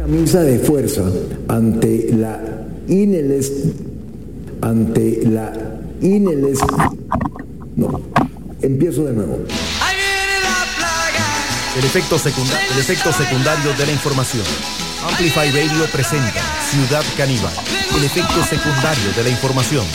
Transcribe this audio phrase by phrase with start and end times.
[0.00, 1.02] camisa de fuerza
[1.48, 2.40] ante la
[2.88, 3.52] ineles
[4.62, 5.52] ante la
[6.00, 6.58] ineles
[7.76, 8.00] no
[8.62, 9.40] empiezo de nuevo
[11.76, 14.42] el efecto, secundario, el efecto secundario de la información.
[15.08, 17.52] Amplify Radio presenta Ciudad Caníbal.
[17.96, 19.86] El efecto secundario de la información.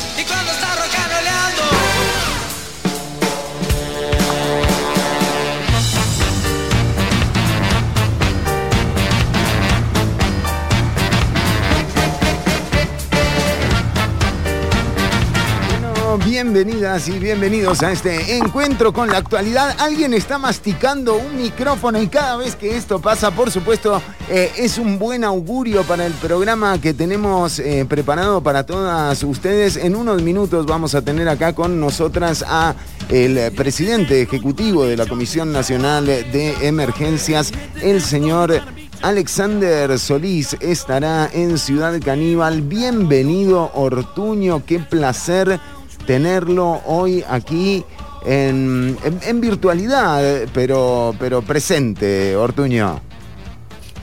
[16.17, 19.75] Bienvenidas y bienvenidos a este encuentro con la actualidad.
[19.79, 24.77] Alguien está masticando un micrófono y cada vez que esto pasa, por supuesto, eh, es
[24.77, 29.77] un buen augurio para el programa que tenemos eh, preparado para todas ustedes.
[29.77, 32.75] En unos minutos vamos a tener acá con nosotras a
[33.09, 37.51] el presidente ejecutivo de la Comisión Nacional de Emergencias,
[37.81, 38.61] el señor
[39.01, 42.61] Alexander Solís estará en Ciudad Caníbal.
[42.63, 45.59] Bienvenido Ortuño, qué placer
[46.05, 47.83] tenerlo hoy aquí
[48.25, 48.97] en,
[49.41, 53.01] virtualidad, pero, pero presente, Ortuño.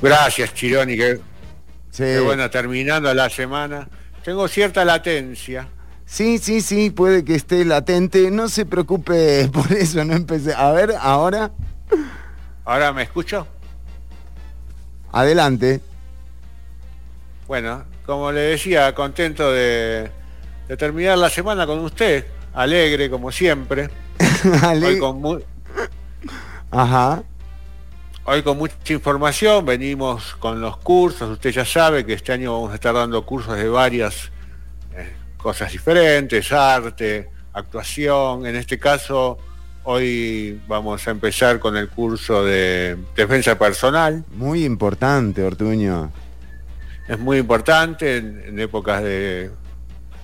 [0.01, 1.21] Gracias, Chironi, que,
[2.21, 3.89] bueno, terminando la semana.
[4.25, 5.69] Tengo cierta latencia.
[6.05, 8.31] Sí, sí, sí, puede que esté latente.
[8.31, 10.55] No se preocupe por eso, no empecé.
[10.55, 11.53] A ver, ahora.
[12.65, 13.47] ¿Ahora me escucho?
[15.11, 15.81] Adelante.
[17.47, 20.11] Bueno, como le decía, contento de,
[20.69, 23.91] de terminar la semana con usted, alegre como siempre.
[24.83, 25.43] Hoy con
[26.71, 27.23] Ajá.
[28.25, 32.71] Hoy con mucha información, venimos con los cursos, usted ya sabe que este año vamos
[32.71, 34.31] a estar dando cursos de varias
[34.95, 39.39] eh, cosas diferentes, arte, actuación, en este caso
[39.83, 44.25] hoy vamos a empezar con el curso de defensa personal.
[44.35, 46.13] Muy importante, Ortuño.
[47.09, 49.51] Es muy importante en épocas de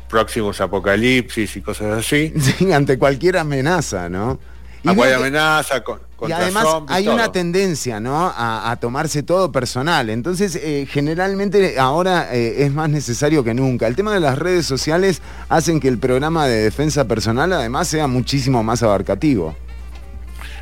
[0.08, 2.32] próximos apocalipsis y cosas así.
[2.40, 4.38] Sí, ante cualquier amenaza, ¿no?
[4.82, 8.32] Y cualquier amenaza, con, y además hay una tendencia, ¿no?
[8.36, 10.10] A, tomarse todo personal.
[10.10, 13.86] Entonces, eh, generalmente ahora eh, es más necesario que nunca.
[13.86, 18.06] El tema de las redes sociales hacen que el programa de defensa personal además sea
[18.08, 19.56] muchísimo más abarcativo.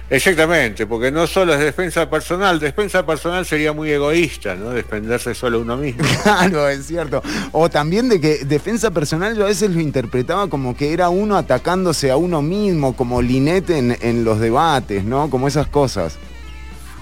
[0.09, 4.71] Exactamente, porque no solo es defensa personal, defensa personal sería muy egoísta, ¿no?
[4.71, 6.05] Defenderse solo uno mismo.
[6.23, 7.23] Claro, es cierto.
[7.53, 11.37] O también de que defensa personal yo a veces lo interpretaba como que era uno
[11.37, 15.29] atacándose a uno mismo, como Linete en, los debates, ¿no?
[15.29, 16.17] Como esas cosas.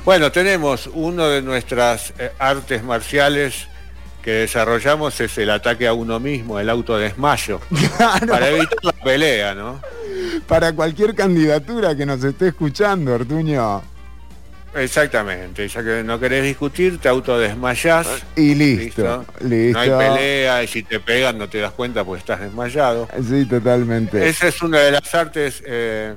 [0.05, 3.69] Bueno, tenemos uno de nuestras eh, artes marciales
[4.25, 7.61] que desarrollamos es el ataque a uno mismo, el autodesmayo,
[8.29, 9.81] para evitar la pelea, ¿no?
[10.47, 13.83] para cualquier candidatura que nos esté escuchando, Ortuño.
[14.75, 18.09] Exactamente, ya que no querés discutir, te autodesmayás.
[18.35, 22.21] Y listo, listo, No hay pelea y si te pegan no te das cuenta porque
[22.21, 23.09] estás desmayado.
[23.29, 24.27] Sí, totalmente.
[24.27, 26.15] Esa es una de las artes eh,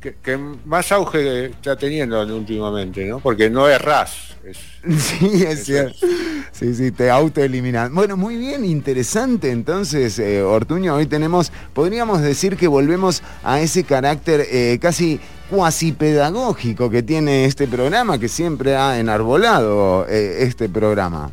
[0.00, 3.20] que, más auge está teniendo últimamente, ¿no?
[3.20, 4.36] Porque no errás.
[4.44, 4.58] Es,
[5.02, 6.06] sí, es, cierto.
[6.52, 7.94] Sí, sí, te autoeliminan.
[7.94, 9.50] Bueno, muy bien, interesante.
[9.50, 15.20] Entonces, eh, Ortuño, hoy tenemos, podríamos decir que volvemos a ese carácter eh, casi
[15.50, 21.30] cuasi pedagógico que tiene este programa, que siempre ha enarbolado eh, este programa.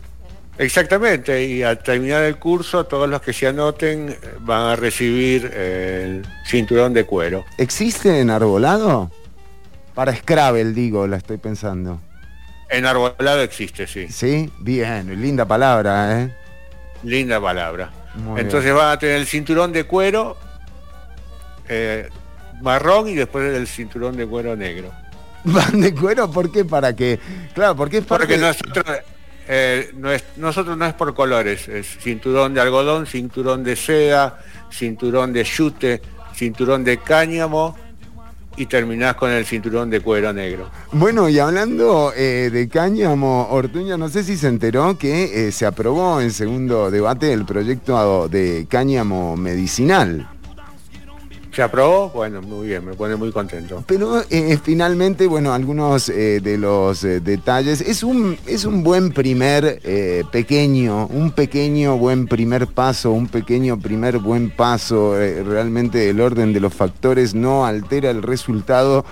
[0.57, 5.45] Exactamente, y al terminar el curso, todos los que se anoten eh, van a recibir
[5.45, 7.43] el cinturón de cuero.
[7.57, 9.11] ¿Existe enarbolado?
[9.95, 11.99] Para Scrabble, digo, la estoy pensando.
[12.69, 14.07] Enarbolado existe, sí.
[14.09, 16.35] Sí, bien, linda palabra, ¿eh?
[17.03, 17.91] Linda palabra.
[18.37, 20.37] Entonces van a tener el cinturón de cuero
[21.67, 22.09] eh,
[22.61, 24.91] marrón y después el cinturón de cuero negro.
[25.43, 26.29] ¿Van de cuero?
[26.29, 26.63] ¿Por qué?
[26.63, 27.19] ¿Para qué?
[27.53, 28.85] Claro, porque es Porque nosotros
[29.47, 34.39] eh, no es, nosotros no es por colores, es cinturón de algodón, cinturón de seda,
[34.71, 36.01] cinturón de yute,
[36.33, 37.77] cinturón de cáñamo
[38.55, 40.69] y terminás con el cinturón de cuero negro.
[40.91, 45.65] Bueno, y hablando eh, de cáñamo, Ortuño, no sé si se enteró que eh, se
[45.65, 50.29] aprobó en segundo debate el proyecto de cáñamo medicinal.
[51.53, 52.09] ¿Se aprobó?
[52.09, 53.83] Bueno, muy bien, me pone muy contento.
[53.85, 57.79] Pero eh, finalmente, bueno, algunos eh, de los eh, detalles.
[57.81, 59.79] Es un, es un buen primer
[60.31, 65.13] pequeño, un pequeño buen primer paso, un pequeño primer buen paso.
[65.15, 69.05] realmente el orden de los factores no altera el resultado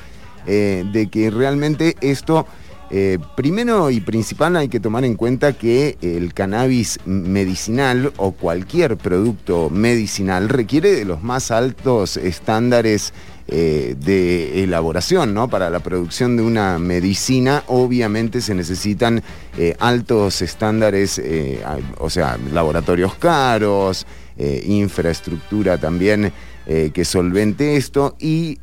[0.45, 2.47] de que realmente esto
[2.93, 8.97] eh, primero y principal hay que tomar en cuenta que el cannabis medicinal o cualquier
[8.97, 13.13] producto medicinal requiere de los más altos estándares
[13.47, 15.47] eh, de elaboración, ¿no?
[15.47, 19.23] Para la producción de una medicina, obviamente se necesitan
[19.57, 21.21] eh, altos estándares,
[21.97, 24.05] o sea, laboratorios caros,
[24.65, 26.33] infraestructura también
[26.65, 28.59] que solvente esto y,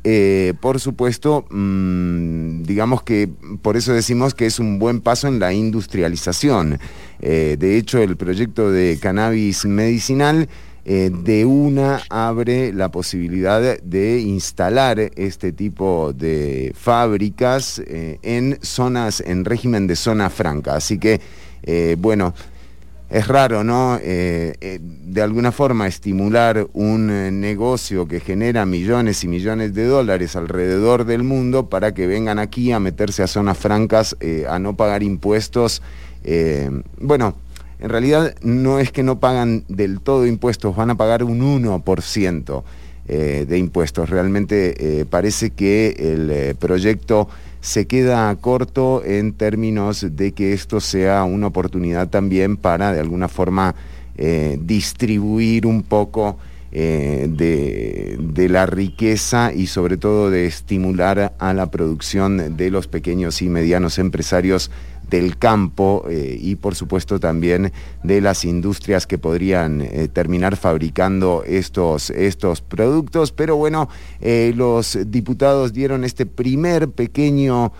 [0.61, 3.29] por supuesto, mm, digamos que
[3.61, 6.79] por eso decimos que es un buen paso en la industrialización.
[7.19, 10.47] de hecho, el proyecto de cannabis medicinal
[10.91, 19.21] eh, de una abre la posibilidad de instalar este tipo de fábricas eh, en zonas,
[19.21, 20.75] en régimen de zona franca.
[20.75, 21.21] Así que,
[21.61, 22.33] eh, bueno,
[23.09, 23.97] es raro, ¿no?
[23.99, 27.07] de alguna forma estimular un
[27.39, 32.71] negocio que genera millones y millones de dólares alrededor del mundo para que vengan aquí
[32.71, 34.15] a meterse a zonas francas,
[34.47, 35.81] a no pagar impuestos.
[36.99, 37.35] bueno,
[37.79, 42.63] en realidad no es que no pagan del todo impuestos, van a pagar un 1%
[43.07, 44.09] eh, de impuestos.
[44.09, 47.29] Realmente eh, parece que el eh, proyecto
[47.61, 53.27] se queda corto en términos de que esto sea una oportunidad también para de alguna
[53.27, 53.75] forma
[54.59, 56.37] distribuir un poco
[56.71, 63.41] de, de, la riqueza y sobre todo de estimular a la producción de los pequeños
[63.41, 64.69] y medianos empresarios
[65.09, 67.71] del campo eh, y por supuesto también
[68.03, 73.31] de las industrias que podrían eh, terminar fabricando estos, estos productos.
[73.31, 73.89] Pero bueno,
[74.21, 77.71] eh, los diputados dieron este primer pequeño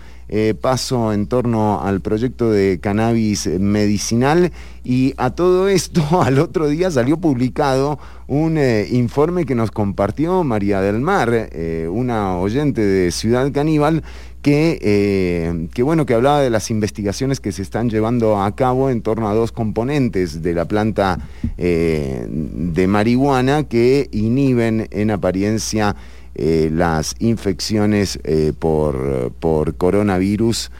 [0.60, 4.52] paso en torno al proyecto de cannabis medicinal
[4.84, 7.98] y a todo esto al otro día salió publicado
[8.28, 8.56] un
[8.92, 11.50] informe que nos compartió María del Mar,
[11.90, 14.04] una oyente de Ciudad Caníbal,
[14.42, 18.90] que, eh, que, bueno, que hablaba de las investigaciones que se están llevando a cabo
[18.90, 21.18] en torno a dos componentes de la planta
[21.58, 25.94] eh, de marihuana que inhiben en apariencia
[26.34, 28.18] eh, las infecciones
[28.58, 30.70] por, por, coronavirus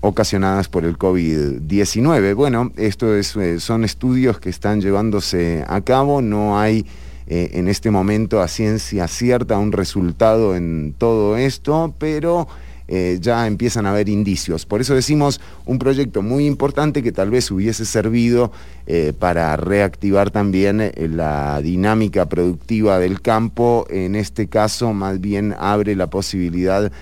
[0.00, 2.34] ocasionadas por el COVID-19.
[2.34, 6.84] Bueno, esto es, son estudios que están llevándose a cabo, no hay
[7.26, 12.46] eh, en este momento a ciencia cierta un resultado en todo esto, pero
[12.86, 14.66] eh, ya empiezan a haber indicios.
[14.66, 18.52] Por eso decimos un proyecto muy importante que tal vez hubiese servido
[18.86, 23.86] eh, para reactivar también la dinámica productiva del campo.
[23.88, 26.92] En este caso, más bien abre la posibilidad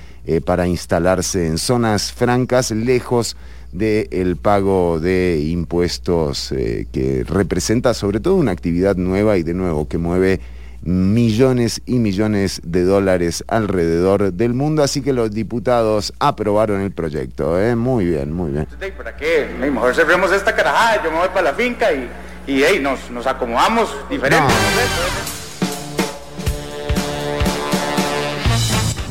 [0.45, 3.37] para instalarse en zonas francas, lejos
[3.73, 9.89] del pago de impuestos eh, que representa sobre todo una actividad nueva y de nuevo
[9.89, 10.41] que mueve
[10.83, 17.61] millones y millones de dólares alrededor del mundo, así que los diputados aprobaron el proyecto.
[17.61, 17.77] ¿eh?
[17.77, 18.67] Muy bien, muy bien.
[18.97, 19.49] ¿Para qué?
[19.59, 22.09] Mejor cerremos esta carajada, yo me voy para la finca y,
[22.47, 24.53] y nos, nos acomodamos diferente.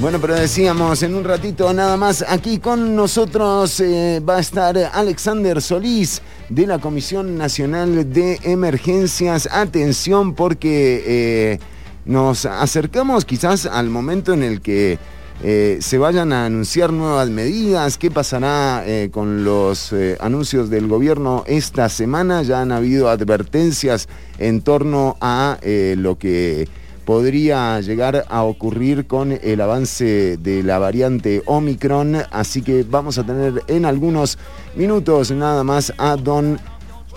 [0.01, 4.75] Bueno, pero decíamos en un ratito nada más, aquí con nosotros eh, va a estar
[4.75, 9.47] Alexander Solís de la Comisión Nacional de Emergencias.
[9.51, 11.59] Atención porque eh,
[12.05, 14.97] nos acercamos quizás al momento en el que
[15.43, 17.99] eh, se vayan a anunciar nuevas medidas.
[17.99, 22.41] ¿Qué pasará con los anuncios del gobierno esta semana?
[22.41, 24.09] Ya han habido advertencias
[24.39, 26.67] en torno a lo que
[27.05, 33.25] podría llegar a ocurrir con el avance de la variante Omicron, así que vamos a
[33.25, 34.37] tener en algunos
[34.75, 36.59] minutos nada más a don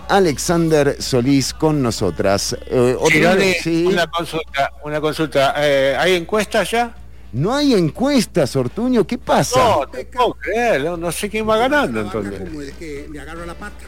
[0.08, 2.56] Alexander Solís con nosotras.
[2.66, 2.96] Eh,
[3.86, 5.54] una consulta, una consulta.
[5.58, 6.94] Eh, ¿Hay encuestas ya?
[7.34, 9.58] No hay encuestas, Ortuño, ¿qué pasa?
[9.58, 12.40] No, te puedo creer, no, sé quién va ganando entonces.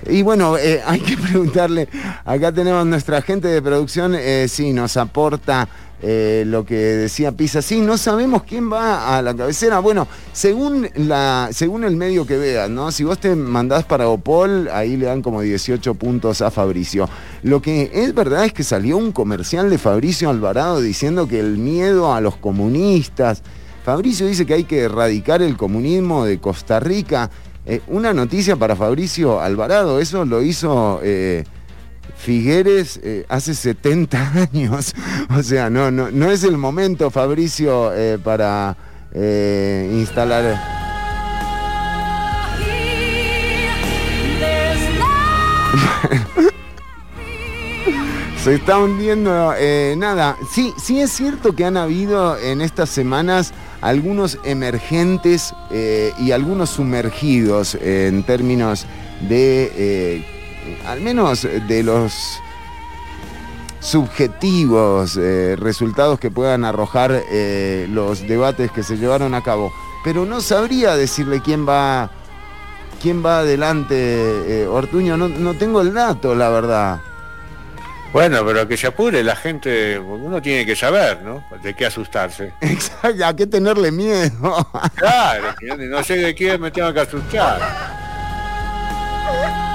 [0.08, 1.88] Y bueno, eh, hay que preguntarle,
[2.24, 5.68] acá tenemos nuestra gente de producción, eh, sí, nos aporta
[6.02, 9.78] eh, lo que decía Pisa, sí, no sabemos quién va a la cabecera.
[9.78, 12.92] Bueno, según, la, según el medio que veas, ¿no?
[12.92, 17.08] Si vos te mandás para Opol, ahí le dan como 18 puntos a Fabricio.
[17.42, 21.56] Lo que es verdad es que salió un comercial de Fabricio Alvarado diciendo que el
[21.56, 23.42] miedo a los comunistas.
[23.84, 27.30] Fabricio dice que hay que erradicar el comunismo de Costa Rica.
[27.64, 31.00] Eh, una noticia para Fabricio Alvarado, eso lo hizo.
[31.02, 31.44] Eh,
[32.16, 34.94] Figueres eh, hace 70 años.
[35.36, 38.76] O sea, no, no, no es el momento, Fabricio, eh, para
[39.12, 40.76] eh, instalar.
[48.42, 49.54] Se está hundiendo.
[49.96, 55.52] nada, sí, sí es cierto que han habido en estas semanas algunos emergentes
[56.20, 58.86] y algunos sumergidos en términos
[59.28, 60.24] de
[60.86, 62.40] al menos de los
[63.80, 69.72] subjetivos eh, resultados que puedan arrojar eh, los debates que se llevaron a cabo.
[70.04, 72.10] Pero no sabría decirle quién va,
[73.02, 77.00] quién va adelante, Ortuño, no, no tengo el dato, la verdad.
[78.16, 81.44] Bueno, pero que se apure la gente, uno tiene que saber, ¿no?
[81.62, 82.52] De qué asustarse.
[82.62, 84.66] Exacto, a qué tenerle miedo.
[84.94, 87.60] claro, no sé de qué me tengo que asustar.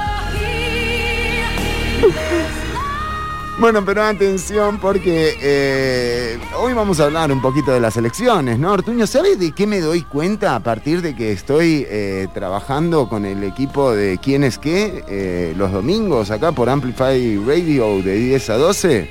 [3.61, 8.71] Bueno, pero atención porque eh, hoy vamos a hablar un poquito de las elecciones, ¿no?
[8.71, 13.23] Ortuño, ¿sabes de qué me doy cuenta a partir de que estoy eh, trabajando con
[13.23, 18.49] el equipo de quién es qué eh, los domingos acá por Amplify Radio de 10
[18.49, 19.09] a 12?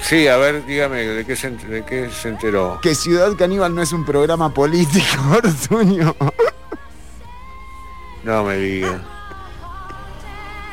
[0.00, 2.78] Sí, a ver, dígame, ¿de qué se, de qué se enteró?
[2.80, 6.14] Que Ciudad Caníbal no es un programa político, Ortuño.
[8.22, 9.11] No me diga.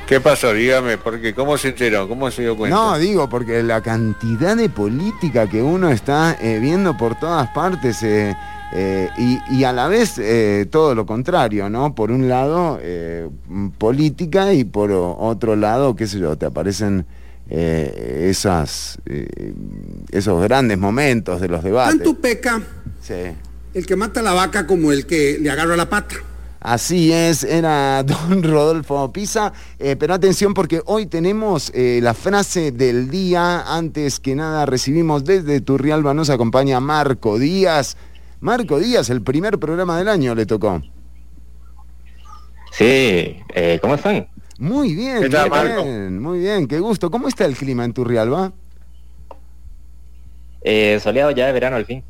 [0.09, 0.55] ¿Qué pasó?
[0.55, 2.07] Dígame, porque ¿cómo se enteró?
[2.07, 2.75] ¿Cómo se dio cuenta?
[2.75, 8.01] No, digo, porque la cantidad de política que uno está eh, viendo por todas partes
[8.01, 8.35] eh,
[8.73, 9.07] eh,
[9.51, 10.19] y, a la vez
[10.71, 11.93] todo lo contrario, ¿no?
[11.93, 12.79] Por un lado,
[13.77, 17.05] política y por otro lado, qué sé yo, te aparecen
[17.47, 18.97] esas,
[20.11, 21.97] esos grandes momentos de los debates.
[21.97, 22.59] Tanto peca
[22.99, 23.13] sí.
[23.75, 26.15] el que mata la vaca como el que le agarra la pata.
[26.59, 32.71] Así es, era don Rodolfo Pisa, eh, pero atención porque hoy tenemos eh, la frase
[32.71, 33.61] del día.
[33.61, 37.95] Antes que nada recibimos desde Turrialba, nos acompaña Marco Díaz.
[38.41, 40.81] Marco Díaz, el primer programa del año le tocó.
[42.71, 44.27] Sí, eh, ¿cómo están?
[44.57, 47.09] Muy bien, muy bien, muy bien, qué gusto.
[47.09, 48.51] ¿Cómo está el clima en Turrialba?
[51.01, 52.03] soleado ya de verano al fin.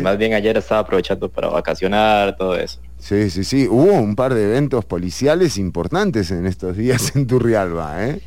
[0.00, 2.80] Más bien ayer estaba aprovechando para vacacionar, todo eso.
[2.98, 3.66] Sí, sí, sí.
[3.68, 8.20] Hubo un par de eventos policiales importantes en estos días en Turrialba, ¿eh?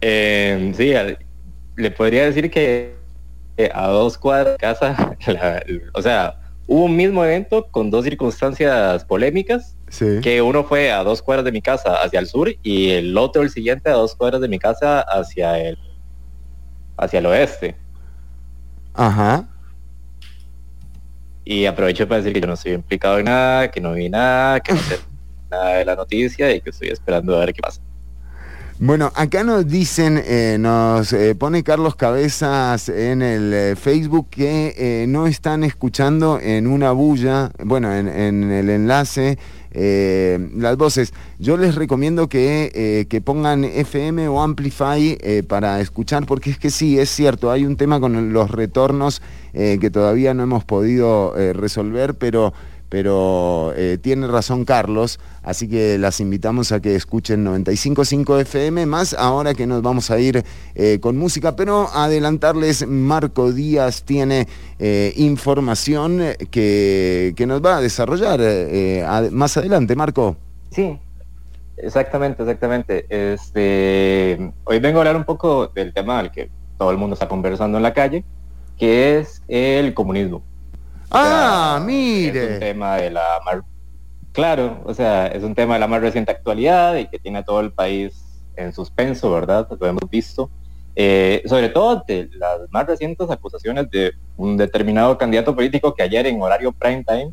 [0.00, 0.92] eh sí,
[1.76, 2.94] le podría decir que
[3.74, 5.16] a dos cuadras de casa,
[5.94, 6.36] o sea,
[6.66, 9.76] hubo un mismo evento con dos circunstancias polémicas,
[10.22, 13.42] que uno fue a dos cuadras de mi casa hacia el sur y el otro,
[13.42, 15.78] el siguiente, a dos cuadras de mi casa hacia el,
[16.96, 17.76] hacia el oeste.
[18.94, 19.48] Ajá.
[21.50, 24.60] Y aprovecho para decir que yo no estoy implicado en nada, que no vi nada,
[24.60, 25.00] que no sé
[25.50, 27.80] nada de la noticia y que estoy esperando a ver qué pasa.
[28.78, 35.04] Bueno, acá nos dicen, eh, nos eh, pone Carlos Cabezas en el eh, Facebook que
[35.08, 39.36] no están escuchando en una bulla, bueno, en, en el enlace
[39.72, 41.12] eh, las voces.
[41.38, 46.58] Yo les recomiendo que, eh, que pongan FM o Amplify eh, para escuchar, porque es
[46.58, 49.22] que sí, es cierto, hay un tema con los retornos
[49.52, 52.54] que todavía no hemos podido resolver, pero
[52.90, 59.14] pero eh, tiene razón Carlos, así que las invitamos a que escuchen 95.5 FM, más
[59.14, 60.44] ahora que nos vamos a ir
[60.74, 64.48] eh, con música, pero adelantarles, Marco Díaz tiene
[64.80, 66.20] eh, información
[66.50, 68.40] que, que, nos va a desarrollar
[69.30, 70.36] más adelante, Marco.
[70.72, 70.98] Sí,
[71.76, 73.06] exactamente, exactamente.
[73.08, 77.28] Este, hoy vengo a hablar un poco del tema al que todo el mundo está
[77.28, 78.24] conversando en la calle,
[78.76, 80.42] que es el comunismo.
[81.10, 82.44] Ah, mire.
[82.44, 83.40] Es un tema de la
[84.32, 87.44] claro, o sea, es un tema de la más reciente actualidad y que tiene a
[87.44, 89.68] todo el país en suspenso, ¿verdad?
[89.78, 90.50] Lo hemos visto.
[90.96, 96.26] Eh, sobre todo de las más recientes acusaciones de un determinado candidato político que ayer
[96.26, 97.32] en horario prime time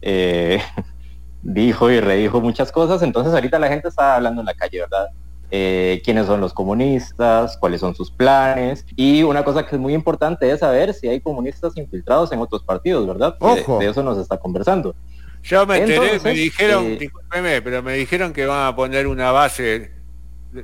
[0.00, 0.60] eh,
[1.42, 5.08] dijo y redijo muchas cosas, entonces ahorita la gente está hablando en la calle, ¿verdad?
[5.54, 8.86] Eh, quiénes son los comunistas, cuáles son sus planes.
[8.96, 12.62] Y una cosa que es muy importante es saber si hay comunistas infiltrados en otros
[12.62, 13.36] partidos, ¿verdad?
[13.38, 13.78] Ojo.
[13.78, 14.96] De, eso nos está conversando.
[15.42, 19.92] Yo me enteré, me dijeron, eh, pero me dijeron que van a poner una base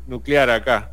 [0.06, 0.92] nuclear acá.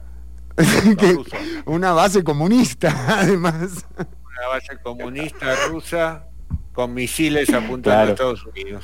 [1.66, 3.86] una base comunista, además.
[3.98, 6.28] Una base comunista rusa
[6.74, 8.84] con misiles apuntando a Estados Unidos.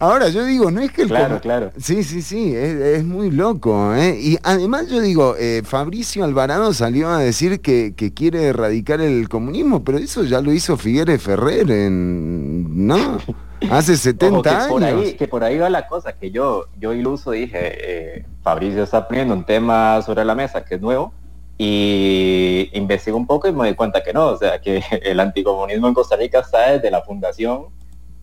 [0.00, 1.08] Ahora, yo digo, no es que el...
[1.08, 1.72] Claro, claro.
[1.76, 3.94] Sí, sí, sí, es, muy loco.
[3.96, 4.16] ¿eh?
[4.20, 9.82] Y además yo digo, eh, Fabricio Alvarado salió a decir que, quiere erradicar el comunismo,
[9.82, 12.86] pero eso ya lo hizo Figueres Ferrer en...
[12.86, 13.18] ¿No?
[13.70, 14.68] Hace 70 que años.
[14.68, 18.84] Por ahí, que por ahí va la cosa, que yo, yo iluso dije, eh, Fabricio
[18.84, 21.12] está poniendo un tema sobre la mesa que es nuevo,
[21.58, 25.88] y investigo un poco y me doy cuenta que no, o sea, que el anticomunismo
[25.88, 27.66] en Costa Rica está desde la fundación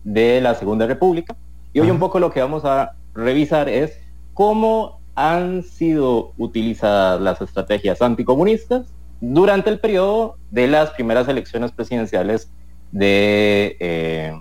[0.04, 1.36] de la Segunda República,
[1.76, 4.00] y hoy un poco lo que vamos a revisar es
[4.32, 8.86] cómo han sido utilizadas las estrategias anticomunistas
[9.20, 12.50] durante el periodo de las primeras elecciones presidenciales
[12.92, 14.32] de, eh,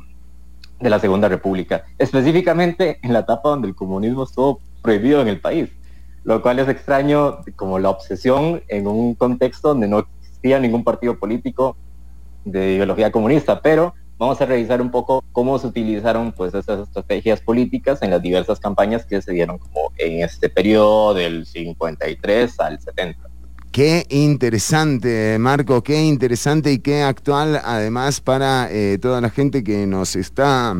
[0.79, 5.41] de la Segunda República, específicamente en la etapa donde el comunismo estuvo prohibido en el
[5.41, 5.69] país,
[6.23, 11.19] lo cual es extraño como la obsesión en un contexto donde no existía ningún partido
[11.19, 11.75] político
[12.45, 17.41] de ideología comunista, pero vamos a revisar un poco cómo se utilizaron pues estas estrategias
[17.41, 22.79] políticas en las diversas campañas que se dieron como en este periodo del 53 al
[22.79, 23.19] 70.
[23.71, 29.85] Qué interesante, Marco, qué interesante y qué actual, además, para eh, toda la gente que
[29.85, 30.75] nos está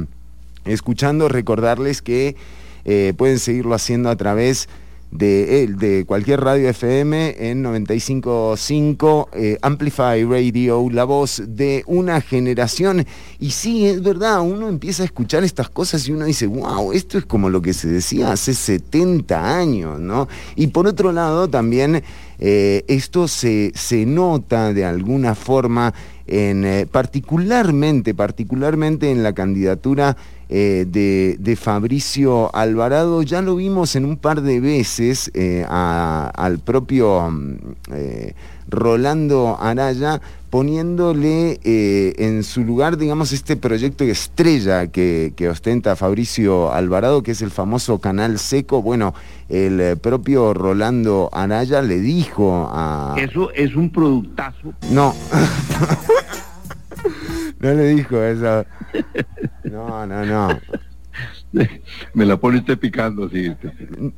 [0.64, 2.38] escuchando, recordarles que
[2.86, 4.85] eh, pueden seguirlo haciendo a través de,
[5.18, 13.06] de cualquier radio FM en 95.5, eh, Amplify Radio, la voz de una generación.
[13.40, 17.18] Y sí, es verdad, uno empieza a escuchar estas cosas y uno dice, wow, esto
[17.18, 20.28] es como lo que se decía hace 70 años, ¿no?
[20.56, 22.04] Y por otro lado, también
[22.40, 25.94] eh, esto se, se, nota de alguna forma
[26.28, 33.24] en, eh, particularmente, particularmente en la candidatura eh, de, Fabricio Alvarado.
[33.24, 37.56] Ya lo vimos en un par de veces eh, al propio mm,
[37.92, 38.36] eh,
[38.70, 47.32] Rolando Araya poniéndole en su lugar, digamos, este proyecto estrella que, ostenta Fabricio Alvarado, que
[47.32, 48.82] es el famoso Canal Seco.
[48.82, 49.14] Bueno,
[49.50, 53.16] el propio Rolando Araya le dijo a...
[53.18, 54.74] Eso es un productazo.
[54.92, 55.14] No.
[57.60, 58.66] no le dijo eso.
[59.72, 60.60] No, no, no.
[62.14, 63.52] Me la pone usted picando, sí.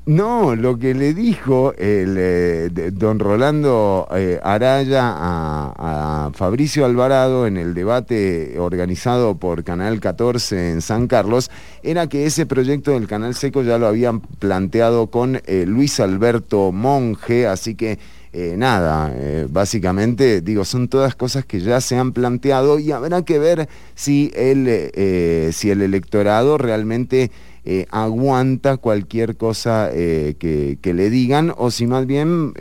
[0.05, 7.57] No, lo que le dijo el eh, don Rolando eh, Araya a, Fabricio Alvarado en
[7.57, 11.49] el debate organizado por Canal 14 en San Carlos
[11.83, 16.71] era que ese proyecto del Canal Seco ya lo habían planteado con eh, Luis Alberto
[16.71, 17.99] Monge, así que
[18.39, 23.23] eh, nada, eh, básicamente digo, son todas cosas que ya se han planteado y habrá
[23.23, 27.31] que ver si el, eh, si el electorado realmente
[27.89, 32.53] aguanta cualquier cosa que, le digan o si más bien,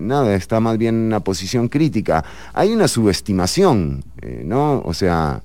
[0.00, 2.24] nada, está más bien en una posición crítica.
[2.52, 4.04] Hay una subestimación,
[4.44, 4.80] ¿no?
[4.84, 5.42] O sea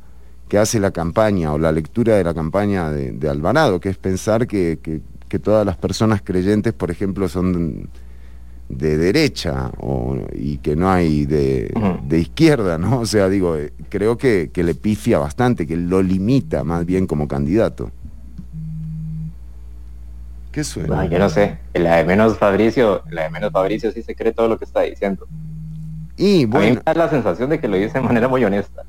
[0.47, 4.45] que hace la campaña o la lectura de la campaña de, Alvarado, que es pensar
[4.45, 4.77] que,
[5.27, 7.89] que todas las personas creyentes, por ejemplo, son
[8.69, 9.71] de derecha
[10.33, 11.73] y que no hay de,
[12.11, 12.99] izquierda, ¿no?
[12.99, 17.27] O sea, digo, eh, creo que, le pifia bastante, que lo limita más bien como
[17.27, 17.91] candidato.
[20.51, 21.05] ¿Qué suena?
[21.05, 21.57] yo no sé.
[21.73, 24.81] La de menos Fabricio, la de menos Fabricio sí se cree todo lo que está
[24.81, 25.27] diciendo.
[26.15, 26.65] Y bueno.
[26.65, 28.83] A mí me da la sensación de que lo dice de manera muy honesta.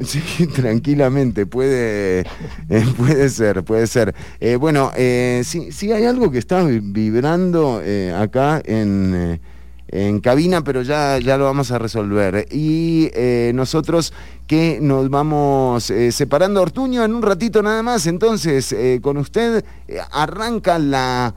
[0.04, 2.20] Sí, tranquilamente, puede,
[2.68, 4.14] eh, puede ser, puede ser.
[4.40, 7.82] Eh, bueno, eh, sí, hay algo que está vibrando
[8.16, 9.40] acá en,
[9.88, 12.46] en, cabina, pero ya, ya lo vamos a resolver.
[12.50, 13.10] Y
[13.54, 14.12] nosotros
[14.46, 19.64] que nos vamos separando, Ortuño, en un ratito nada más, entonces, con usted
[20.12, 21.34] arranca la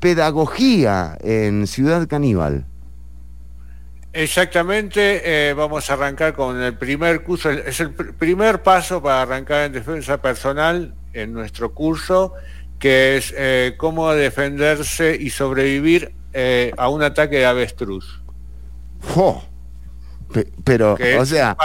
[0.00, 2.66] pedagogía en Ciudad Caníbal.
[4.14, 9.64] Exactamente, eh, vamos a arrancar con el primer curso, es el primer paso para arrancar
[9.64, 12.34] en defensa personal en nuestro curso,
[12.78, 18.22] que es eh, cómo defenderse y sobrevivir eh, a un ataque de avestruz.
[20.62, 21.56] Pero, o sea...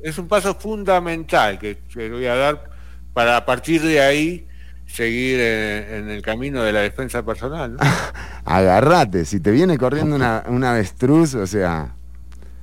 [0.00, 2.70] es un paso fundamental que, que voy a dar
[3.12, 4.46] para a partir de ahí
[4.94, 7.76] seguir en, el camino de la defensa personal.
[8.44, 11.96] Agarrate, si te viene corriendo una, una avestruz, o sea...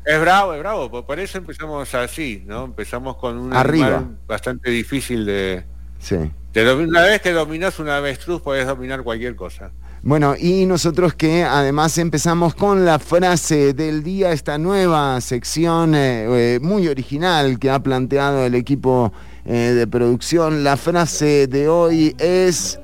[0.05, 2.65] Es bravo, es bravo, por eso empezamos así, ¿no?
[2.65, 4.03] Empezamos con un Arriba.
[4.27, 5.65] bastante difícil de...
[5.99, 6.15] Sí.
[6.15, 9.71] una vez que dominas una avestruz, puedes dominar cualquier cosa.
[10.01, 16.55] Bueno, y nosotros que además empezamos con la frase del día, esta nueva sección eh,
[16.55, 19.13] eh, muy original que ha planteado el equipo
[19.45, 20.63] eh, de producción.
[20.63, 22.79] La frase de hoy es...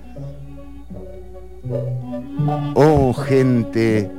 [2.76, 4.10] Oh gente,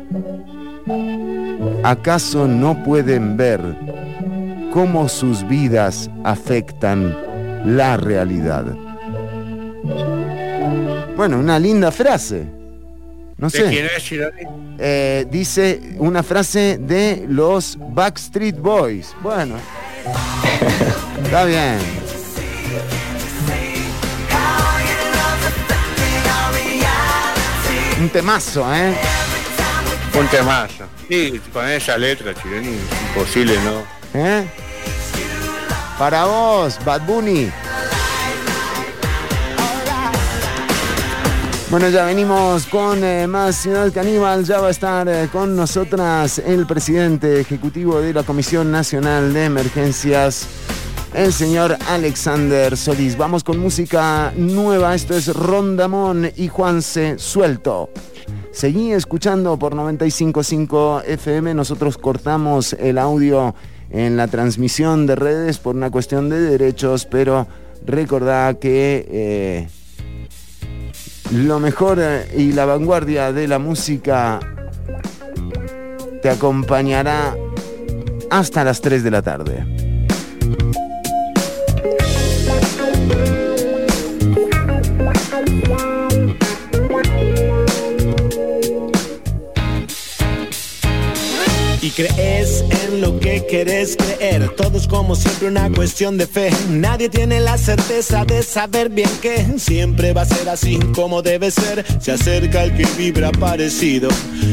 [1.82, 3.60] ¿acaso no pueden ver
[4.72, 7.16] cómo sus vidas afectan
[7.64, 8.66] la realidad?
[11.16, 12.46] Bueno, una linda frase.
[13.38, 13.68] No sé.
[13.68, 14.12] quién es,
[14.78, 19.14] eh, dice una frase de los Backstreet Boys.
[19.22, 19.56] Bueno,
[21.24, 21.78] está bien.
[27.98, 28.94] Un temazo, ¿eh?
[30.18, 30.84] Un temazo.
[31.08, 32.70] Sí, con esa letra, chileno,
[33.08, 33.82] imposible, ¿no?
[34.14, 34.46] ¿Eh?
[35.98, 37.50] Para vos, Bad Bunny.
[41.70, 44.44] Bueno, ya venimos con eh, más Ciudad Caníbal.
[44.44, 49.44] Ya va a estar eh, con nosotras el presidente ejecutivo de la Comisión Nacional de
[49.44, 50.46] Emergencias,
[51.14, 53.16] el señor Alexander Solís.
[53.16, 54.94] Vamos con música nueva.
[54.94, 57.90] Esto es Rondamón y Juanse Suelto.
[58.52, 61.54] Seguí escuchando por 955 FM.
[61.54, 63.54] Nosotros cortamos el audio
[63.90, 67.46] en la transmisión de redes por una cuestión de derechos, pero
[67.86, 69.68] recordá que eh,
[71.32, 74.40] lo mejor eh, y la vanguardia de la música
[76.22, 77.36] te acompañará
[78.30, 79.77] hasta las 3 de la tarde.
[91.98, 94.48] Crees en lo que quieres creer.
[94.50, 96.50] Todo es como siempre una cuestión de fe.
[96.70, 101.50] Nadie tiene la certeza de saber bien que siempre va a ser así como debe
[101.50, 101.84] ser.
[102.00, 104.10] Se acerca el que vibra parecido.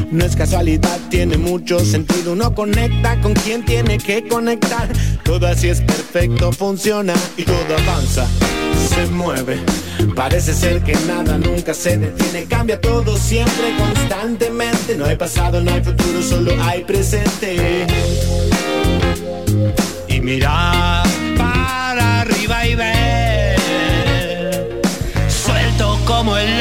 [0.09, 2.33] No es casualidad, tiene mucho sentido.
[2.33, 4.89] Uno conecta con quien tiene que conectar.
[5.23, 8.27] Todo así es perfecto, funciona y todo avanza,
[8.85, 9.59] se mueve
[10.15, 14.95] Parece ser que nada nunca se detiene, cambia todo siempre, constantemente.
[14.95, 17.85] No hay pasado, no hay futuro, solo hay presente.
[20.07, 21.03] Y mira
[21.37, 23.59] para arriba y ver,
[25.27, 26.54] suelto como el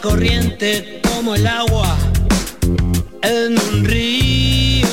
[0.00, 1.96] corriente como el agua
[3.22, 4.86] en un río.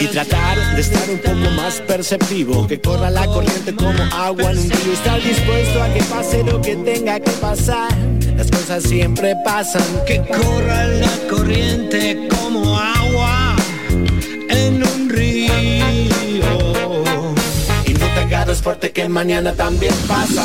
[0.00, 2.66] Y tratar de estar un poco más perceptivo.
[2.66, 4.92] Que corra la corriente como agua en un río.
[4.92, 7.92] Estar dispuesto a que pase lo que tenga que pasar
[8.36, 9.82] las cosas siempre pasan.
[10.06, 13.56] Que corra la corriente como agua
[14.48, 15.52] en un río.
[17.86, 20.44] Y no te agarres fuerte que mañana también pasa.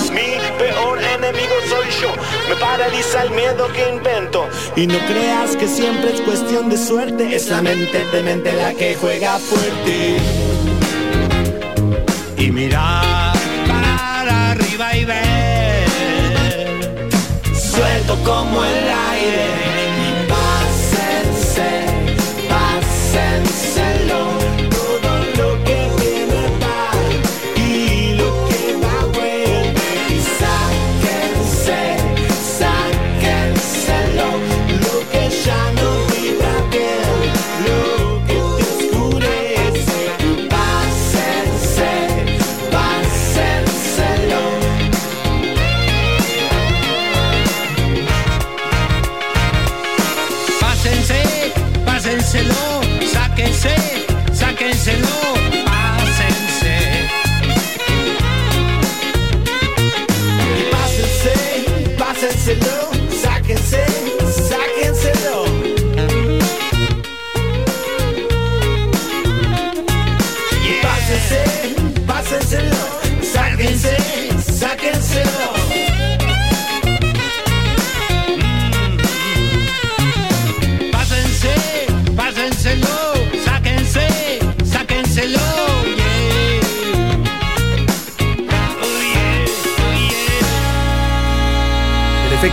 [0.60, 2.12] Peor enemigo soy yo.
[2.50, 4.48] Me paraliza el miedo que invento.
[4.76, 7.34] Y no creas que siempre es cuestión de suerte.
[7.36, 10.18] Es la mente de mente la que juega fuerte.
[12.38, 13.34] Y mira
[13.68, 15.90] para arriba y ver
[17.54, 19.69] suelto como el aire.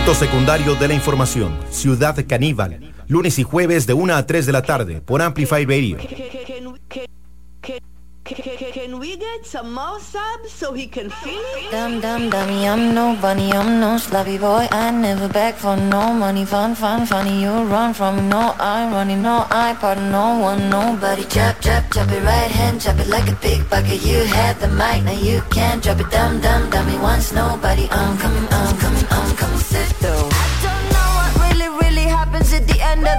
[0.07, 1.59] Efecto secundario de la información.
[1.69, 2.93] Ciudad Caníbal.
[3.09, 5.97] Lunes y jueves de 1 a 3 de la tarde por Amplify Radio.
[8.23, 11.71] Can we get some more subs so he can feel it?
[11.71, 14.67] Dum dum dummy, I'm no bunny, I'm no sloppy boy.
[14.71, 16.45] I never beg for no money.
[16.45, 17.41] Fun, fun, funny.
[17.41, 21.25] You run from no I running, no I pardon no one, nobody.
[21.25, 24.01] Chop, chop, chop it right hand, chop it like a big bucket.
[24.01, 26.09] You had the mic, now you can't drop it.
[26.09, 27.89] Dum dum dummy, once nobody.
[27.89, 29.56] Um, come, um, come, um, come,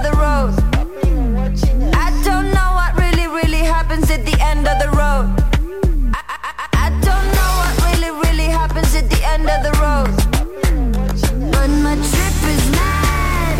[0.03, 0.53] the road.
[1.95, 5.27] I don't know what really, really happens at the end of the road.
[6.13, 10.11] I, I, I, don't know what really, really happens at the end of the road.
[11.51, 13.55] But my trip is mad.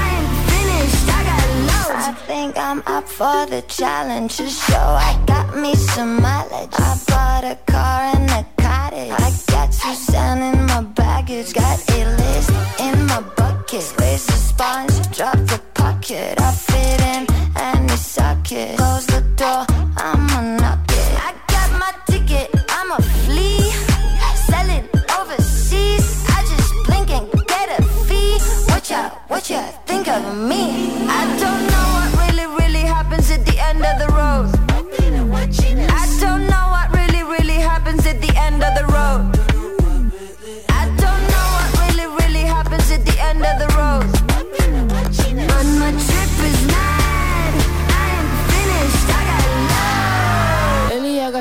[0.00, 1.04] I ain't finished.
[1.18, 2.04] I got loads.
[2.08, 4.36] I think I'm up for the challenge.
[4.38, 6.72] To show I got me some mileage.
[6.72, 9.12] I bought a car and a cottage.
[9.12, 11.52] I got Suzanne in my baggage.
[11.52, 13.82] Got a list in my bucket.
[13.82, 15.63] Squeeze the sponge, drop the
[16.04, 16.40] pocket.
[16.40, 18.76] I fit in any socket.
[18.76, 19.64] Close the door,
[19.96, 21.14] I'ma knock it.
[21.28, 23.72] I got my ticket, I'ma flee.
[24.46, 24.84] Sell it
[25.18, 26.24] overseas.
[26.28, 28.38] I just blink and get a fee.
[28.68, 30.83] What ya, what ya think of me?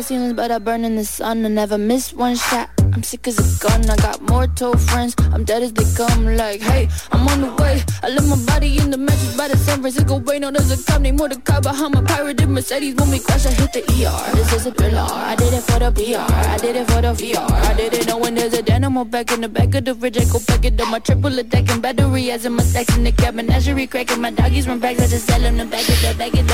[0.10, 1.46] But I burn in the sun.
[1.46, 2.70] I never miss one shot.
[2.94, 3.90] I'm sick as a gun.
[3.90, 5.16] I got more told friends.
[5.32, 6.36] I'm dead as they come.
[6.36, 7.82] Like, hey, I'm on the way.
[8.04, 10.40] I left my body in the mattress by the San Francisco Bay.
[10.40, 12.96] No, there's a cop named Mordecai behind my pirated Mercedes.
[12.96, 14.36] When we crash, I hit the ER.
[14.36, 15.08] This is a thriller.
[15.10, 16.34] I did it for the PR.
[16.34, 17.52] I did it for the VR.
[17.52, 20.18] I didn't know when there's a dynamo back in the back of the fridge.
[20.18, 20.90] I go pack it up.
[20.90, 23.46] My triple attack and battery as in my stacks in the cabin.
[23.48, 24.20] Menagerie cracking.
[24.20, 25.00] My doggies run back.
[25.00, 25.58] I just sell them.
[25.70, 26.53] Back it up, back it up, back it up.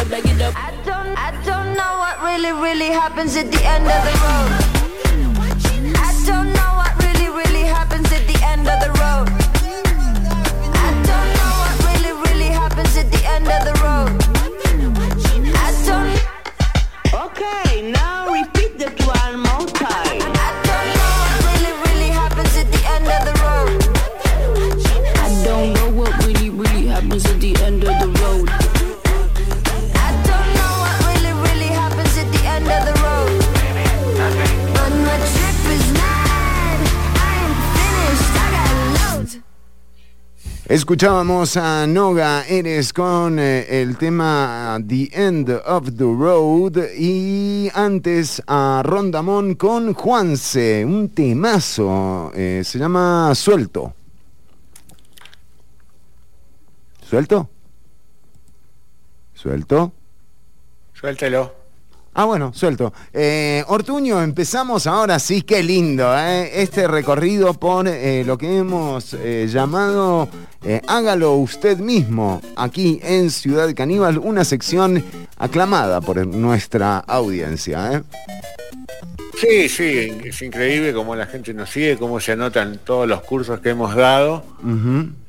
[2.51, 4.68] Really, really happens at the end of the road
[40.69, 48.39] Escuchábamos a Noga Eres con eh, el tema The End of the Road y antes
[48.45, 53.95] a Rondamón con Juanse, un temazo, eh, se llama Suelto.
[57.01, 57.49] ¿Suelto?
[59.33, 59.91] ¿Suelto?
[60.93, 61.58] Suéltelo.
[62.13, 62.91] Ah, bueno, suelto.
[63.13, 66.61] Eh, Ortuño, empezamos ahora sí, qué lindo, ¿eh?
[66.61, 69.15] este recorrido por eh, lo que hemos
[69.47, 70.27] llamado
[70.87, 75.03] Hágalo usted mismo, aquí en Ciudad Caníbal, una sección
[75.37, 78.03] aclamada por nuestra audiencia.
[79.39, 83.61] Sí, sí, es increíble cómo la gente nos sigue, cómo se anotan todos los cursos
[83.61, 84.43] que hemos dado.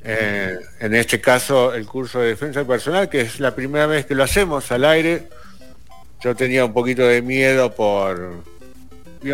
[0.03, 4.23] en este caso, el curso de defensa personal, que es la primera vez que lo
[4.23, 5.29] hacemos al aire
[6.23, 8.43] yo tenía un poquito de miedo por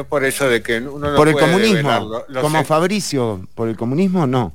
[0.09, 4.53] por eso de que uno no por el comunismo como Fabricio por el comunismo no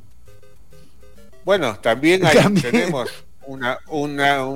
[1.44, 2.22] bueno también,
[2.60, 3.10] tenemos
[3.46, 4.46] una una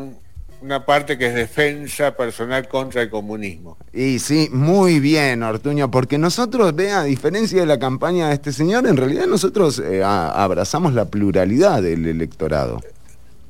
[0.61, 3.77] una parte que es defensa personal contra el comunismo.
[3.93, 8.53] Y sí, muy bien, Ortuño, porque nosotros, vea, a diferencia de la campaña de este
[8.53, 12.81] señor, en realidad nosotros eh, abrazamos la pluralidad del electorado.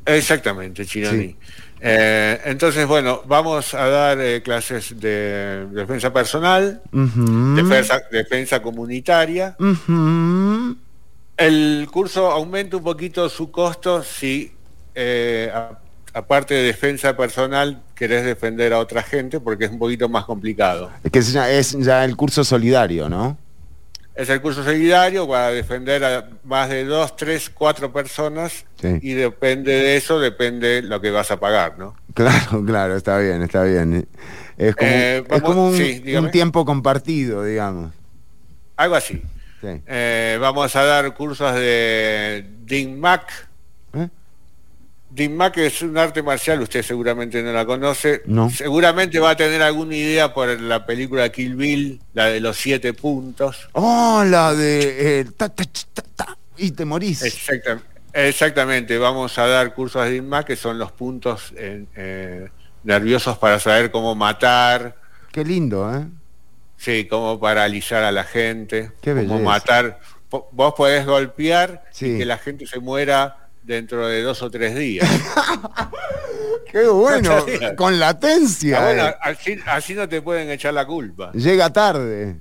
[0.05, 1.37] Exactamente, Chironi.
[1.81, 6.83] Eh, entonces, bueno, vamos a dar eh, clases de defensa personal,
[8.11, 9.57] defensa, comunitaria.
[11.37, 14.53] El curso aumenta un poquito su costo si,
[14.95, 15.53] eh,
[16.15, 20.91] aparte de defensa personal, querés defender a otra gente porque es un poquito más complicado.
[21.05, 23.37] Es que es ya el curso solidario, ¿no?
[24.17, 29.73] Es el curso solidario para defender a más de dos, tres, cuatro personas y depende
[29.73, 31.95] de eso, depende lo que vas a pagar, ¿no?
[32.15, 34.09] Claro, claro, está bien, está bien.
[34.57, 37.93] Es como, eh, un, tiempo compartido, digamos.
[38.77, 39.23] Algo así.
[39.63, 43.49] Eh, vamos a dar cursos de DINMAC,
[45.31, 48.23] Mac es un arte marcial, usted seguramente no la conoce.
[48.55, 52.93] Seguramente va a tener alguna idea por la película Kill Bill, la de los siete
[52.93, 53.69] puntos.
[53.73, 55.21] Oh, la de...
[55.21, 55.27] Eh,
[56.59, 57.23] y te morís.
[58.13, 62.49] Exactamente, vamos a dar cursos de Mac que son los puntos eh,
[62.85, 64.97] nerviosos para saber cómo matar.
[65.33, 66.07] Qué lindo, ¿eh?
[66.77, 69.99] Sí, cómo paralizar a la gente, cómo matar.
[70.31, 75.09] Vos podés golpear y que la gente se muera dentro de dos o tres días.
[76.71, 77.45] Qué bueno,
[77.77, 78.79] con latencia.
[78.81, 79.61] Ah, eh.
[79.67, 81.33] así, no te pueden echar la culpa.
[81.33, 82.37] Llega tarde.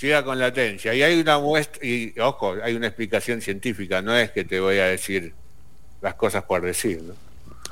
[0.00, 0.94] Llega con latencia.
[0.94, 4.78] Y hay una muestra, y ojo, hay una explicación científica, no es que te voy
[4.78, 5.34] a decir
[6.00, 7.02] las cosas por decir,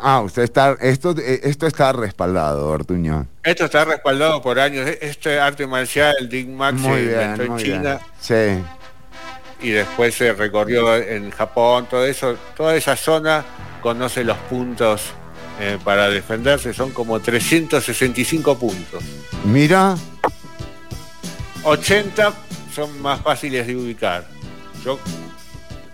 [0.02, 3.26] Ah, usted está, esto, eh, esto está respaldado, Ortuño.
[3.42, 4.88] Esto está respaldado por años.
[5.00, 8.00] Este arte marcial, el Dig Max, se en China.
[8.18, 8.62] Sí
[9.62, 13.44] y después se recorrió en Japón, todo eso, toda esa zona
[13.82, 15.02] conoce los puntos
[15.60, 19.02] eh, para defenderse, son como 365 puntos.
[19.44, 19.96] Mira.
[21.64, 22.32] 80
[22.74, 24.26] son más fáciles de ubicar.
[24.84, 24.98] Yo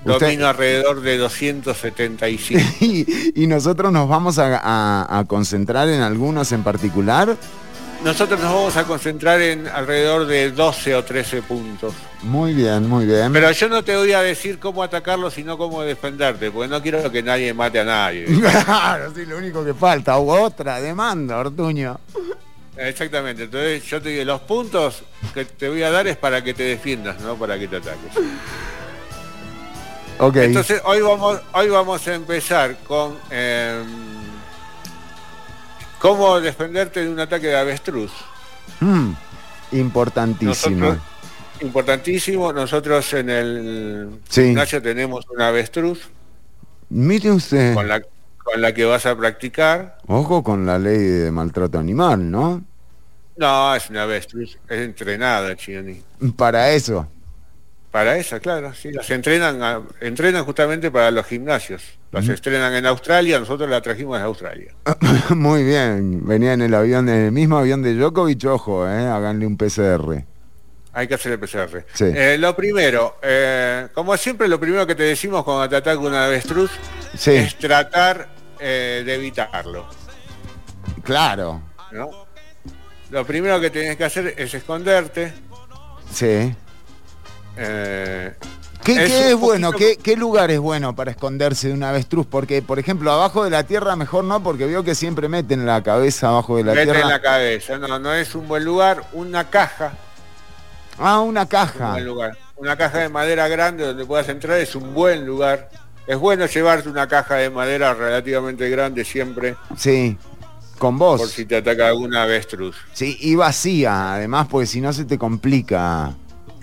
[0.05, 2.61] domino alrededor de 275.
[3.35, 7.37] ¿Y, nosotros nos vamos a concentrar en algunos en particular?
[8.07, 11.93] Nosotros nos vamos a concentrar en alrededor de 12 o 13 puntos.
[12.23, 13.33] Muy bien, muy bien.
[13.33, 17.11] Pero yo no te voy a decir cómo atacarlo, sino cómo defenderte, porque no quiero
[17.11, 18.27] que nadie mate a nadie.
[18.65, 20.19] claro, sí, lo único que falta.
[20.19, 21.99] otra demanda, Ortuño.
[22.77, 25.03] Exactamente, entonces yo te digo, los puntos
[25.35, 28.13] que te voy a dar es para que te defiendas, no para que te ataques.
[30.21, 30.37] Ok.
[30.37, 33.19] Entonces hoy vamos, hoy vamos a empezar con...
[33.31, 34.06] Em,
[36.07, 38.13] ¿Cómo defenderte de un ataque de avestruz?
[38.79, 39.11] Mm,
[39.73, 40.97] importantísimo.
[41.61, 42.53] importantísimo.
[42.53, 46.09] Nosotros en el gimnasio tenemos una avestruz.
[46.91, 47.75] Mire usted.
[47.75, 49.99] Con la, con la que vas a practicar.
[50.07, 52.63] Ojo con la ley de maltrato animal, ¿no?
[53.37, 56.01] No, es una avestruz, es entrenada, Chini.
[56.37, 57.09] Para eso.
[57.91, 58.93] Para esa, claro, sí.
[58.93, 61.83] Las entrenan, entrenan justamente para los gimnasios.
[62.13, 64.75] Las estrenan en Australia, nosotros la trajimos de Australia.
[65.31, 69.47] Muy bien, venía en el avión, en el mismo avión de Djokovic, ojo, eh, háganle
[69.47, 70.25] un PCR.
[70.97, 71.85] Hay que hacer el PCR.
[72.01, 76.25] Eh, lo primero, eh, como siempre, lo primero que te decimos cuando te ataca una
[76.25, 76.71] avestruz
[77.27, 79.87] es tratar eh, de evitarlo.
[81.03, 81.61] Claro.
[83.11, 85.35] Lo primero que tienes que hacer es esconderte.
[86.11, 86.55] Sí.
[87.57, 88.33] Eh,
[88.85, 89.73] ¿Qué, es, bueno?
[89.73, 92.25] ¿Qué, lugar es bueno para esconderse de un avestruz?
[92.25, 95.83] Porque, por ejemplo, abajo de la tierra mejor no, porque veo que siempre meten la
[95.83, 96.93] cabeza abajo de la tierra.
[96.93, 99.03] Meten la cabeza, no, no es un buen lugar.
[99.13, 99.95] Una caja.
[100.99, 101.99] Ah, una caja.
[101.99, 102.39] lugar.
[102.57, 105.69] Una caja de madera grande donde puedas entrar es un buen lugar.
[106.07, 109.57] Es bueno llevarte una caja de madera relativamente grande siempre.
[109.77, 110.17] Sí,
[110.79, 111.21] con vos.
[111.21, 112.77] Por si te ataca alguna avestruz.
[112.93, 116.15] Sí, y vacía, además, porque si no se te complica.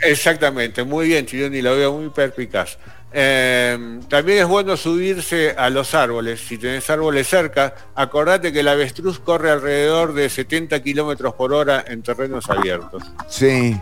[0.04, 2.78] Exactamente, muy bien, Chironi, lo veo muy perpicaz.
[3.16, 6.42] Eh, también es bueno subirse a los árboles.
[6.42, 11.86] Si tenés árboles cerca, acordate que el avestruz corre alrededor de 70 kilómetros por hora
[11.88, 13.04] en terrenos abiertos.
[13.30, 13.80] Sí.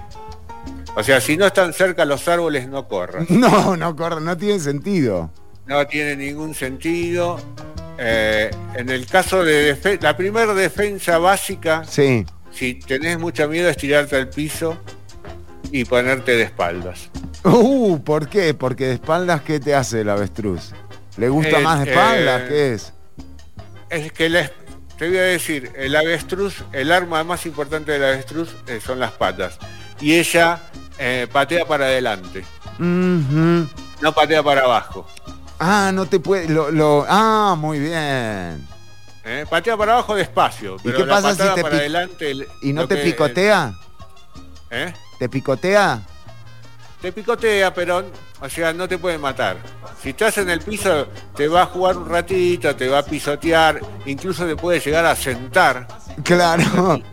[0.96, 3.26] O sea, si no están cerca los árboles, no corran.
[3.30, 5.32] No, no corran, no tiene sentido.
[5.66, 7.40] No tiene ningún sentido.
[7.98, 12.26] Eh, en el caso de la primera defensa básica, sí.
[12.52, 14.78] si tenés mucho miedo, es tirarte al piso
[15.72, 17.10] y ponerte de espaldas.
[17.44, 18.54] Uh, ¿por qué?
[18.54, 20.74] Porque de espaldas, ¿qué te hace el avestruz?
[21.18, 22.42] ¿Le gusta más de espaldas?
[22.42, 22.94] Eh, ¿Qué es?
[23.90, 24.50] Es que
[24.98, 29.12] te voy a decir, el avestruz, el arma más importante del avestruz eh, son las
[29.12, 29.58] patas.
[30.00, 30.60] Y ella
[31.00, 32.44] eh, patea para adelante.
[32.80, 35.08] No patea para abajo.
[35.60, 36.50] Ah, no te puede.
[36.50, 38.68] Lo, ah, muy bien.
[39.50, 40.78] patea para abajo despacio.
[40.84, 43.74] ¿Y qué pasa si te para adelante, ¿Y no te picotea?
[44.70, 44.94] ¿Eh?
[45.22, 46.02] ¿Te picotea?
[47.00, 48.04] Te picotea, pero,
[48.42, 49.56] o sea, no te puede matar.
[50.02, 53.80] Si estás en el piso, te va a jugar un ratito, te va a pisotear,
[54.08, 55.88] incluso te puede llegar a sentar.
[56.24, 57.04] Claro.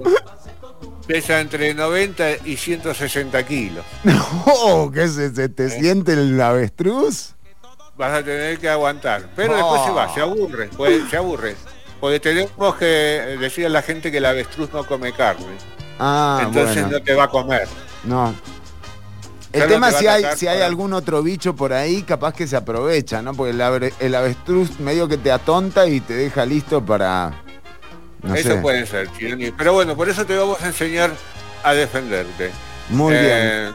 [1.07, 3.85] Pesa entre 90 y 160 kilos.
[4.05, 5.69] No, ¿qué se, te ¿Eh?
[5.69, 7.35] siente el avestruz?
[7.95, 9.29] Vas a tener que aguantar.
[9.37, 10.71] Pero después se va, se aburre,
[11.11, 11.57] se aburre.
[12.01, 15.59] Porque tenemos que decir a la gente que el avestruz no come carne.
[15.99, 17.69] Ah, Entonces no te va a comer.
[18.09, 18.35] No.
[19.53, 23.23] El tema si hay, si hay algún otro bicho por ahí, capaz que se aprovecha,
[23.23, 23.35] ¿no?
[23.35, 23.51] Porque
[24.01, 27.33] el, avestruz medio que te atonta y te deja listo para.
[28.35, 29.51] eso puede ser, Chironi.
[29.53, 31.13] Pero bueno, por eso te vamos a enseñar
[31.63, 32.51] a defenderte.
[32.91, 33.73] Muy eh,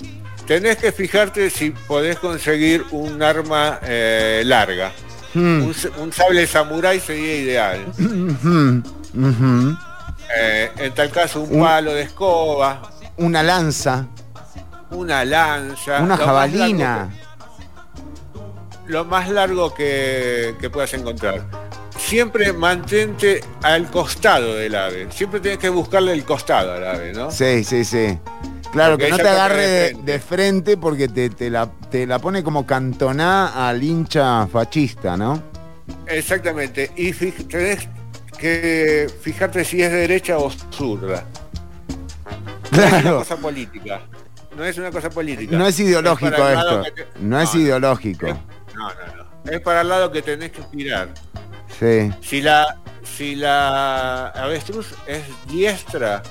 [0.00, 0.10] bien.
[0.46, 4.90] Tenés que fijarte si podés conseguir un arma eh, larga.
[5.34, 5.70] Hmm.
[5.98, 7.86] Un, sable samurái sería ideal.
[10.34, 14.06] Eh, en tal caso, un palo de escoba, una lanza.
[14.90, 16.00] Una lanza.
[16.00, 17.10] Una jabalina.
[18.86, 21.44] lo más largo que, puedas encontrar.
[21.96, 25.08] Siempre mantente al costado del ave.
[25.10, 27.30] Siempre tienes que buscarle el costado al ave, ¿no?
[27.30, 28.18] Sí, sí, sí.
[28.72, 33.68] Claro, que no te agarre de, frente porque te, la, te la pone como cantoná
[33.68, 35.42] al hincha fascista, ¿no?
[36.06, 36.90] Exactamente.
[36.96, 37.88] Y tenés
[38.38, 41.24] que fijarte si es derecha o zurda.
[42.72, 44.00] No es una cosa política.
[44.56, 45.56] No es una cosa política.
[45.56, 46.82] No es ideológico esto.
[47.20, 48.26] No, es ideológico.
[48.26, 49.50] no, no, no.
[49.50, 51.08] Es para el lado que tenés que mirar.
[51.78, 52.10] Sí.
[52.20, 56.22] Si la, si la avestruz es diestra,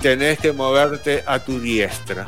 [0.00, 2.26] tenés que moverte a tu diestra.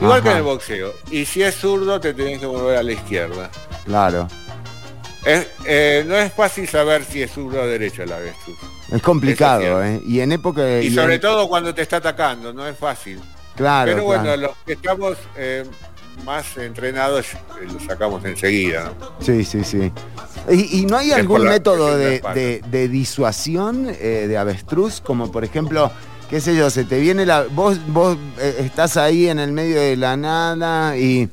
[0.00, 0.92] Igual que en el boxeo.
[1.10, 3.50] Y si es zurdo, te tenés que mover a la izquierda.
[3.84, 4.28] Claro.
[5.24, 8.58] Eh, no es fácil saber si es zurdo o derecho la avestruz.
[8.94, 10.00] Es complicado, ¿eh?
[10.06, 10.80] Y en época...
[10.80, 13.20] Y, sobre todo cuando te está atacando, no es fácil.
[13.56, 13.90] Claro.
[13.90, 15.64] Pero bueno, los que estamos eh,
[16.24, 18.92] más entrenados eh, lo sacamos enseguida.
[19.18, 19.90] Sí, sí, sí.
[20.48, 25.00] ¿Y, no hay algún método de, disuasión de avestruz?
[25.00, 25.90] Como por ejemplo,
[26.30, 27.46] qué sé yo, se te viene la...
[27.50, 31.28] Vos, vos estás ahí en el medio de la nada y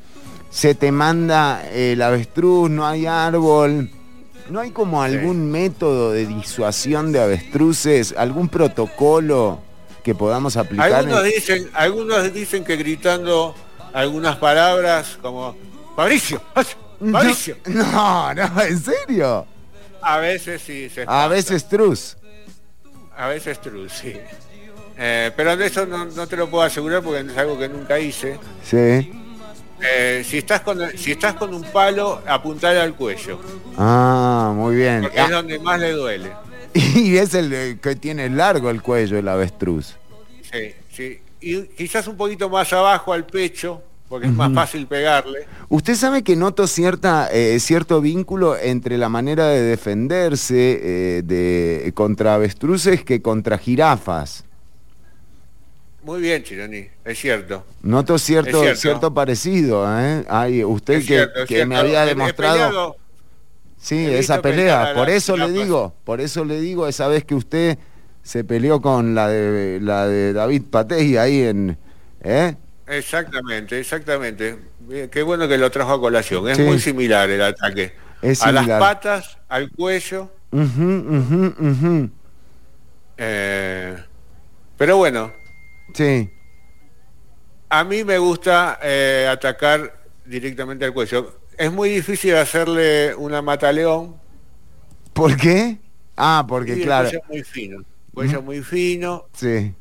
[0.49, 3.91] se te manda el avestruz, no hay árbol
[4.51, 9.61] ¿No hay como algún método de disuasión de avestruces, algún protocolo
[10.03, 10.91] que podamos aplicar?
[10.91, 13.55] Algunos, dicen, algunos dicen que gritando
[13.93, 15.55] algunas palabras como
[15.95, 16.41] Fabricio,
[17.13, 17.55] Fabricio.
[17.65, 19.45] No, no, ¿en serio?
[20.01, 20.91] A veces sí.
[21.07, 22.17] a veces truz.
[23.15, 24.13] A veces truz, sí.
[24.97, 28.37] Eh, pero de eso no, te lo puedo asegurar porque es algo que nunca hice.
[28.65, 29.13] Sí.
[29.83, 33.39] Eh, si, estás con, si estás con un palo, apuntar al cuello.
[33.77, 35.01] Ah, muy bien.
[35.01, 36.31] Porque es donde más le duele.
[36.73, 39.95] Y es el que tiene largo el cuello el avestruz.
[40.51, 41.19] Sí, sí.
[41.41, 45.47] Y quizás un poquito más abajo al pecho, porque es más fácil pegarle.
[45.69, 51.91] Usted sabe que noto cierta, eh, cierto vínculo entre la manera de defenderse eh, de,
[51.95, 54.43] contra avestruces que contra jirafas.
[56.03, 57.65] Muy bien, Chironi, es cierto.
[57.83, 59.13] Noto cierto, cierto.
[59.13, 60.25] parecido, ¿eh?
[60.27, 61.03] Ay, usted
[61.47, 62.95] que, me había demostrado...
[63.77, 67.77] sí, esa pelea, por eso le digo, por eso le digo esa vez que usted
[68.23, 71.77] se peleó con la de la de David Patey ahí en...
[72.23, 72.55] ¿eh?
[72.87, 74.57] Exactamente, exactamente.
[75.11, 76.49] Qué bueno que lo trajo a colación.
[76.49, 77.93] Es muy similar el ataque.
[78.41, 80.29] A las patas, al cuello.
[83.17, 83.97] Eh,
[84.77, 85.31] pero bueno,
[85.93, 86.29] Sí.
[87.69, 91.39] A mí me gusta eh, atacar directamente al cuello.
[91.57, 94.15] Es muy difícil hacerle una mataleón.
[95.13, 95.77] ¿Por qué?
[96.17, 97.09] Ah, porque claro.
[97.09, 97.85] El cuello muy fino.
[98.13, 99.25] Cuello muy fino.
[99.33, 99.73] Sí.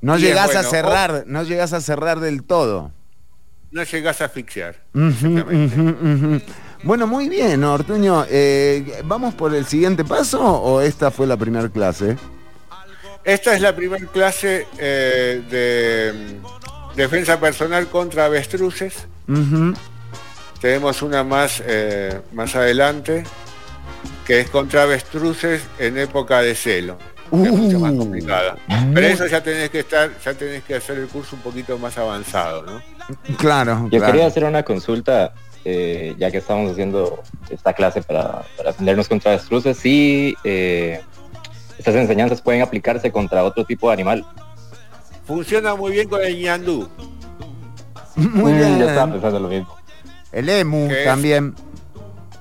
[0.00, 2.92] No llegas a cerrar, no llegas a cerrar del todo.
[3.70, 4.76] No llegas a asfixiar.
[6.82, 8.24] Bueno, muy bien, Ortuño.
[8.30, 12.16] Eh, ¿Vamos por el siguiente paso o esta fue la primera clase?
[13.24, 19.06] Esta es la primera clase eh, de mm, defensa personal contra avestruces.
[20.60, 23.24] Tenemos una más, eh, más adelante,
[24.26, 26.98] que es contra avestruces en época de celo.
[27.32, 27.98] es mucho más uh.
[27.98, 28.56] complicada.
[28.94, 31.96] Pero eso ya tenés que estar, ya tenés que hacer el curso un poquito más
[31.98, 32.82] avanzado, ¿no?
[33.36, 33.88] Claro.
[33.90, 35.32] Yo quería hacer una consulta,
[35.64, 39.76] eh, ya que estamos haciendo esta clase para, para defendernos contra avestruces.
[39.76, 40.34] Sí,
[41.80, 44.26] estas enseñanzas pueden aplicarse contra otro tipo de animal.
[45.26, 46.86] Funciona muy bien con el ñandú.
[48.16, 48.78] Muy mm, bien.
[48.78, 49.74] Yo estaba pensando lo mismo.
[50.30, 51.54] El emu también.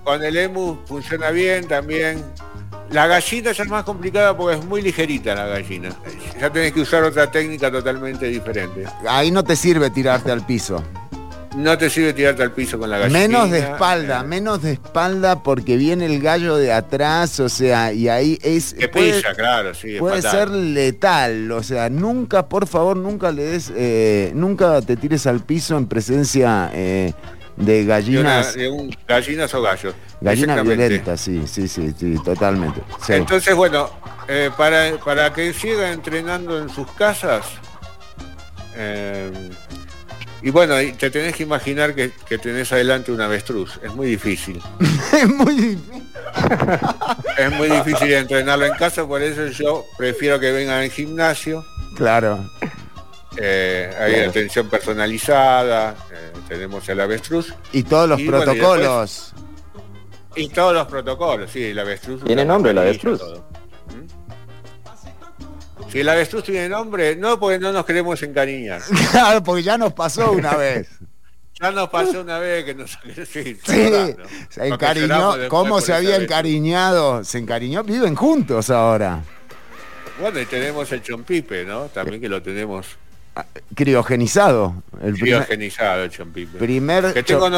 [0.04, 2.22] Con el emu funciona bien también.
[2.90, 5.90] La gallina ya es más complicada porque es muy ligerita la gallina.
[6.38, 8.86] Ya tenés que usar otra técnica totalmente diferente.
[9.08, 10.84] Ahí no te sirve tirarte al piso.
[11.56, 13.20] No te sirve tirarte al piso con la gallina.
[13.20, 14.24] Menos de espalda, eh.
[14.24, 18.76] menos de espalda porque viene el gallo de atrás, o sea, y ahí es...
[18.76, 19.98] Que pisa, claro, sí.
[19.98, 25.26] Puede ser letal, o sea, nunca, por favor, nunca le des, eh, nunca te tires
[25.26, 27.14] al piso en presencia eh,
[27.58, 28.54] de gallinas.
[28.54, 29.96] De, un, gallinas o gallos.
[30.22, 32.82] Gallinas violentas, sí, sí, sí, sí, totalmente.
[33.08, 33.90] Entonces, bueno,
[34.56, 37.46] para, para que siga entrenando en sus casas,
[40.42, 43.80] y bueno, te tenés que imaginar que, tenés adelante un avestruz.
[43.84, 44.62] Es muy difícil.
[45.14, 46.04] es muy difícil.
[47.38, 51.66] es muy difícil entrenarlo en casa, por eso yo prefiero que vengan al gimnasio.
[51.96, 52.50] Claro.
[53.38, 57.54] Eh, hay atención personalizada, eh, tenemos el avestruz.
[57.72, 59.34] Y todos los protocolos.
[60.36, 62.24] y, todos los protocolos, sí, el avestruz.
[62.24, 63.22] Tiene nombre el avestruz.
[65.92, 68.82] Si el avestruz tiene nombre, no porque no nos queremos encariñar.
[69.12, 70.88] Claro, porque ya nos pasó una vez.
[71.62, 72.98] Ya nos pasó una vez que nos...
[73.30, 73.58] Sí,
[74.50, 75.50] se encariñó.
[75.50, 77.26] ¿Cómo se había encariñado?
[77.26, 79.22] Se encariñó, viven juntos ahora.
[80.22, 81.88] Bueno, y tenemos el chompipe, ¿no?
[81.88, 82.88] También que lo tenemos...
[83.36, 84.82] Ah, criogenizado.
[85.04, 86.58] El criogenizado el chompipe.
[86.60, 87.14] Primer...
[87.14, 87.50] Que tengo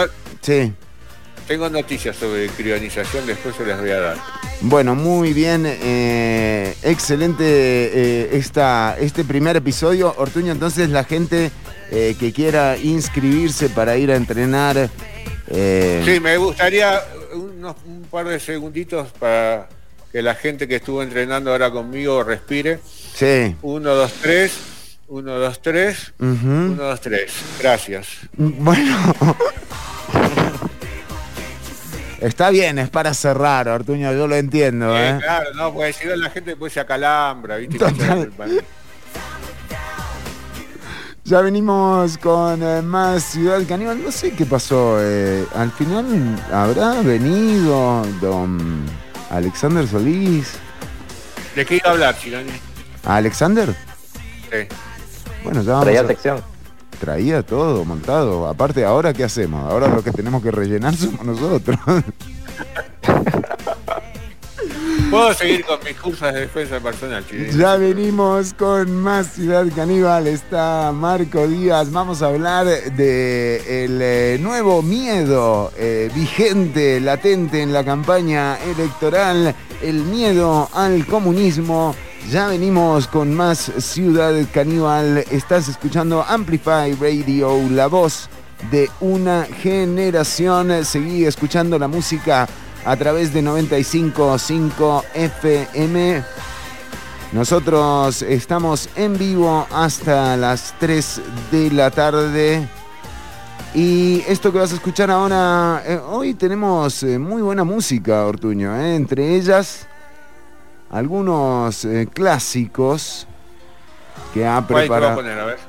[0.41, 0.73] Sí.
[1.52, 4.18] Tengo noticias sobre crionización, después se las voy a dar.
[4.62, 10.16] Bueno, muy bien, eh, excelente eh, esta, este primer episodio.
[10.16, 11.52] Ortuño, entonces la gente
[11.91, 14.89] eh, que quiera inscribirse para ir a entrenar.
[15.49, 19.68] Sí, me gustaría un par de segunditos para
[20.10, 22.80] que la gente que estuvo entrenando ahora conmigo respire.
[23.14, 23.58] Sí.
[23.62, 24.54] Uno, dos, tres.
[25.10, 26.14] Uno, dos, tres.
[26.18, 27.34] Uno, dos, tres.
[27.60, 28.08] Gracias.
[28.38, 28.97] Bueno.
[32.22, 34.95] Está bien, es para cerrar, Ortuño, yo lo entiendo.
[34.95, 35.17] ¿eh?
[35.19, 37.80] Claro, no, porque si no la gente después se acalambra, ¿viste?
[41.24, 44.03] Ya venimos con eh, más Ciudad Caníbal.
[44.03, 44.97] No sé qué pasó.
[44.99, 46.05] Eh, al final
[46.51, 48.86] habrá venido don
[49.32, 50.53] Alexander Solís.
[51.55, 52.51] ¿De qué iba a hablar, Chironi?
[53.05, 53.74] ¿A Alexander?
[54.51, 54.67] Sí.
[55.43, 56.07] Bueno, ya vamos.
[56.07, 56.51] sección
[57.02, 58.47] traía todo montado.
[58.47, 59.70] Aparte, ¿ahora qué hacemos?
[59.70, 61.78] Ahora lo que tenemos que rellenar somos nosotros.
[65.10, 67.26] Puedo seguir con mis cursos de defensa personal.
[67.58, 70.28] Ya venimos con más Ciudad Caníbal.
[70.28, 71.91] Está Marco Díaz.
[71.91, 79.54] Vamos a hablar de el eh, nuevo miedo eh, vigente, latente en la campaña electoral.
[79.82, 81.93] El miedo al comunismo
[82.30, 85.17] Ya venimos con más Ciudad Caníbal.
[85.32, 88.30] Estás escuchando Amplify Radio, la voz
[88.69, 90.86] de una generación.
[90.86, 92.47] Seguí escuchando la música
[92.86, 96.24] a través de 95.5 FM.
[97.34, 102.65] Nosotros estamos en vivo hasta las 3 de la tarde.
[103.74, 108.76] Y esto que vas a escuchar ahora, eh, hoy tenemos eh, muy buena música, Ortuño,
[108.76, 109.88] eh, entre ellas
[110.91, 113.27] algunos clásicos
[114.33, 115.15] que ha preparado.
[115.15, 115.59] Poner, a ver?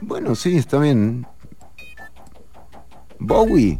[0.00, 1.26] Bueno, sí, está bien.
[3.18, 3.78] Bowie.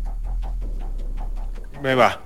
[1.83, 2.21] Me va.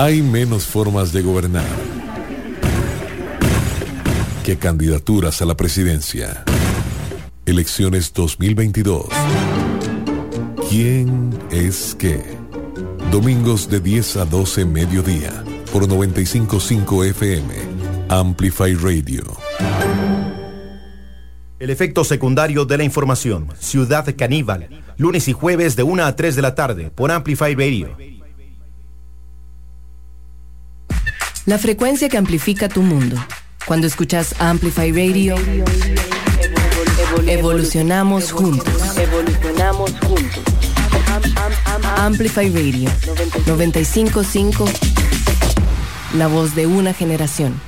[0.00, 1.66] Hay menos formas de gobernar
[4.44, 6.44] que candidaturas a la presidencia.
[7.44, 9.06] Elecciones 2022.
[10.70, 12.22] ¿Quién es qué?
[13.10, 15.32] Domingos de 10 a 12 mediodía
[15.72, 17.54] por 955 FM.
[18.08, 19.24] Amplify Radio.
[21.58, 23.48] El efecto secundario de la información.
[23.58, 24.68] Ciudad Caníbal.
[24.96, 28.07] Lunes y jueves de 1 a 3 de la tarde por Amplify Radio.
[31.48, 33.16] La frecuencia que amplifica tu mundo.
[33.64, 35.34] Cuando escuchas Amplify Radio,
[37.26, 38.98] evolucionamos juntos.
[38.98, 40.42] Evolucionamos juntos.
[41.96, 42.90] Amplify Radio
[43.46, 44.66] 955,
[46.18, 47.67] la voz de una generación.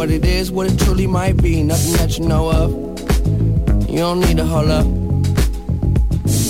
[0.00, 1.62] What it is, what it truly might be.
[1.62, 2.70] Nothing that you know of.
[3.88, 4.86] You don't need to hold up.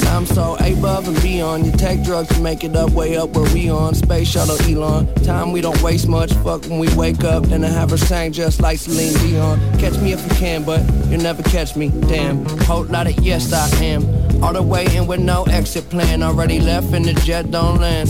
[0.06, 1.66] I'm so above and beyond.
[1.66, 3.94] You take drugs to make it up, way up where we on.
[3.94, 5.12] Space shuttle Elon.
[5.24, 6.32] Time we don't waste much.
[6.44, 7.42] Fuck when we wake up.
[7.44, 9.58] Then I have her sang just like Celine Dion.
[9.78, 11.88] Catch me if you can, but you'll never catch me.
[12.08, 12.44] Damn.
[12.60, 14.19] Whole lot of yes, I am.
[14.42, 16.22] All the way in with no exit plan.
[16.22, 18.08] Already left and the jet don't land.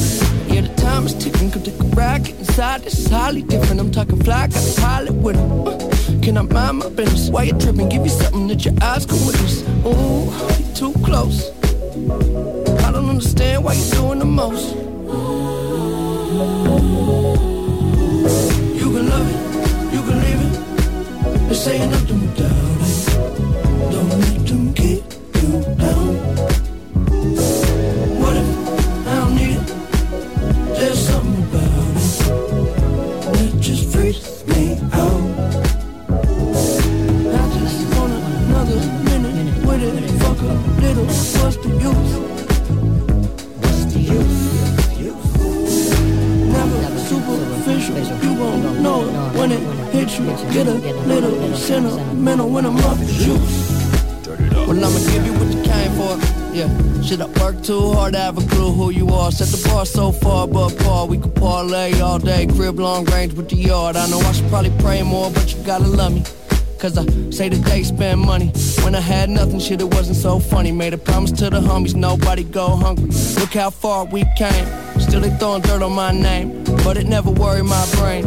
[0.49, 1.51] Yeah, the time is ticking.
[1.51, 1.85] Come take a
[2.23, 2.83] get inside.
[2.83, 3.81] This is highly different.
[3.81, 5.67] I'm talking fly, got a pilot with him.
[5.67, 5.79] Uh,
[6.23, 7.31] can I mind my business?
[7.31, 7.89] Why you tripping?
[7.89, 9.63] Give you something that your eyes can witness.
[9.85, 11.51] Ooh, you too close.
[12.85, 14.75] I don't understand why you're doing the most.
[18.81, 19.39] You can love it,
[19.95, 20.53] you can leave it.
[21.47, 22.50] They're saying nothing without it.
[50.53, 50.75] Get a
[51.07, 53.71] little sentimental when I'm off the juice.
[54.67, 56.17] Well, I'ma give you what you came for.
[56.55, 59.31] Yeah, should I work too hard to have a clue who you are?
[59.33, 62.47] Set the bar so far, but Paul, we could parlay all day.
[62.47, 63.97] Crib long range with the yard.
[63.97, 66.23] I know I should probably pray more, but you gotta love me.
[66.79, 68.53] Cause I say that they spend money.
[68.83, 70.73] When I had nothing, shit, it wasn't so funny.
[70.73, 73.11] Made a promise to the homies, nobody go hungry.
[73.39, 74.67] Look how far we came.
[74.99, 78.25] Still they throwing dirt on my name, but it never worried my brain.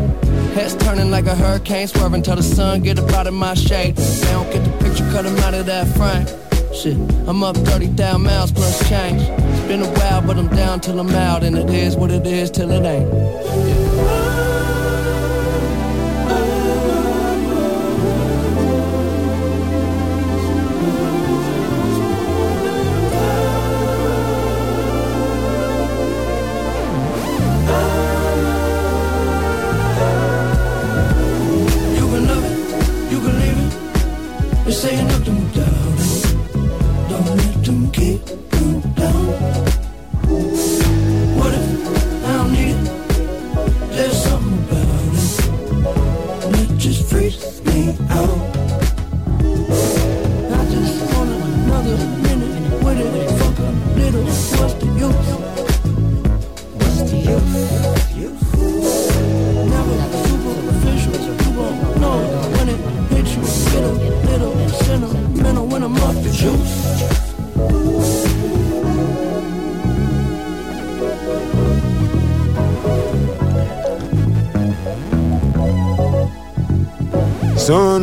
[0.54, 3.96] Heads turning like a hurricane, swerving till the sun get up out of my shade.
[3.96, 6.28] They don't get the picture, cut them out of that frame.
[6.74, 6.98] Shit,
[7.28, 9.22] I'm up 30,000 miles plus change.
[9.22, 12.28] It's been a while, but I'm down till I'm out, and it is what it
[12.28, 13.12] is till it ain't.
[13.12, 13.83] Yeah.
[34.84, 35.43] Say nothing.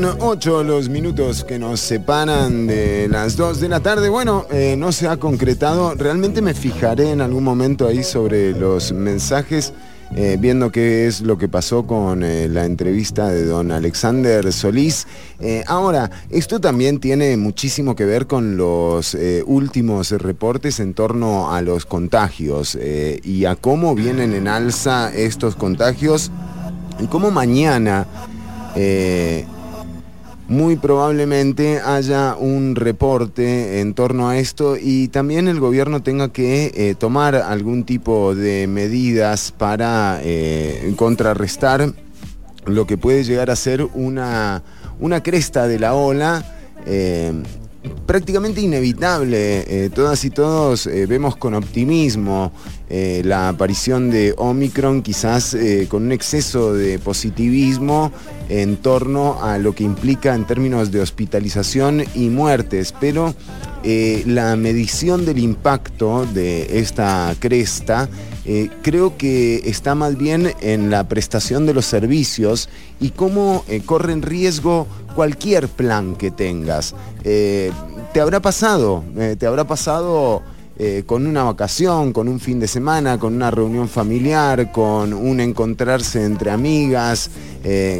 [0.00, 4.08] Son ocho los minutos que nos separan de las dos de la tarde.
[4.08, 5.94] Bueno, eh, no se ha concretado.
[5.94, 9.74] Realmente me fijaré en algún momento ahí sobre los mensajes,
[10.16, 15.06] eh, viendo qué es lo que pasó con eh, la entrevista de don Alexander Solís.
[15.66, 21.84] ahora, esto también tiene muchísimo que ver con los últimos reportes en torno a los
[21.84, 22.78] contagios
[23.22, 26.30] y a cómo vienen en alza estos contagios
[27.00, 28.06] y cómo mañana
[30.50, 36.72] muy probablemente haya un reporte en torno a esto y también el gobierno tenga que
[36.74, 41.94] eh, tomar algún tipo de medidas para eh, contrarrestar
[42.66, 44.64] lo que puede llegar a ser una,
[44.98, 46.44] una cresta de la ola
[48.06, 49.64] prácticamente inevitable.
[49.66, 52.52] Eh, todas y todos eh, vemos con optimismo
[52.90, 55.56] eh, la aparición de Omicron, quizás
[55.88, 58.12] con un exceso de positivismo
[58.48, 63.34] en torno a lo que implica en términos de hospitalización y muertes, pero
[63.82, 68.08] la medición del impacto de esta cresta
[68.82, 72.68] creo que está más bien en la prestación de los servicios
[73.00, 76.94] y cómo corren riesgo cualquier plan que tengas.
[77.24, 77.70] Eh,
[78.12, 80.42] te habrá pasado, eh, te habrá pasado
[80.82, 85.40] eh, con una vacación, con un fin de semana, con una reunión familiar, con un
[85.40, 87.30] encontrarse entre amigas,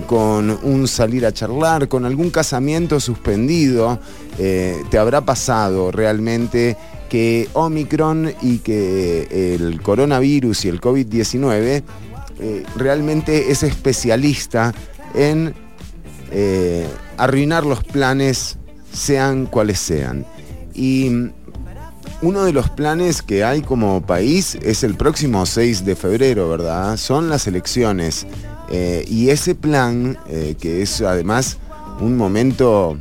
[0.07, 3.99] con un salir a charlar, con algún casamiento suspendido.
[4.39, 6.79] te habrá pasado realmente
[7.11, 11.83] que Omicron y que el coronavirus y el COVID-19
[12.77, 14.73] realmente es especialista
[15.15, 15.55] en
[16.33, 18.57] eh, arruinar los planes,
[18.93, 20.25] sean cuales sean.
[20.75, 21.11] Y
[22.23, 26.97] uno de los planes que hay como país es el próximo 6 de febrero, ¿verdad?
[26.97, 28.27] Son las elecciones.
[28.71, 31.59] Eh, y ese plan, eh, que es además
[32.01, 32.97] un momento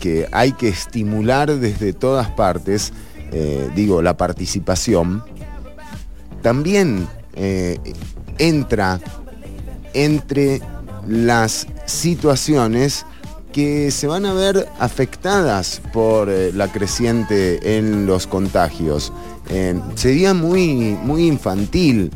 [0.00, 2.92] que hay que estimular desde todas partes,
[3.74, 5.24] digo, la participación,
[6.42, 7.08] también
[8.36, 9.00] entra
[9.94, 10.60] entre
[11.06, 13.06] las situaciones
[13.52, 19.12] que se van a ver afectadas por eh, la creciente en los contagios.
[19.50, 22.10] Eh, sería muy, muy infantil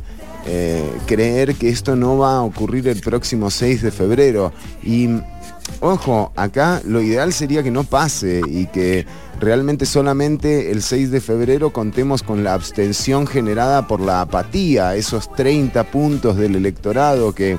[0.46, 4.52] eh, creer que esto no va a ocurrir el próximo 6 de febrero.
[4.82, 5.08] Y
[5.80, 9.04] ojo, acá lo ideal sería que no pase y que
[9.38, 15.30] realmente solamente el 6 de febrero contemos con la abstención generada por la apatía, esos
[15.34, 17.58] 30 puntos del electorado que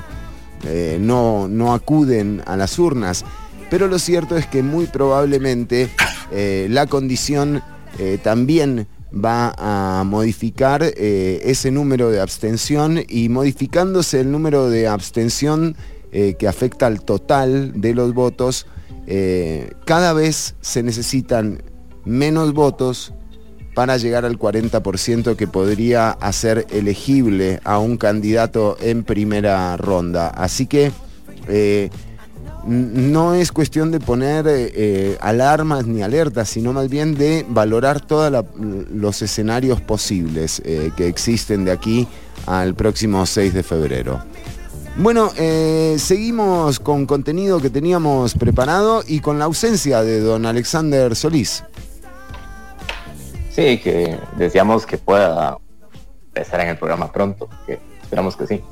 [0.98, 3.24] no, no acuden a las urnas.
[3.70, 5.90] Pero lo cierto es que muy probablemente
[6.30, 7.62] eh, la condición
[7.98, 15.76] eh, también va a modificar ese número de abstención y modificándose el número de abstención
[16.10, 18.66] que afecta al total de los votos,
[19.86, 21.62] cada vez se necesitan
[22.04, 23.14] menos votos
[23.78, 30.30] para llegar al 40% que podría hacer elegible a un candidato en primera ronda.
[30.30, 30.90] Así que
[31.46, 31.88] eh,
[32.68, 38.00] no es cuestión de poner eh, eh, alarmas ni alertas, sino más bien de valorar
[38.00, 40.62] todos los escenarios posibles
[40.96, 42.06] que existen de aquí
[42.46, 44.20] al próximo 6 de febrero.
[44.96, 45.30] Bueno,
[45.96, 51.64] seguimos con contenido que teníamos preparado y con la ausencia de don Alexander Solís.
[53.50, 55.58] Sí, que deseamos que pueda
[56.34, 58.62] estar en el programa pronto, que esperamos que sí.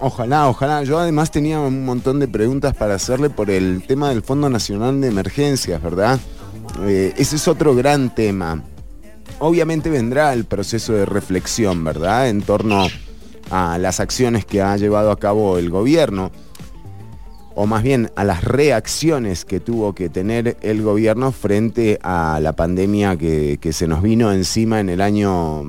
[0.00, 0.82] Ojalá, ojalá.
[0.82, 5.00] Yo además tenía un montón de preguntas para hacerle por el tema del Fondo Nacional
[5.00, 6.18] de Emergencias, ¿verdad?
[6.82, 8.62] Eh, ese es otro gran tema.
[9.38, 12.28] Obviamente vendrá el proceso de reflexión, ¿verdad?
[12.30, 12.86] En torno
[13.50, 16.30] a las acciones que ha llevado a cabo el gobierno
[17.60, 22.54] o más bien a las reacciones que tuvo que tener el gobierno frente a la
[22.54, 25.62] pandemia que, se nos vino encima en el año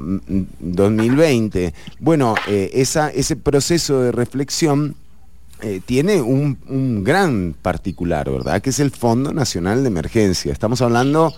[0.62, 1.68] 2020.
[1.68, 1.72] Mm,
[2.02, 4.96] bueno, eh, ese proceso de reflexión
[5.62, 8.62] eh, tiene un, un, gran particular, ¿verdad?
[8.62, 10.54] Que es el Fondo Nacional de Emergencia.
[10.54, 11.34] Estamos hablando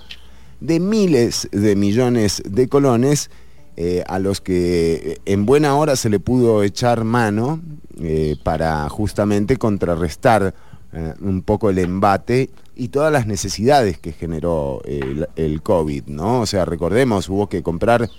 [0.59, 3.31] de miles de millones de colones
[3.75, 7.59] eh, a los que en buena hora se le pudo echar mano
[7.99, 10.53] eh, para justamente contrarrestar
[10.93, 16.41] eh, un poco el embate y todas las necesidades que generó el, COVID, ¿no?
[16.41, 18.09] O sea, recordemos, hubo que comprar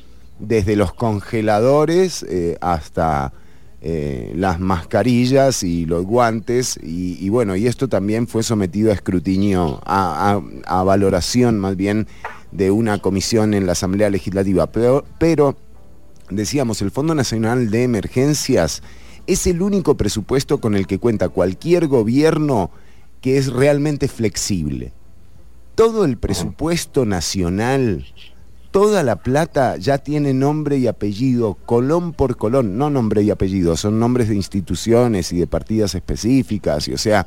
[0.40, 2.26] desde los congeladores
[2.60, 3.32] hasta
[3.82, 10.82] las mascarillas y los guantes y, bueno, y esto también fue sometido a escrutinio, a
[10.84, 12.06] valoración más bien
[12.54, 14.70] de una comisión en la Asamblea Legislativa.
[15.18, 15.56] Pero,
[16.30, 18.82] decíamos, el Fondo Nacional de Emergencias
[19.26, 22.70] es el único presupuesto con el que cuenta cualquier gobierno
[23.20, 24.92] que es realmente flexible.
[25.74, 28.06] Todo el presupuesto nacional,
[28.70, 33.76] toda la plata ya tiene nombre y apellido, colón por colón, no nombre y apellido,
[33.76, 37.26] son nombres de instituciones y de partidas específicas, y o sea,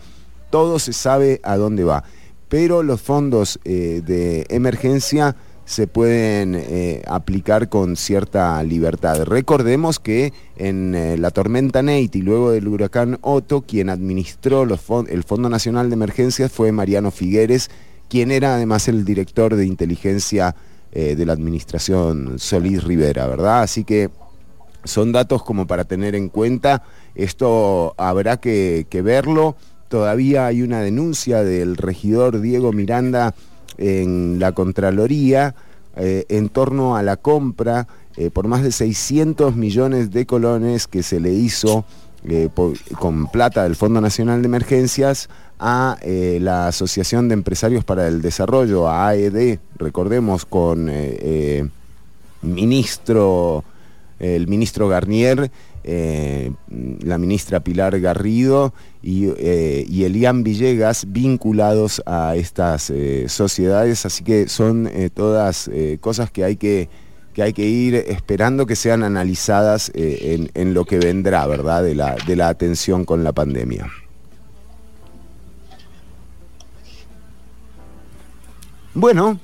[0.49, 2.05] todo se sabe a dónde va.
[2.49, 5.35] Pero los fondos eh, de emergencia
[5.65, 9.25] se pueden eh, aplicar con cierta libertad.
[9.25, 15.23] Recordemos que en eh, la tormenta Nate y luego del huracán Otto, quien administró el
[15.23, 17.69] Fondo Nacional de Emergencias fue Mariano Figueres,
[18.07, 20.55] quien era además el director de inteligencia
[20.89, 23.61] de la administración Solís Rivera, ¿verdad?
[23.61, 24.09] Así que
[24.83, 26.81] son datos como para tener en cuenta.
[27.13, 29.57] Esto habrá que verlo
[29.89, 33.33] Todavía hay una denuncia del regidor Diego Miranda
[33.77, 35.55] en la Contraloría
[35.95, 41.01] eh, en torno a la compra eh, por más de 600 millones de colones que
[41.01, 41.85] se le hizo
[42.23, 42.49] eh,
[42.99, 45.27] con plata del Fondo Nacional de Emergencias
[45.59, 50.87] a la Asociación de Empresarios para el Desarrollo, a AED, recordemos, con
[52.43, 53.63] ministro,
[54.19, 55.49] el ministro Garnier
[55.89, 56.51] eh,
[56.99, 64.49] la ministra Pilar Garrido y, eh, Elian Villegas vinculados a estas eh, sociedades, así que
[64.49, 65.69] son todas
[66.01, 66.89] cosas que hay que,
[67.33, 72.17] que hay que ir esperando que sean analizadas en, lo que vendrá, ¿verdad?, de la,
[72.27, 73.89] de la atención con la pandemia.
[78.93, 79.39] Bueno,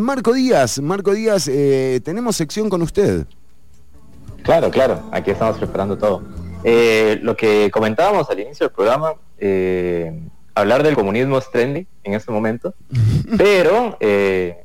[0.00, 1.50] Marco Díaz, Marco Díaz,
[2.02, 3.26] tenemos sección con usted.
[4.42, 6.22] Claro, claro, aquí estamos preparando todo.
[6.64, 10.20] Eh, lo que comentábamos al inicio del programa, eh,
[10.54, 12.74] hablar del comunismo es trendy en este momento,
[13.38, 14.64] pero eh,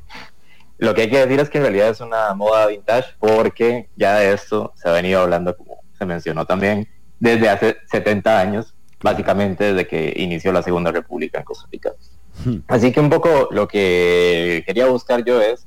[0.78, 4.16] lo que hay que decir es que en realidad es una moda vintage porque ya
[4.16, 6.88] de esto se ha venido hablando, como se mencionó también,
[7.20, 11.92] desde hace 70 años, básicamente desde que inició la Segunda República en Costa Rica.
[12.68, 15.66] Así que un poco lo que quería buscar yo es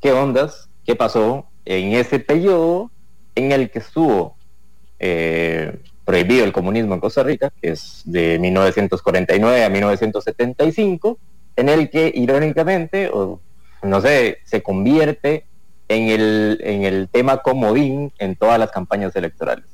[0.00, 2.90] qué ondas, qué pasó en ese periodo
[3.34, 4.36] en el que estuvo
[4.98, 11.18] eh, prohibido el comunismo en Costa Rica, que es de 1949 a 1975,
[11.56, 13.40] en el que irónicamente, o,
[13.82, 15.46] no sé, se convierte
[15.88, 19.66] en el, en el tema comodín en todas las campañas electorales.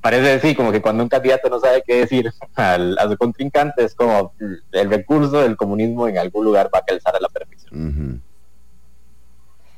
[0.00, 3.84] Parece decir como que cuando un candidato no sabe qué decir al, a su contrincante
[3.84, 4.34] es como
[4.72, 8.22] el recurso del comunismo en algún lugar va a calzar a la perfección.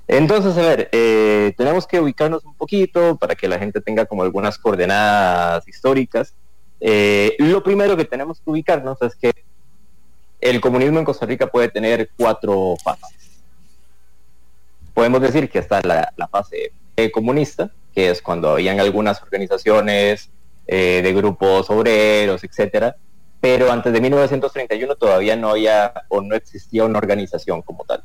[0.09, 4.23] Entonces, a ver, eh, tenemos que ubicarnos un poquito para que la gente tenga como
[4.23, 6.35] algunas coordenadas históricas.
[6.81, 9.33] Eh, lo primero que tenemos que ubicarnos es que
[10.41, 13.43] el comunismo en Costa Rica puede tener cuatro fases.
[14.95, 16.73] Podemos decir que está la, fase
[17.13, 20.31] comunista, que es cuando habían algunas organizaciones
[20.67, 22.97] eh, de grupos obreros, etcétera,
[23.43, 28.03] pero antes de 1931 todavía no había o no existía una organización como tal.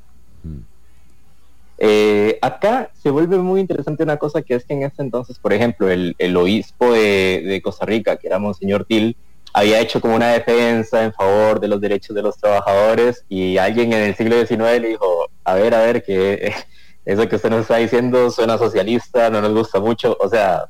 [1.85, 5.51] Eh, acá se vuelve muy interesante una cosa que es que en ese entonces, por
[5.51, 9.17] ejemplo, el, obispo de, Costa Rica, que era Monseñor Til,
[9.51, 13.91] había hecho como una defensa en favor de los derechos de los trabajadores y alguien
[13.91, 16.53] en el siglo XIX le dijo, a ver, a ver, que
[17.05, 20.15] eso que usted nos está diciendo suena socialista, no nos gusta mucho.
[20.21, 20.69] O sea,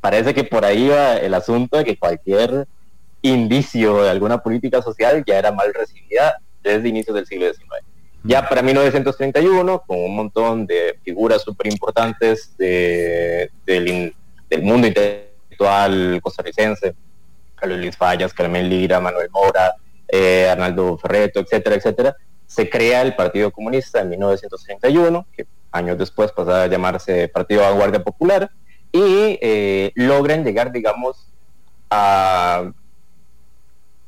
[0.00, 2.68] parece que por ahí va el asunto de que cualquier
[3.22, 7.91] indicio de alguna política social ya era mal recibida desde inicios del siglo XIX.
[8.24, 14.14] Ya para 1931, con un montón de figuras súper importantes del,
[14.62, 16.94] mundo intelectual costarricense,
[17.56, 19.74] Carlos Luis Fallas, Carmen Lira, Manuel Mora,
[20.06, 22.16] eh, Arnaldo Ferreto, etcétera, etcétera,
[22.46, 28.04] se crea el Partido Comunista en 1931, que años después pasaba a llamarse Partido Vanguardia
[28.04, 28.50] Popular,
[28.92, 31.32] y eh, logran llegar, digamos,
[31.90, 32.70] a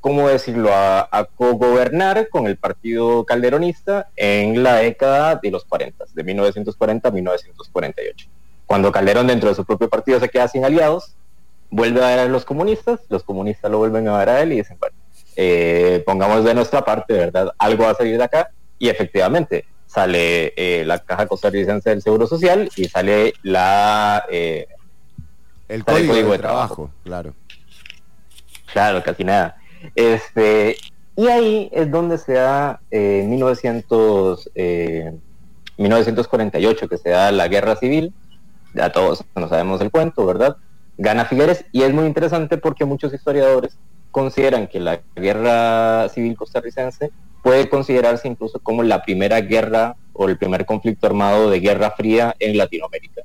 [0.05, 6.05] ¿cómo decirlo?, a, a co-gobernar con el partido calderonista en la década de los 40,
[6.12, 8.28] de 1940 a 1948.
[8.66, 11.14] Cuando Calderón dentro de su propio partido se queda sin aliados,
[11.70, 14.57] vuelve a ver a los comunistas, los comunistas lo vuelven a ver a él y
[14.57, 14.94] dicen, bueno,
[15.36, 17.55] eh, pongamos de nuestra parte, ¿verdad?
[17.57, 22.26] Algo va a salir de acá y efectivamente sale eh, la Caja Costarricense del Seguro
[22.26, 24.22] Social y sale la...
[24.30, 24.68] Eh,
[25.66, 27.32] el, código de, trabajo, claro.
[28.70, 29.57] Claro, casi nada.
[29.95, 30.76] Este,
[31.16, 34.51] y ahí es donde se da eh, en 1900,
[35.76, 38.12] 1948 eh, que se da la guerra civil,
[38.74, 40.57] ya todos no sabemos el cuento, ¿verdad?
[40.99, 43.76] Gana Figueres y es muy interesante porque muchos historiadores
[44.11, 47.11] consideran que la guerra civil costarricense
[47.43, 52.35] puede considerarse incluso como la primera guerra o el primer conflicto armado de guerra fría
[52.39, 53.22] en Latinoamérica.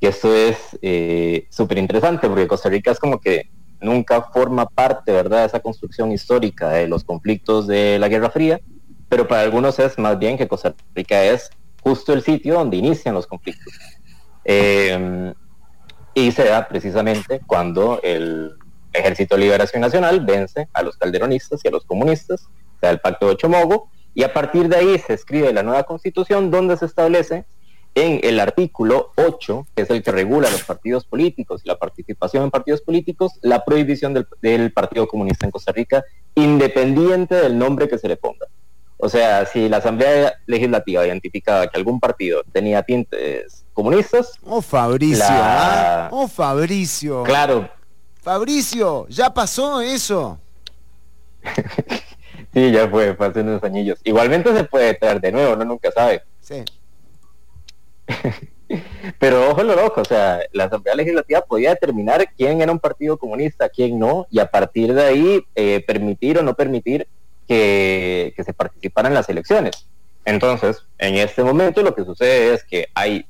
[0.00, 3.48] Y esto es eh, súper interesante porque Costa Rica es como que
[3.82, 8.60] nunca forma parte, ¿verdad?, de esa construcción histórica de los conflictos de la Guerra Fría,
[9.08, 11.50] pero para algunos es más bien que Costa Rica es
[11.82, 13.74] justo el sitio donde inician los conflictos.
[14.44, 15.32] Eh,
[16.14, 18.52] y se da precisamente cuando el
[18.92, 22.48] Ejército de Liberación Nacional vence a los calderonistas y a los comunistas,
[22.80, 25.84] se da el Pacto de Chomogo, y a partir de ahí se escribe la nueva
[25.84, 27.46] constitución donde se establece
[27.94, 32.44] en el artículo 8, que es el que regula los partidos políticos y la participación
[32.44, 37.98] en partidos políticos, la prohibición del, Partido Comunista en Costa Rica, independiente del nombre que
[37.98, 38.46] se le ponga.
[38.96, 44.38] O sea, si la Asamblea Legislativa identificaba que algún partido tenía tintes comunistas...
[44.44, 46.08] Oh, Fabricio, ¿ah?
[46.12, 47.24] oh, Fabricio.
[47.24, 47.68] Claro.
[48.22, 50.38] Fabricio, ya pasó eso.
[52.54, 53.98] sí, ya fue, fue hace unos añillos.
[54.04, 56.22] Igualmente se puede traer de nuevo, no nunca sabe.
[56.40, 56.62] Sí.
[59.18, 63.18] Pero ojo lo loco, o sea, la Asamblea Legislativa podía determinar quién era un partido
[63.18, 67.06] comunista, quién no, y a partir de ahí eh, permitir o no permitir
[67.46, 69.86] que, se participaran en las elecciones.
[70.24, 73.26] Entonces, en este momento lo que sucede es que hay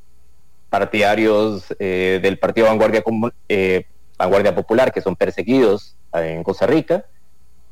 [0.71, 3.03] partidarios eh, del Partido Vanguardia,
[3.49, 7.05] eh, Vanguardia Popular que son perseguidos en Costa Rica,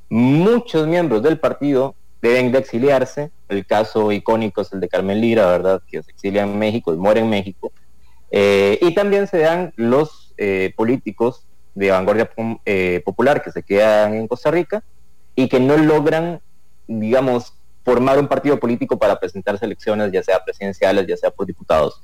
[0.09, 3.31] muchos miembros del partido deben de exiliarse.
[3.49, 5.83] El caso icónico es el de Carmen Lira, ¿verdad?
[5.91, 7.73] Que se exilia en México y muere en México.
[8.31, 12.31] Eh, y también se dan los eh, políticos de vanguardia
[12.65, 14.83] eh, popular que se quedan en Costa Rica
[15.35, 16.41] y que no logran,
[16.87, 17.55] digamos,
[17.85, 22.01] formar un partido político para presentarse elecciones, ya sea presidenciales, ya sea por diputados.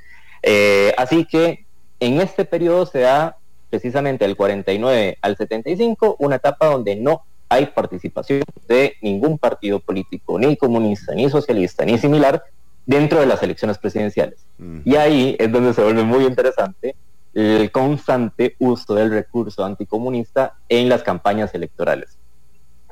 [0.97, 1.67] así que
[2.01, 3.37] en este periodo se da
[3.69, 10.39] precisamente del 49 al 75 una etapa donde no hay participación de ningún partido político,
[10.39, 12.43] ni comunista, ni socialista, ni similar,
[12.85, 14.47] dentro de las elecciones presidenciales.
[14.59, 14.81] Mm.
[14.85, 16.97] Y ahí es donde se vuelve muy interesante
[17.35, 22.19] el constante uso del recurso anticomunista en las campañas electorales.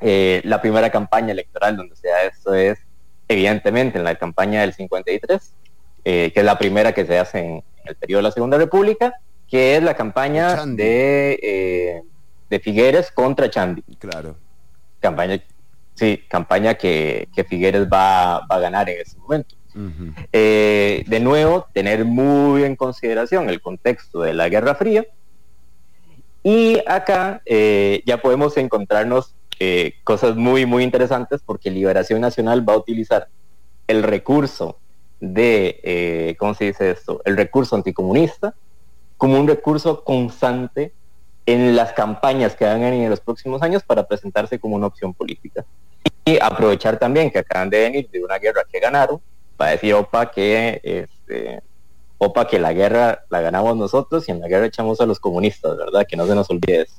[0.01, 2.77] Eh, la primera campaña electoral donde se da esto es
[3.27, 5.53] evidentemente en la campaña del 53,
[6.03, 9.15] eh, que es la primera que se hace en, el periodo de la Segunda República,
[9.47, 12.03] que es la campaña de, eh,
[12.49, 13.83] de Figueres contra Chandy.
[13.99, 14.35] Claro
[15.05, 15.39] campaña,
[15.93, 19.55] sí, campaña que, Figueres va, a ganar en ese momento.
[20.31, 25.05] Eh, de nuevo, tener muy en consideración el contexto de la Guerra Fría.
[26.41, 32.73] Y acá eh, ya podemos encontrarnos eh, cosas muy, muy interesantes porque Liberación Nacional va
[32.73, 33.27] a utilizar
[33.87, 34.79] el recurso
[35.19, 37.21] de, ¿cómo se dice esto?
[37.25, 38.53] El recurso anticomunista
[39.17, 40.93] como un recurso constante
[41.45, 44.87] en las campañas que van a venir en los próximos años para presentarse como una
[44.87, 45.65] opción política.
[46.25, 49.21] Y aprovechar también que acaban de venir de una guerra que ganaron,
[49.57, 51.61] para decir, opa, que este,
[52.17, 55.77] opa, que la guerra la ganamos nosotros y en la guerra echamos a los comunistas,
[55.77, 56.05] ¿verdad?
[56.07, 56.95] Que no se nos olvide eso.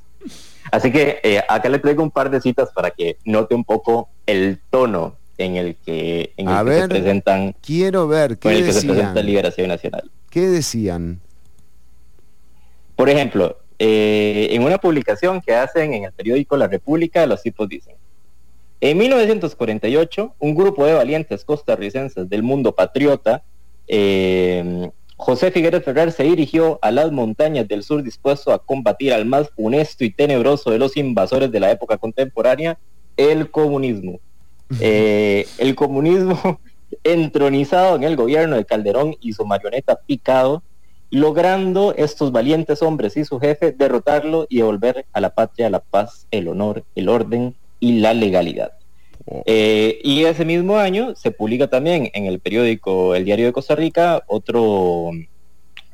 [0.71, 4.09] Así que eh, acá le traigo un par de citas para que note un poco
[4.25, 7.55] el tono en el que, en el se presentan.
[7.61, 8.73] Quiero ver qué decían.
[8.73, 10.11] se presenta Liberación Nacional.
[10.29, 11.21] ¿Qué decían?
[12.95, 17.67] Por ejemplo, eh, en una publicación que hacen en el periódico La República, los tipos
[17.69, 17.95] dicen,
[18.79, 23.43] en 1948, un grupo de valientes costarricenses del mundo patriota,
[23.87, 29.25] eh, José Figueres Ferrer se dirigió a las montañas del sur dispuesto a combatir al
[29.25, 32.77] más funesto y tenebroso de los invasores de la época contemporánea,
[33.17, 34.19] el comunismo.
[34.79, 36.59] Eh, el comunismo
[37.03, 40.61] entronizado en el gobierno de Calderón y su marioneta Picado,
[41.09, 46.27] logrando estos valientes hombres y su jefe derrotarlo y devolver a la patria la paz,
[46.31, 48.73] el honor, el orden y la legalidad.
[49.45, 53.75] Eh, y ese mismo año se publica también en el periódico El Diario de Costa
[53.75, 55.11] Rica otro,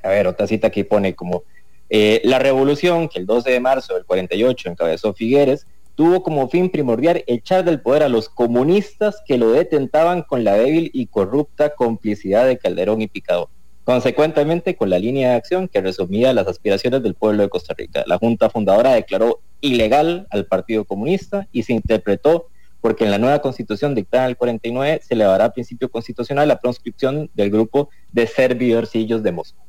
[0.04, 1.44] a ver, otra cita que pone como
[1.90, 6.70] eh, la revolución que el 12 de marzo del 48 encabezó Figueres tuvo como fin
[6.70, 11.74] primordial echar del poder a los comunistas que lo detentaban con la débil y corrupta
[11.76, 13.50] complicidad de Calderón y Picado
[13.84, 18.04] Consecuentemente, con la línea de acción que resumía las aspiraciones del pueblo de Costa Rica,
[18.08, 22.48] la Junta Fundadora declaró ilegal al Partido Comunista y se interpretó
[22.80, 26.60] porque en la nueva constitución dictada en el 49 se le dará principio constitucional la
[26.60, 29.62] proscripción del grupo de servidorcillos de Moscú.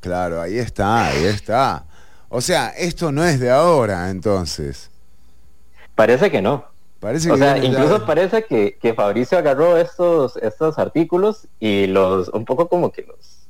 [0.00, 1.84] claro, ahí está, ahí está.
[2.28, 4.90] O sea, esto no es de ahora, entonces.
[5.94, 6.71] Parece que no
[7.02, 12.68] o sea, incluso parece que, que, Fabricio agarró estos, estos artículos y los, un poco
[12.68, 13.48] como que los,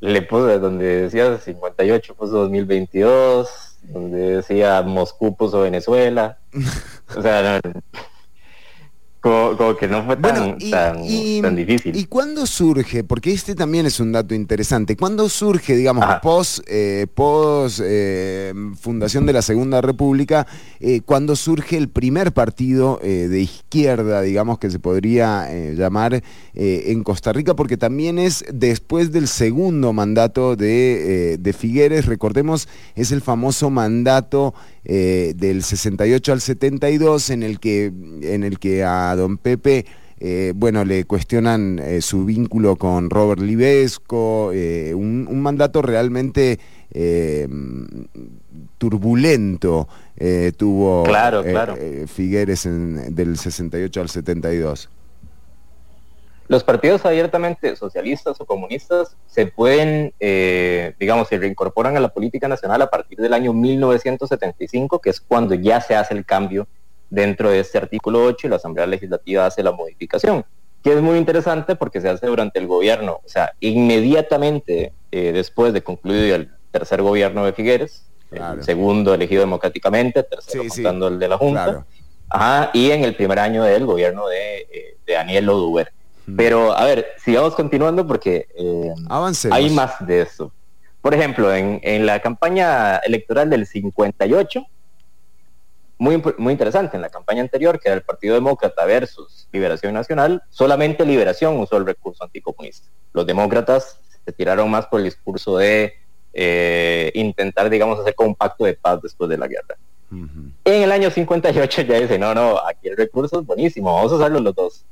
[0.00, 6.38] le puso, donde decía 58 puso 2022, donde decía Moscú puso Venezuela.
[7.16, 7.60] o sea,
[9.22, 11.94] como, que no fue tan, tan, difícil.
[11.94, 13.04] ¿Y cuándo surge?
[13.04, 14.96] Porque este también es un dato interesante.
[14.96, 17.06] ¿Cuándo surge, digamos, post, eh,
[17.84, 20.48] eh, fundación de la Segunda República,
[20.80, 26.20] eh, cuándo surge el primer partido de izquierda, digamos, que se podría llamar
[26.54, 27.54] en Costa Rica?
[27.54, 34.52] Porque también es después del segundo mandato de, de Figueres, recordemos, es el famoso mandato
[34.84, 39.84] del 68 al 72 en el que, en el que a don Pepe,
[40.24, 46.60] eh, bueno, le cuestionan eh, su vínculo con Robert Livesco, eh, un, mandato realmente
[48.78, 49.88] turbulento
[50.56, 51.74] tuvo claro, claro.
[52.06, 54.90] Figueres del 68 al 72.
[56.52, 60.12] Los partidos abiertamente socialistas o comunistas se pueden,
[61.00, 65.54] digamos, se reincorporan a la política nacional a partir del año 1975, que es cuando
[65.54, 66.68] ya se hace el cambio
[67.08, 70.44] dentro de este artículo 8 y la Asamblea Legislativa hace la modificación,
[70.84, 75.72] que es muy interesante porque se hace durante el gobierno, o sea, inmediatamente eh, después
[75.72, 81.28] de concluido el tercer gobierno de Figueres, el segundo elegido democráticamente, tercero contando el de
[81.28, 81.86] la Junta,
[82.74, 85.90] y en el primer año del gobierno de, eh, de Daniel Oduber.
[86.36, 88.94] Pero, a ver, sigamos continuando porque eh,
[89.50, 90.52] hay más de eso.
[91.00, 94.64] Por ejemplo, en, en la campaña electoral del 58,
[95.98, 96.96] muy, muy interesante.
[96.96, 101.76] En la campaña anterior, que era el Partido Demócrata versus Liberación Nacional, solamente Liberación usó
[101.76, 102.88] el recurso anticomunista.
[103.12, 105.94] Los demócratas se tiraron más por el discurso de
[106.32, 109.76] eh, intentar, digamos, hacer un pacto de paz después de la guerra.
[110.64, 114.16] En el año 58 ya dice, no, no, aquí el recurso es buenísimo, vamos a
[114.16, 114.84] usarlo los dos.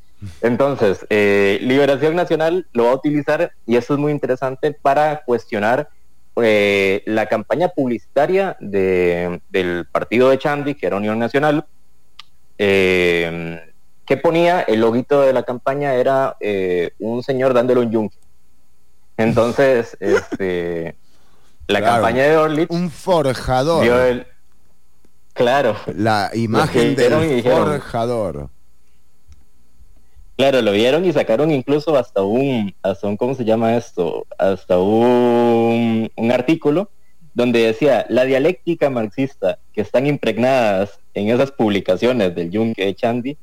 [0.43, 5.89] Entonces, eh, Liberación Nacional lo va a utilizar, y eso es muy interesante, para cuestionar
[6.37, 11.66] eh, la campaña publicitaria del partido de Chandy, que era Unión Nacional,
[12.59, 13.61] eh,
[14.07, 18.16] que ponía el loguito de la campaña era eh, un señor dándole un yunque.
[19.16, 20.97] Entonces, este,
[21.66, 22.71] la campaña de Orlich...
[22.71, 23.87] Un forjador.
[25.33, 25.77] claro.
[25.95, 28.51] La imagen del forjador.
[30.41, 34.26] Claro, lo vieron y sacaron incluso hasta un, hasta un, ¿cómo se llama esto?
[34.38, 36.88] Hasta un, un artículo
[37.34, 43.36] donde decía, la dialéctica marxista que están impregnadas en esas publicaciones del Yunque de Chandy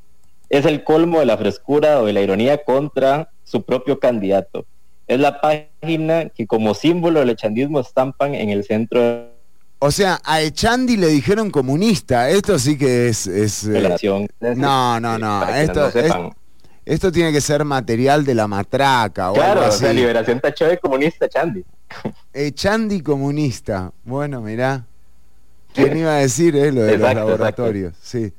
[0.48, 4.66] es el colmo de la frescura o de la ironía contra su propio candidato.
[5.06, 9.28] Es la página que como símbolo del echandismo estampan en el centro
[9.80, 12.28] o sea, a Echandi le dijeron comunista.
[12.30, 13.28] Esto sí que es...
[13.28, 13.96] es eh,
[14.56, 15.48] No, no, no.
[15.50, 15.92] Esto,
[16.88, 19.30] esto tiene que ser material de la matraca.
[19.30, 21.62] O claro, o sea, liberación tachó de comunista, Chandy.
[22.32, 23.92] Eh, Chandy comunista.
[24.04, 24.86] Bueno, mirá.
[25.74, 27.94] ¿Quién iba a decir eh, lo de los laboratorios?
[28.00, 28.32] Sí.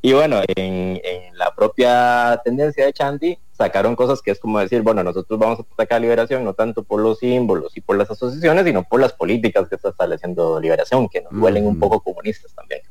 [0.00, 1.00] Y bueno, en,
[1.36, 5.62] la propia tendencia de Chandy sacaron cosas que es como decir, bueno, nosotros vamos a
[5.62, 9.68] atacar liberación no tanto por los símbolos y por las asociaciones, sino por las políticas
[9.68, 12.82] que está estableciendo liberación, que nos huelen un poco comunistas también.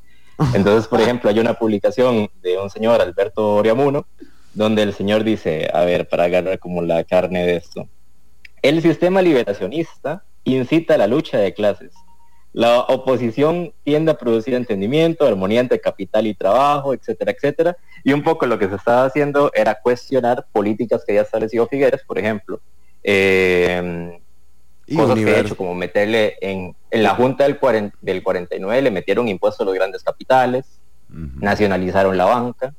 [0.53, 4.05] Entonces, por ejemplo, hay una publicación de un señor, Alberto Oriamuno,
[4.53, 7.87] donde el señor dice, a ver, para agarrar como la carne de esto,
[8.61, 11.93] el sistema liberacionista incita a la lucha de clases.
[12.53, 17.77] La oposición tiende a producir entendimiento, armonía entre capital y trabajo, etcétera, etcétera.
[18.03, 22.01] Y un poco lo que se estaba haciendo era cuestionar políticas que ya establecido Figueres,
[22.07, 22.61] por ejemplo.
[23.03, 24.19] Eh,
[24.95, 27.59] cosas que he hecho, como meterle en, en la Junta del,
[28.01, 32.73] del 49 le metieron impuestos a los grandes capitales, nacionalizaron la banca.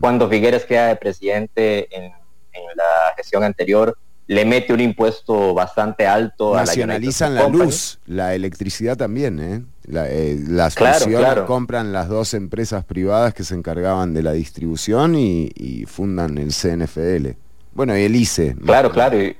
[0.00, 3.96] Cuando Figueres queda de presidente en, en, la gestión anterior,
[4.26, 9.62] le mete un impuesto bastante alto Nacionalizan a la, luz, la electricidad también, ¿eh?
[9.84, 15.14] La, eh, las claro, compran las dos empresas privadas que se encargaban de la distribución
[15.16, 17.36] y, y fundan el CNFL.
[17.74, 18.54] Bueno, y el ICE.
[18.64, 19.20] Claro, claro.
[19.20, 19.36] Y,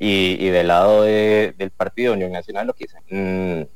[0.00, 3.68] del lado del Partido Unión Nacional lo que dicen,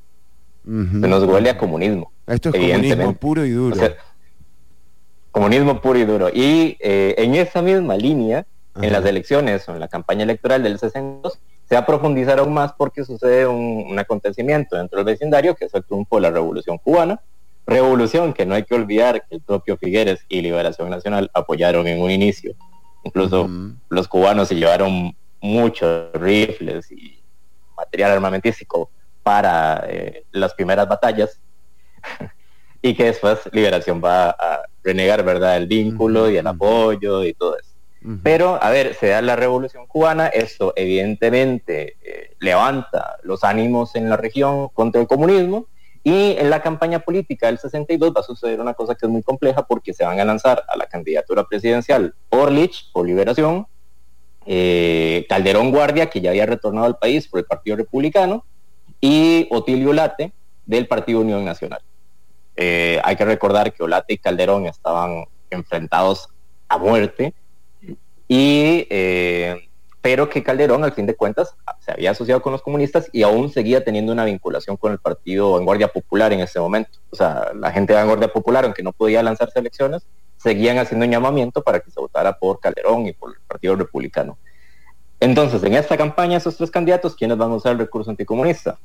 [0.64, 2.10] mm, se nos huele a comunismo.
[2.26, 3.76] Esto es comunismo puro y duro.
[5.30, 6.30] comunismo puro y duro.
[6.32, 8.46] Y eh, en esa misma línea,
[8.80, 11.38] en las elecciones o en la campaña electoral del 62,
[11.68, 15.74] se va a profundizar aún más porque sucede un, acontecimiento dentro del vecindario, que es
[15.74, 17.20] el triunfo de la Revolución Cubana.
[17.66, 22.00] Revolución que no hay que olvidar que el propio Figueres y Liberación Nacional apoyaron en
[22.00, 22.54] un inicio.
[23.04, 23.48] Incluso
[23.88, 25.14] los cubanos se llevaron
[25.44, 27.22] muchos rifles y
[27.76, 28.90] material armamentístico
[29.22, 31.38] para eh, las primeras batallas
[32.82, 37.58] y que después Liberación va a renegar, ¿verdad?, el vínculo y el apoyo y todo
[37.58, 37.70] eso.
[38.22, 44.10] Pero, a ver, se da la revolución cubana, esto evidentemente eh, levanta los ánimos en
[44.10, 45.68] la región contra el comunismo
[46.02, 49.22] Y en la campaña política del 62 va a suceder una cosa que es muy
[49.22, 53.66] compleja porque se van a lanzar a la candidatura presidencial Orlich por Liberación,
[54.46, 58.44] eh, Calderón Guardia, que ya había retornado al país por el Partido Republicano,
[59.00, 60.32] y Otilio Late
[60.66, 61.80] del Partido Unión Nacional.
[62.56, 66.28] Eh, hay que recordar que Olate y Calderón estaban enfrentados
[66.68, 67.34] a muerte
[68.28, 69.68] y eh,
[70.00, 73.50] pero que Calderón al fin de cuentas se había asociado con los comunistas y aún
[73.50, 76.98] seguía teniendo una vinculación con el partido en Guardia Popular en ese momento.
[77.10, 80.06] O sea, la gente de Guardia Popular, aunque no podía lanzarse elecciones,
[80.44, 84.36] seguían haciendo un llamamiento para que se votara por Calderón y por el Partido Republicano.
[85.18, 88.78] Entonces, en esta campaña, esos tres candidatos, ¿quiénes van a usar el recurso anticomunista?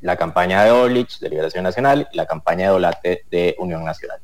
[0.00, 4.18] La campaña de Orlich de Liberación Nacional y la campaña de Olate de Unión Nacional.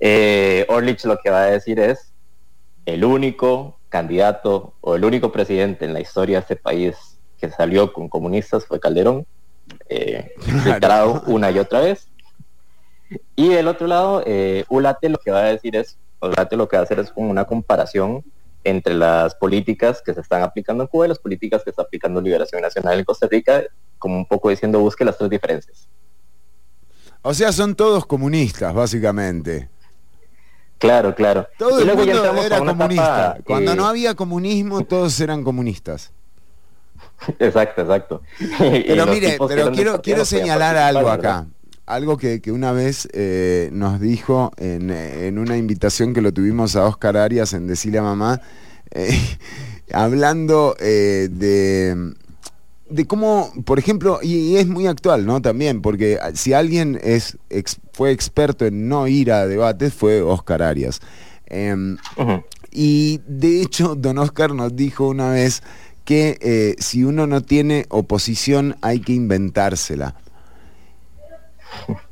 [0.00, 2.12] Eh, Orlich lo que va a decir es,
[2.84, 7.94] el único candidato o el único presidente en la historia de este país que salió
[7.94, 9.26] con comunistas fue Calderón,
[9.88, 10.34] eh,
[11.26, 12.11] una y otra vez.
[13.36, 16.76] Y del otro lado, eh, Ulate lo que va a decir es, Ulate lo que
[16.76, 18.24] va a hacer es como una comparación
[18.64, 22.20] entre las políticas que se están aplicando en Cuba y las políticas que está aplicando
[22.20, 23.62] Liberación Nacional en Costa Rica,
[23.98, 25.88] como un poco diciendo busque las tres diferencias.
[27.22, 29.68] O sea, son todos comunistas, básicamente.
[30.78, 31.46] Claro, claro.
[31.56, 33.38] Todo el mundo era comunista.
[33.44, 36.12] Cuando no había comunismo, todos eran comunistas.
[37.38, 38.22] Exacto, exacto.
[38.58, 41.46] Pero mire, pero quiero, quiero señalar algo acá.
[41.86, 47.16] Algo que, una vez eh, nos dijo en, una invitación que lo tuvimos a Oscar
[47.16, 48.40] Arias en Decile a Mamá,
[48.92, 49.18] eh,
[49.92, 52.14] hablando eh, de,
[52.88, 55.42] de cómo, por ejemplo, y, es muy actual, ¿no?
[55.42, 57.36] También, porque si alguien es,
[57.92, 61.00] fue experto en no ir a debates, fue Oscar Arias.
[61.46, 61.98] Em,
[62.70, 65.62] y de hecho, don Oscar nos dijo una vez
[66.04, 70.16] que eh, si uno no tiene oposición hay que inventársela.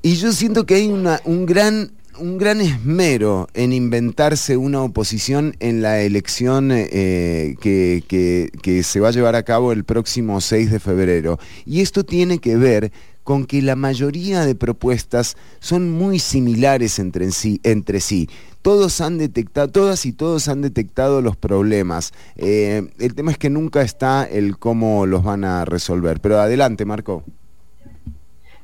[0.03, 5.83] Y yo siento que hay un gran un gran esmero en inventarse una oposición en
[5.83, 11.39] la elección eh, que, se va a llevar a cabo el próximo 6 de febrero.
[11.65, 12.93] Y esto tiene que ver
[13.25, 17.61] con que la mayoría de propuestas son muy similares entre sí.
[17.63, 18.29] Entre sí.
[18.63, 22.13] Todos han detectado, todas y todos han detectado los problemas.
[22.37, 26.21] Eh, el tema es que nunca está el cómo los van a resolver.
[26.21, 27.25] Pero adelante, Marco.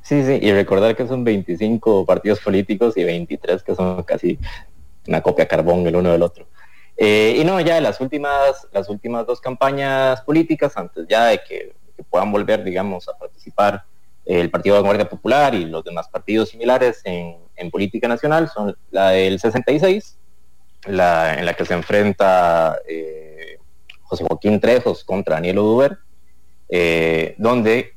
[0.07, 4.39] Sí, sí, y recordar que son 25 partidos políticos y 23 que son casi
[5.09, 6.47] una copia carbón el uno del otro.
[6.97, 11.73] Eh, y no, ya las últimas, las últimas dos campañas políticas, antes ya de que,
[12.09, 13.83] puedan volver, digamos, a participar
[14.25, 19.11] el Partido de Guardia Popular y los demás partidos similares en, política nacional, son la
[19.11, 20.17] del 66,
[20.87, 23.59] la, en la que se enfrenta eh,
[24.03, 25.99] José Joaquín Trejos contra Daniel Oduber,
[26.69, 27.96] eh, donde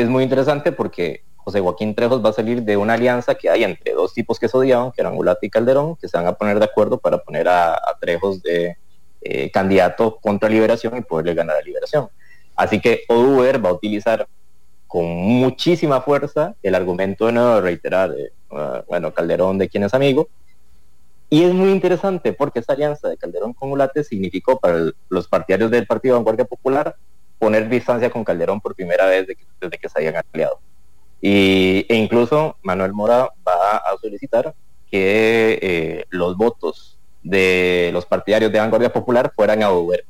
[0.00, 3.64] es muy interesante porque José Joaquín Trejos va a salir de una alianza que hay
[3.64, 6.34] entre dos tipos que se odiaban, que eran Ulate y Calderón, que se van a
[6.34, 8.76] poner de acuerdo para poner a, Trejos de
[9.22, 12.08] eh, candidato contra Liberación y poderle ganar a Liberación.
[12.54, 14.28] Así que Oduber va a utilizar
[14.86, 18.30] con muchísima fuerza el argumento de nuevo reiterar, eh,
[18.86, 20.28] bueno, Calderón de quien es amigo.
[21.28, 25.72] Y es muy interesante porque esa alianza de Calderón con Ulate significó para los partidarios
[25.72, 26.94] del Partido Vanguardia Popular
[27.38, 29.26] poner distancia con Calderón por primera vez
[29.60, 30.60] desde que, se habían aliado.
[31.20, 34.54] Y, e incluso Manuel Mora va a solicitar
[34.90, 40.04] que eh, los votos de los partidarios de Vanguardia Popular fueran a Uber.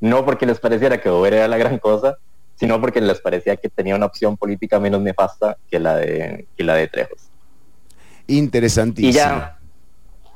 [0.00, 2.18] No porque les pareciera que Uber era la gran cosa,
[2.56, 6.64] sino porque les parecía que tenía una opción política menos nefasta que la de, que
[6.64, 7.30] la de Trejos.
[8.26, 9.10] Interesantísimo.
[9.10, 9.58] Y ya,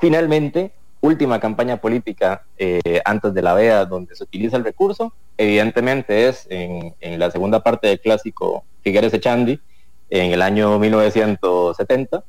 [0.01, 0.73] finalmente,
[1.05, 6.47] última campaña política eh, antes de la vea donde se utiliza el recurso, evidentemente es
[6.49, 9.61] en, la segunda parte del clásico Figueres Echandi,
[10.09, 12.25] en el año 1970,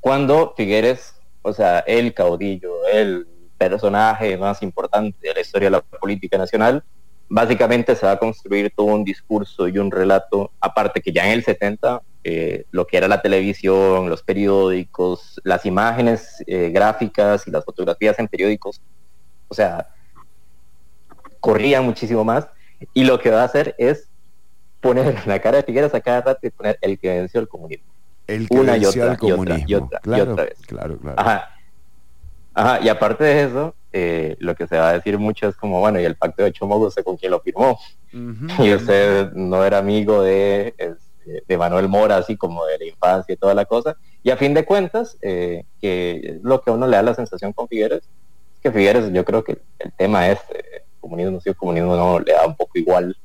[0.00, 3.26] cuando Figueres, o sea, el caudillo, el
[3.58, 6.82] personaje más importante de la historia de la política nacional,
[7.28, 11.32] básicamente se va a construir todo un discurso y un relato, aparte que ya en
[11.32, 17.50] el 70 eh, lo que era la televisión, los periódicos, las imágenes eh, gráficas y
[17.50, 18.80] las fotografías en periódicos,
[19.48, 19.88] o sea,
[21.40, 22.48] corría muchísimo más.
[22.94, 24.08] Y lo que va a hacer es
[24.80, 27.92] poner la cara de Figueras a cada rato y poner el que venció el comunismo.
[28.26, 29.64] El que Una venció el comunismo.
[29.66, 30.58] Y otra, y otra, vez.
[30.66, 31.20] Claro, claro.
[31.20, 31.50] Ajá.
[32.54, 35.80] Ajá, y aparte de eso, eh, lo que se va a decir mucho es como,
[35.80, 37.78] bueno, y el pacto de Chomogo, sé con quién lo firmó.
[38.60, 40.74] Y usted no era amigo de,
[41.46, 43.96] de Manuel Mora, así como de la infancia y toda la cosa.
[44.22, 47.52] Y a fin de cuentas, eh, que lo que a uno le da la sensación
[47.52, 48.02] con Figueres,
[48.54, 52.18] es que Figueres, yo creo que el tema es, eh, comunismo, no sé, comunismo no
[52.18, 53.16] le da un poco igual,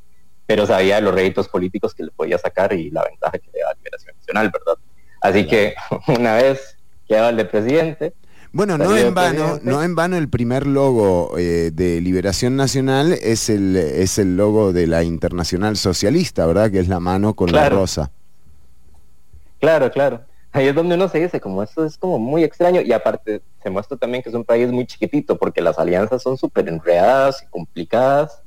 [0.46, 3.60] pero sabía de los réditos políticos que le podía sacar y la ventaja que le
[3.60, 4.76] da la Liberación Nacional, ¿verdad?
[5.22, 5.76] Así que
[6.08, 6.78] una vez
[7.08, 8.14] quedaba el de presidente,
[8.52, 13.50] bueno, no en vano, no en vano el primer logo eh, de Liberación Nacional es
[13.50, 16.72] el, es el logo de la Internacional Socialista, ¿verdad?
[16.72, 18.12] Que es la mano con la rosa.
[19.60, 20.22] Claro, claro.
[20.52, 23.70] Ahí es donde uno se dice, como esto es como muy extraño y aparte se
[23.70, 27.48] muestra también que es un país muy chiquitito porque las alianzas son súper enredadas y
[27.48, 28.42] complicadas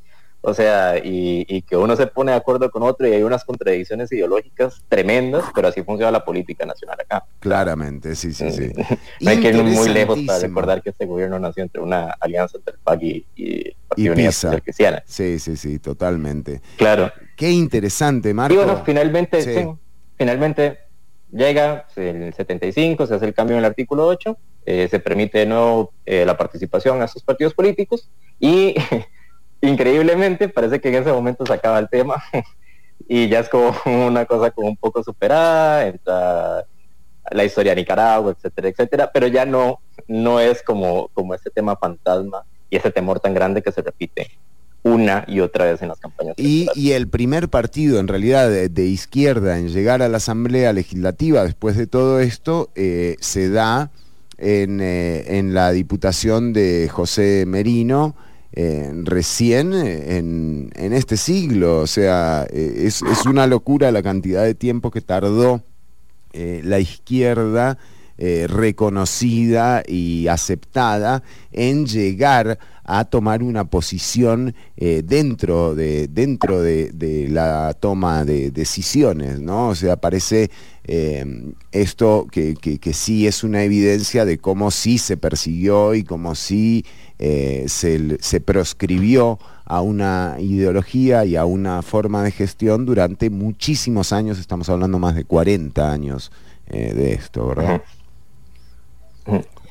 [0.45, 4.11] o sea, y, que uno se pone de acuerdo con otro y hay unas contradicciones
[4.11, 7.25] ideológicas tremendas, pero así funciona la política nacional acá.
[7.39, 8.73] Claramente, sí, sí, sí.
[9.21, 12.59] no hay que ir muy lejos para recordar que este gobierno nació entre una alianza
[12.59, 15.03] entre el PAC y, y Partido Cristiana.
[15.07, 16.61] Sí, sí, sí, totalmente.
[16.77, 17.13] Claro.
[17.37, 18.55] Qué interesante, Marco.
[18.55, 19.77] Y bueno, finalmente,
[20.17, 20.79] finalmente
[21.31, 24.37] llega el 75, se hace el cambio en el artículo 8,
[24.67, 28.75] eh, se permite de nuevo eh, la participación a estos partidos políticos y
[29.63, 32.23] increíblemente parece que en ese momento se acaba el tema
[33.09, 36.67] y ya es como una cosa como un poco superada, entra
[37.31, 41.77] la historia de Nicaragua, etcétera, etcétera, pero ya no, no es como, como ese tema
[41.77, 44.31] fantasma y ese temor tan grande que se repite
[44.83, 46.35] una y otra vez en las campañas.
[46.37, 51.77] Y, el primer partido en realidad de, izquierda en llegar a la Asamblea Legislativa después
[51.77, 53.93] de todo esto eh, se da
[54.39, 58.17] en, eh, en la Diputación de José Merino,
[58.55, 61.81] eh, recién en, este siglo.
[61.81, 65.63] O sea, eh, es, una locura la cantidad de tiempo que tardó
[66.33, 67.79] eh, la izquierda
[68.19, 78.25] reconocida y aceptada en llegar a tomar una posición dentro, de, dentro de, la toma
[78.25, 79.69] de decisiones, ¿no?
[79.69, 80.51] O sea, parece
[81.73, 86.85] esto que, que, sí es una evidencia de cómo sí se persiguió y cómo sí
[87.25, 94.41] eh, se, proscribió a una ideología y a una forma de gestión durante muchísimos años,
[94.41, 96.33] estamos hablando más de 40 años
[96.67, 97.81] eh, de esto, ¿verdad?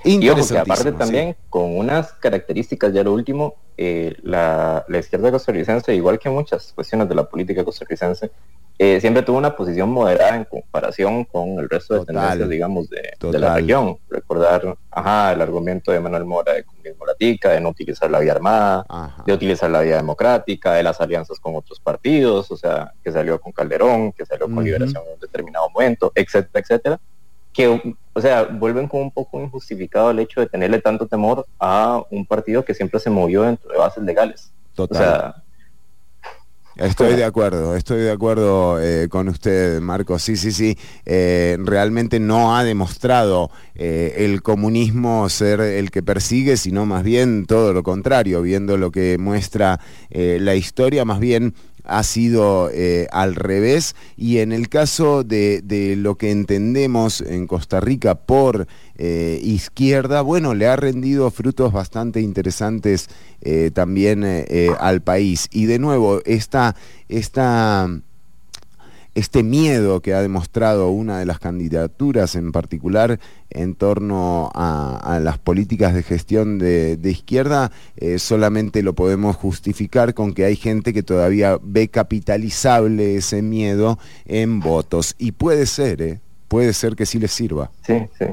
[0.03, 5.32] Y ojo que aparte también con unas características, ya lo último, eh, la, la, izquierda
[5.32, 8.32] costarricense, igual que muchas cuestiones de la política costarricense,
[8.80, 13.40] eh, siempre tuvo una posición moderada en comparación con el resto de tendencias, digamos, de,
[13.40, 13.99] la región.
[14.10, 18.32] Recordar, ajá, el argumento de Manuel Mora de comunismo latica, de no utilizar la vía
[18.32, 18.86] armada,
[19.23, 23.40] de utilizar la vía democrática, de las alianzas con otros partidos, o sea, que salió
[23.40, 26.99] con Calderón, que salió con Liberación en un determinado momento, etcétera, etcétera
[27.53, 32.02] que, o sea, vuelven como un poco injustificado el hecho de tenerle tanto temor a
[32.10, 34.52] un partido que siempre se movió dentro de bases legales.
[34.76, 35.36] Total.
[36.78, 40.23] Estoy de acuerdo, estoy de acuerdo eh, con usted, Marcos.
[40.23, 40.78] Sí, sí, sí.
[41.06, 47.45] Eh, realmente no ha demostrado eh, el comunismo ser el que persigue, sino más bien
[47.45, 49.80] todo lo contrario, viendo lo que muestra
[50.10, 55.61] la historia, más bien ha sido eh, al revés y en el caso de,
[55.97, 58.67] lo que entendemos en Costa Rica por
[58.97, 63.09] eh, izquierda, bueno, le ha rendido frutos bastante interesantes
[63.41, 64.25] eh, también
[64.79, 65.47] al país.
[65.51, 66.75] Y de nuevo, esta...
[67.09, 67.89] esta
[69.13, 73.19] este miedo que ha demostrado una de las candidaturas en particular
[73.49, 80.33] en torno a, las políticas de gestión de, izquierda, eh, solamente lo podemos justificar con
[80.33, 85.15] que hay gente que todavía ve capitalizable ese miedo en votos.
[85.17, 86.21] Y puede ser, ¿eh?
[86.47, 87.71] puede ser que sí les sirva.
[87.85, 88.25] Sí, sí.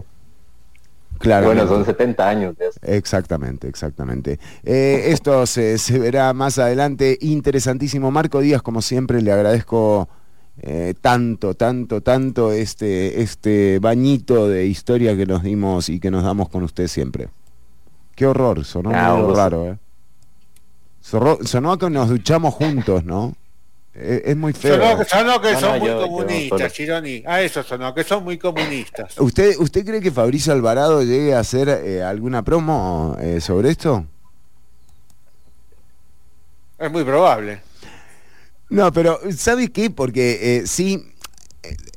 [1.18, 1.46] Claro.
[1.46, 2.78] Bueno, son 70 años de eso.
[2.82, 4.38] Exactamente, exactamente.
[4.62, 7.18] Eh, esto se, se verá más adelante.
[7.20, 8.12] Interesantísimo.
[8.12, 10.08] Marco Díaz, como siempre, le agradezco
[10.60, 16.24] eh, tanto, tanto, tanto este, este bañito de historia que nos dimos y que nos
[16.24, 17.28] damos con usted siempre.
[18.16, 19.78] Qué horror, sonó ah, muy raro, ¿eh?
[21.00, 23.34] Sonó, que nos duchamos juntos, ¿no?
[23.94, 25.04] Eh, es, muy feo.
[25.04, 27.22] Sonó, que son muy comunistas, Chironi.
[27.24, 29.18] A eso sonó, que son muy comunistas.
[29.18, 34.04] ¿Usted, ¿Usted cree que Fabricio Alvarado llegue a hacer eh, alguna promo sobre esto?
[36.78, 37.67] Es muy probable.
[38.70, 39.90] No, pero ¿sabes qué?
[39.90, 41.02] Porque eh, sí,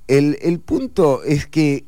[0.07, 1.84] el, punto es que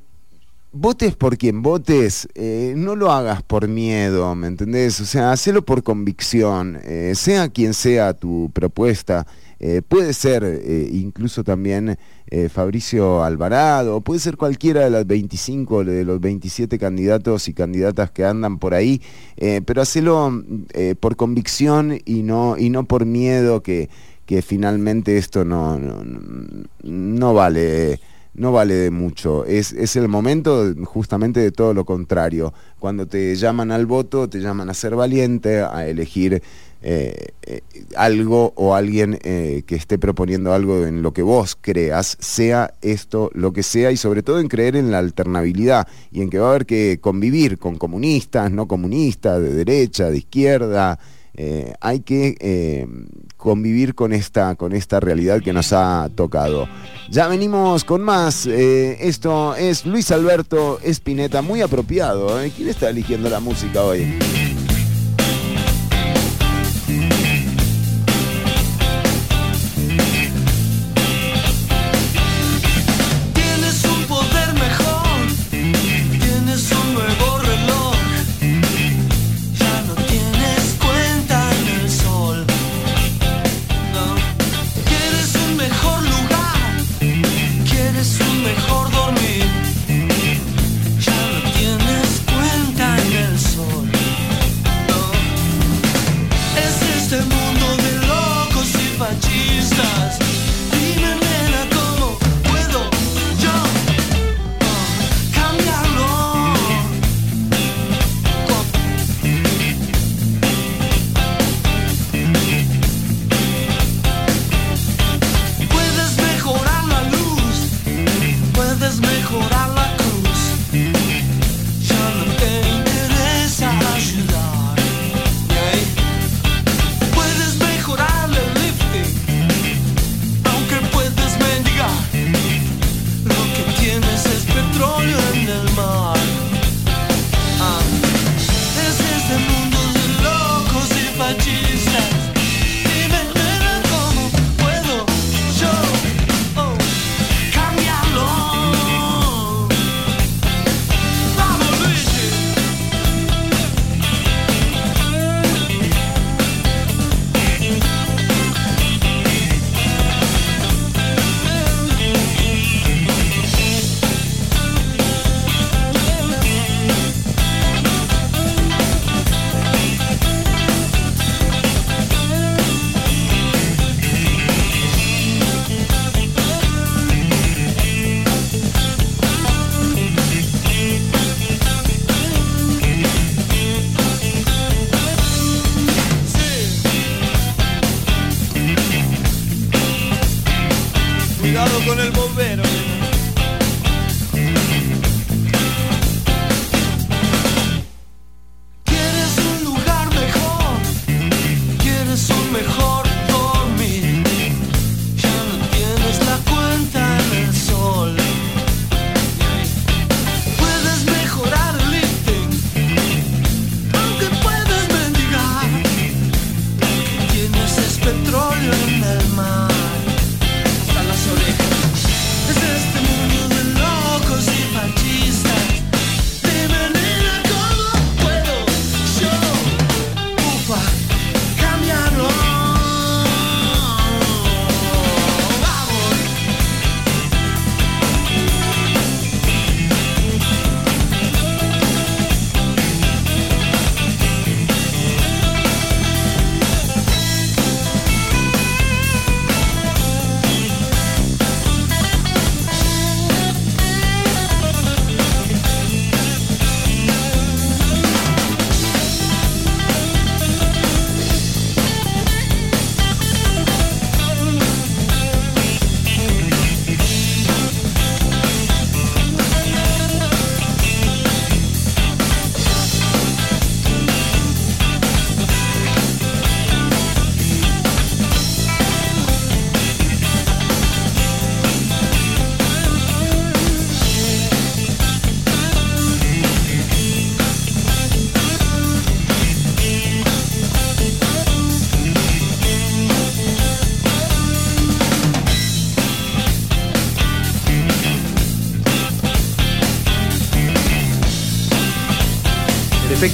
[0.74, 5.00] votes por quien votes, eh, no lo hagas por miedo, ¿me entendés?
[5.00, 9.26] O sea, hacelo por convicción, eh, sea quien sea tu propuesta.
[9.88, 10.44] puede ser
[10.92, 11.98] incluso también
[12.50, 18.26] Fabricio Alvarado, puede ser cualquiera de las 25, de los 27 candidatos y candidatas que
[18.26, 19.02] andan por ahí,
[19.66, 20.44] pero hacelo
[21.00, 23.90] por convicción y no, y no por miedo que
[24.26, 25.80] que finalmente esto no,
[26.84, 28.00] no, vale
[28.36, 29.46] no vale de mucho.
[29.46, 32.52] Es, es, el momento justamente de todo lo contrario.
[32.80, 36.42] Cuando te llaman al voto, te llaman a ser valiente, a elegir
[36.82, 37.62] eh, eh,
[37.96, 43.54] algo o alguien que esté proponiendo algo en lo que vos creas, sea esto lo
[43.54, 46.50] que sea, y sobre todo en creer en la alternabilidad y en que va a
[46.50, 50.98] haber que convivir con comunistas, no comunistas, de derecha, de izquierda.
[51.80, 52.88] Hay que
[53.38, 56.68] convivir con esta, con esta realidad que nos ha tocado.
[57.10, 58.46] Ya venimos con más.
[58.46, 62.40] esto es Luis Alberto Espineta, muy apropiado.
[62.56, 64.14] ¿Quién está eligiendo la música hoy?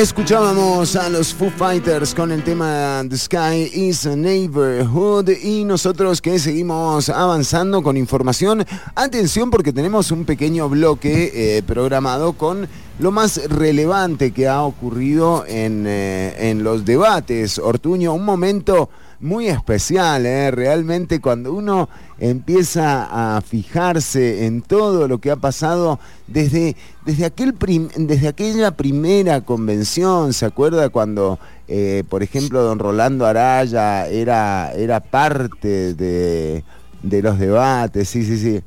[0.00, 6.22] Escuchábamos a los Foo Fighters con el tema The Sky is a Neighborhood y nosotros
[6.22, 8.64] que seguimos avanzando con información.
[8.94, 12.66] Atención porque tenemos un pequeño bloque eh, programado con
[12.98, 17.58] lo más relevante que ha ocurrido en, eh, en los debates.
[17.58, 18.88] Ortuño, un momento
[19.20, 20.50] muy especial, ¿eh?
[20.50, 21.88] realmente cuando uno
[22.18, 26.74] empieza a fijarse en todo lo que ha pasado desde,
[27.04, 27.54] desde, aquel
[27.96, 31.38] desde aquella primera convención, ¿se acuerda cuando,
[31.68, 36.64] eh, por ejemplo, don Rolando Araya era, era parte de,
[37.02, 38.08] los debates?
[38.08, 38.62] Sí, sí, sí.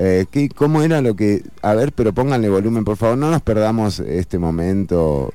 [0.00, 1.42] Eh, ¿Cómo era lo que.?
[1.60, 3.18] A ver, pero pónganle volumen, por favor.
[3.18, 5.32] No nos perdamos este momento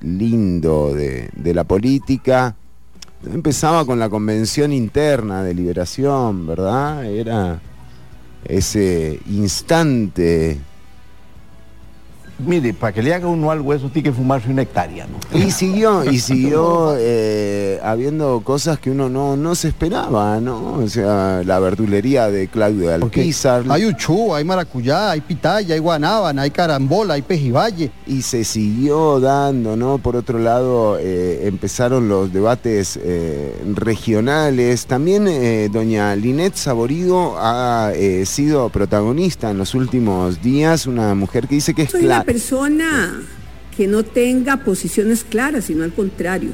[0.00, 2.56] lindo de, de la política
[3.26, 7.04] empezaba con la convención interna de liberación, ¿verdad?
[7.04, 7.60] Era
[8.44, 10.58] ese instante
[12.38, 15.18] Mire, para que le haga uno algo eso tiene que fumarse una hectárea, ¿no?
[15.36, 20.74] Y siguió, y siguió eh, habiendo cosas que uno no, no se esperaba, ¿no?
[20.74, 23.64] O sea, la verdulería de Claudio de Alpizar.
[23.68, 27.90] Hay uchú, hay maracuyá, hay pitaya, hay guanábana, hay carambola, hay pejivalle.
[28.06, 29.98] Y se siguió dando, ¿no?
[29.98, 34.86] Por otro lado, eh, empezaron los debates eh, regionales.
[34.86, 35.28] También
[35.72, 37.92] doña Linet Saborido ha
[38.24, 43.22] sido protagonista en los últimos días, una mujer que dice que es clave persona
[43.74, 46.50] que no tenga posiciones claras, sino al contrario.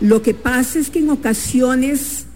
[0.00, 2.26] Lo que pasa es que en ocasiones,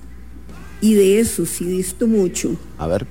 [0.80, 2.58] y de eso sí visto mucho.
[2.76, 3.06] A ver.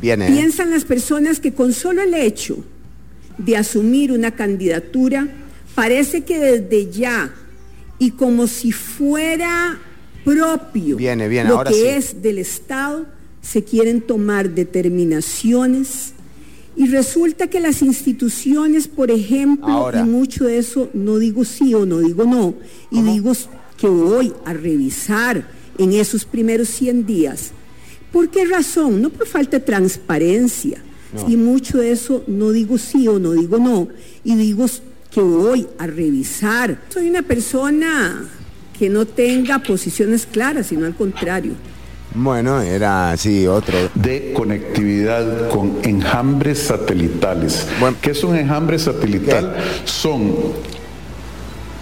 [0.00, 0.28] Viene.
[0.28, 2.64] Piensan las personas que con solo el hecho
[3.38, 5.26] de asumir una candidatura,
[5.74, 7.34] parece que desde ya
[7.98, 9.80] y como si fuera
[10.24, 13.04] propio viene, viene, lo que es del Estado,
[13.42, 16.12] se quieren tomar determinaciones
[16.76, 21.86] y resulta que las instituciones, por ejemplo, y mucho de eso no digo sí o
[21.86, 22.54] no digo no,
[22.90, 23.32] y digo
[23.76, 25.48] que voy a revisar
[25.78, 27.52] en esos primeros 100 días.
[28.12, 29.00] ¿Por qué razón?
[29.02, 30.82] No por falta de transparencia.
[31.28, 33.88] Y mucho de eso no digo sí o no digo no,
[34.22, 34.66] y digo
[35.10, 36.82] que voy a revisar.
[36.90, 38.28] Soy una persona
[38.78, 41.54] que no tenga posiciones claras, sino al contrario.
[42.14, 43.76] Bueno, era así otro.
[43.94, 47.66] De conectividad con enjambres satelitales.
[48.00, 49.54] ¿Qué es un enjambre satelital?
[49.84, 50.34] Son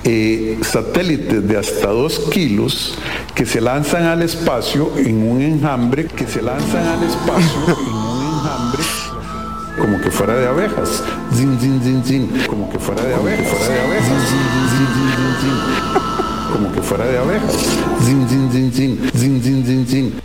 [0.02, 2.94] eh, satélites de hasta dos kilos
[3.34, 8.26] que se lanzan al espacio en un enjambre, que se lanzan al espacio en un
[8.26, 8.82] enjambre
[9.78, 11.02] como que fuera de abejas.
[11.34, 12.42] Zin, zin, zin, zin.
[12.48, 13.48] Como que fuera de abejas.
[13.48, 14.08] Fuera de abejas.
[16.54, 17.52] Como que fuera de abejas.
[18.04, 20.20] Zin, zin, zin, zin, zin, zin, zin, zin.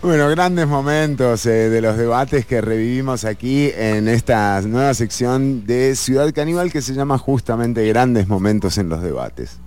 [0.00, 5.96] Bueno, grandes momentos eh, de los debates que revivimos aquí en esta nueva sección de
[5.96, 9.58] Ciudad Caníbal que se llama justamente Grandes Momentos en los Debates.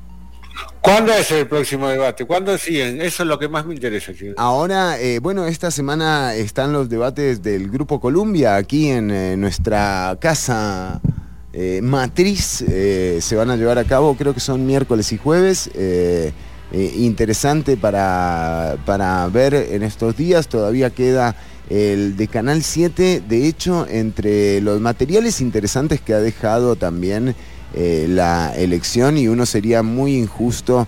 [0.80, 2.24] ¿Cuándo es el próximo debate?
[2.24, 3.02] ¿Cuándo siguen?
[3.02, 4.14] Eso es lo que más me interesa.
[4.38, 10.18] Ahora, eh, bueno, esta semana están los debates del Grupo Columbia aquí en eh, nuestra
[10.22, 11.02] casa
[11.52, 15.70] eh, matriz eh, se van a llevar a cabo, creo que son miércoles y jueves.
[15.74, 16.32] Eh,
[16.72, 21.36] interesante para, para ver en estos días, todavía queda
[21.68, 27.36] el de Canal 7, de hecho, entre los materiales interesantes que ha dejado también
[27.74, 30.88] la elección y uno sería muy injusto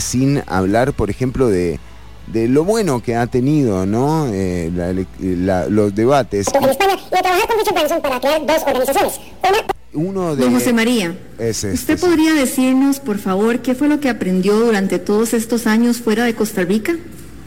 [0.00, 1.78] sin hablar, por ejemplo, de,
[2.26, 4.26] de lo bueno que ha tenido ¿no?
[4.26, 6.46] los debates.
[6.52, 9.20] En España y a trabajar con para crear dos organizaciones.
[9.42, 10.44] Una uno de...
[10.44, 14.98] Don José María, este, ¿usted podría decirnos, por favor, qué fue lo que aprendió durante
[14.98, 16.92] todos estos años fuera de Costa Rica?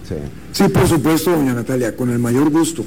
[0.08, 0.16] Sí.
[0.52, 2.84] Sí, por supuesto, doña Natalia, con el mayor gusto.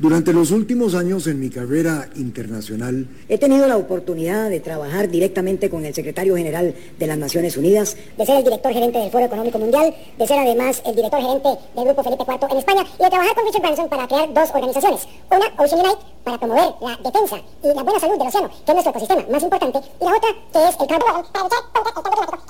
[0.00, 5.68] Durante los últimos años en mi carrera internacional he tenido la oportunidad de trabajar directamente
[5.68, 9.26] con el secretario general de las Naciones Unidas, de ser el director gerente del Foro
[9.26, 13.02] Económico Mundial, de ser además el director gerente del Grupo Felipe IV en España y
[13.02, 15.06] de trabajar con Richard Branson para crear dos organizaciones.
[15.30, 18.72] Una, Ocean Unite, para promover la defensa y la buena salud del océano, que es
[18.72, 21.60] nuestro ecosistema más importante, y la otra, que es el cambio para luchar
[21.92, 22.40] contra el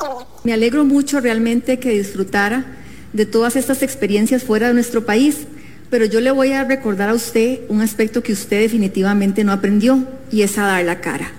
[0.00, 2.83] cambio Me alegro mucho realmente que disfrutara
[3.14, 5.46] de todas estas experiencias fuera de nuestro país,
[5.88, 10.06] pero yo le voy a recordar a usted un aspecto que usted definitivamente no aprendió
[10.30, 11.30] y es a dar la cara.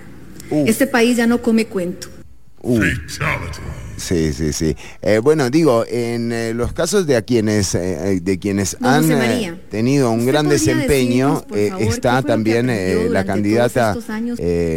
[0.50, 0.64] Uh.
[0.66, 2.08] Este país ya no come cuento.
[2.62, 2.80] Uh.
[3.96, 4.76] Sí, sí, sí.
[5.00, 9.08] Eh, bueno, digo, en eh, los casos de a quienes, eh, de quienes han
[9.70, 11.44] tenido un gran desempeño,
[11.78, 12.70] está también
[13.12, 13.96] la candidata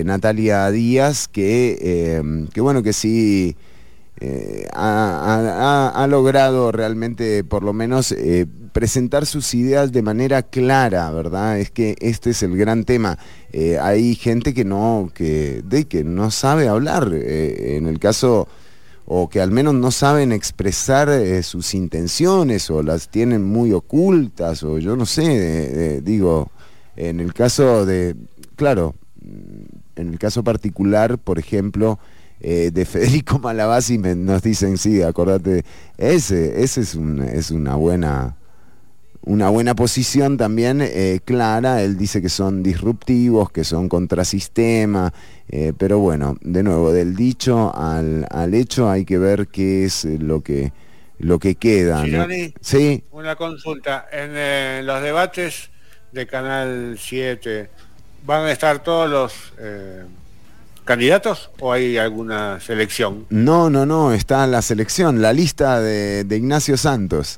[0.05, 2.21] Natalia Díaz, que,
[2.53, 3.55] que bueno, que sí
[4.22, 11.58] eh, ha, logrado realmente, por lo menos, eh, presentar sus ideas de manera clara, ¿verdad?
[11.60, 13.18] Es que este es el gran tema.
[13.54, 18.50] Eh, hay gente que no, que, de, que no sabe hablar, en el caso,
[19.06, 21.10] o que al menos no saben expresar
[21.44, 26.52] sus intenciones, o las tienen muy ocultas, o yo no sé, digo,
[26.98, 28.16] en el caso de,
[28.58, 28.96] claro,
[29.96, 32.00] en el caso particular, por ejemplo,
[32.41, 35.64] eh, de Federico Malabasi nos dicen, sí, acordate,
[35.98, 38.36] ese, ese es, es una buena
[39.22, 45.14] una buena posición también eh, clara, él dice que son disruptivos, que son contrasistema,
[45.49, 50.41] eh, pero bueno, de nuevo, del dicho al, hecho hay que ver qué es lo
[50.41, 50.72] que,
[51.20, 52.03] lo que queda.
[52.61, 55.70] Sí, Una consulta, en los debates
[56.11, 57.70] de Canal 7
[58.26, 59.53] van a estar todos los
[60.90, 63.28] candidatos o hay alguna selección?
[63.30, 67.38] No, no, no, está la selección, la lista de, Ignacio Santos.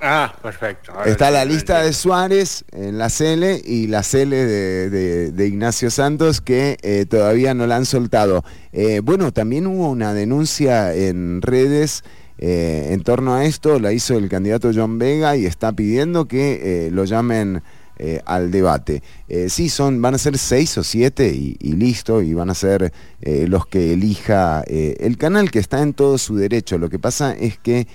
[0.00, 0.90] Ah, perfecto.
[1.04, 6.78] está la lista de Suárez en la Cele y la Cele de, Ignacio Santos que
[6.80, 8.42] eh, todavía no la han soltado.
[8.72, 12.04] Eh, bueno, también hubo una denuncia en redes
[12.38, 16.88] eh, en torno a esto, la hizo el candidato John Vega y está pidiendo que
[16.90, 17.62] lo llamen
[17.98, 19.02] eh, al debate.
[19.28, 22.92] Eh, sí, son, van a ser seis o siete y, listo, y van a ser
[23.20, 26.78] eh, los que elija el canal que está en todo su derecho.
[26.78, 27.86] Lo que pasa es que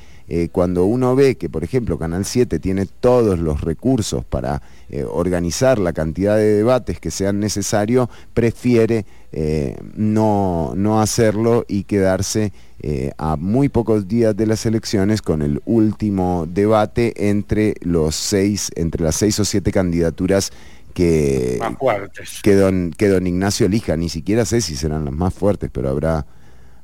[0.51, 4.61] cuando uno ve que, por ejemplo, Canal 7 tiene todos los recursos para
[5.09, 9.05] organizar la cantidad de debates que sean necesarios, prefiere
[9.95, 15.61] no, no hacerlo y quedarse eh, a muy pocos días de las elecciones con el
[15.65, 20.51] último debate entre los seis, entre las seis o siete candidaturas
[20.93, 21.59] que,
[22.43, 23.97] que, don, que don Ignacio elija.
[23.97, 26.25] Ni siquiera sé si serán las más fuertes, pero habrá,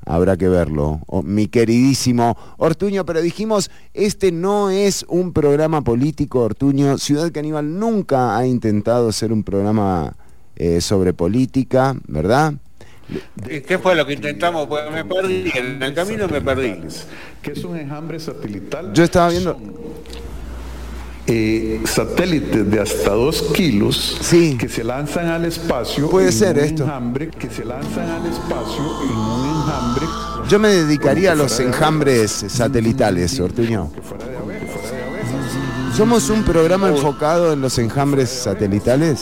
[0.06, 1.02] habrá que verlo.
[1.08, 6.98] Oh, mi queridísimo Ortuño, pero dijimos, este no es un programa político, Ortuño.
[6.98, 10.16] Ciudad Caníbal nunca ha intentado ser un programa
[10.56, 12.54] eh, sobre política, ¿verdad?
[13.46, 14.68] ¿Qué fue lo que intentamos?
[14.68, 16.82] Pues me perdí, en el camino me perdí.
[17.42, 18.94] ¿Qué es un enjambre satelital?
[18.94, 19.58] Yo estaba viendo...
[21.26, 24.20] Eh, satélites de hasta dos kilos
[24.60, 29.16] que se lanzan al espacio puede ser esto enjambre, que se lanzan al espacio en
[29.16, 30.06] un enjambre
[30.50, 33.90] yo me dedicaría a los enjambres satelitales Ortuño
[35.96, 39.22] somos un programa enfocado en los enjambres satelitales.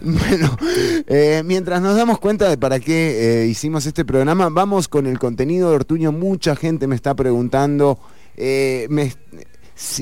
[0.00, 0.58] Bueno,
[1.06, 5.18] eh, mientras nos damos cuenta de para qué eh, hicimos este programa, vamos con el
[5.18, 6.12] contenido de Ortuño.
[6.12, 7.98] Mucha gente me está preguntando,
[8.36, 9.12] eh, me,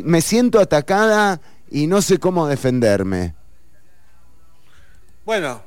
[0.02, 1.40] me siento atacada
[1.70, 3.35] y no sé cómo defenderme.
[5.24, 5.62] Bueno,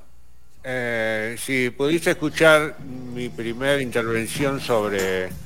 [1.37, 2.77] si pudiste escuchar
[3.13, 5.44] mi primera intervención sobre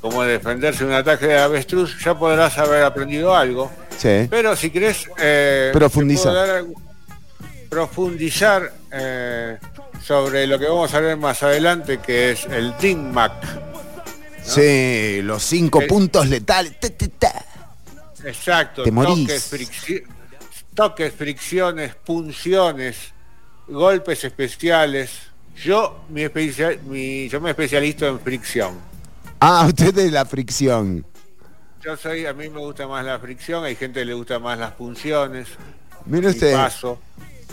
[0.00, 3.70] cómo defenderse de un ataque de avestruz, ya podrás haber aprendido algo.
[3.96, 4.26] Sí.
[4.30, 6.64] Pero si querés eh, profundizar,
[7.68, 9.58] profundizar eh,
[10.02, 13.32] sobre lo que vamos a ver más adelante, que es el DINMAC.
[14.42, 16.72] Sí, los cinco puntos letales.
[18.24, 18.84] Exacto.
[20.74, 22.96] Toques, fricciones, punciones,
[23.68, 25.10] golpes especiales.
[25.62, 26.22] Yo, mi,
[26.86, 28.89] mi, yo me especializo en fricción.
[29.42, 31.06] Ah, usted es la fricción.
[31.82, 34.58] Yo soy, a mí me gusta más la fricción, hay gente que le gusta más
[34.58, 35.48] las funciones.
[36.04, 36.54] Mire usted.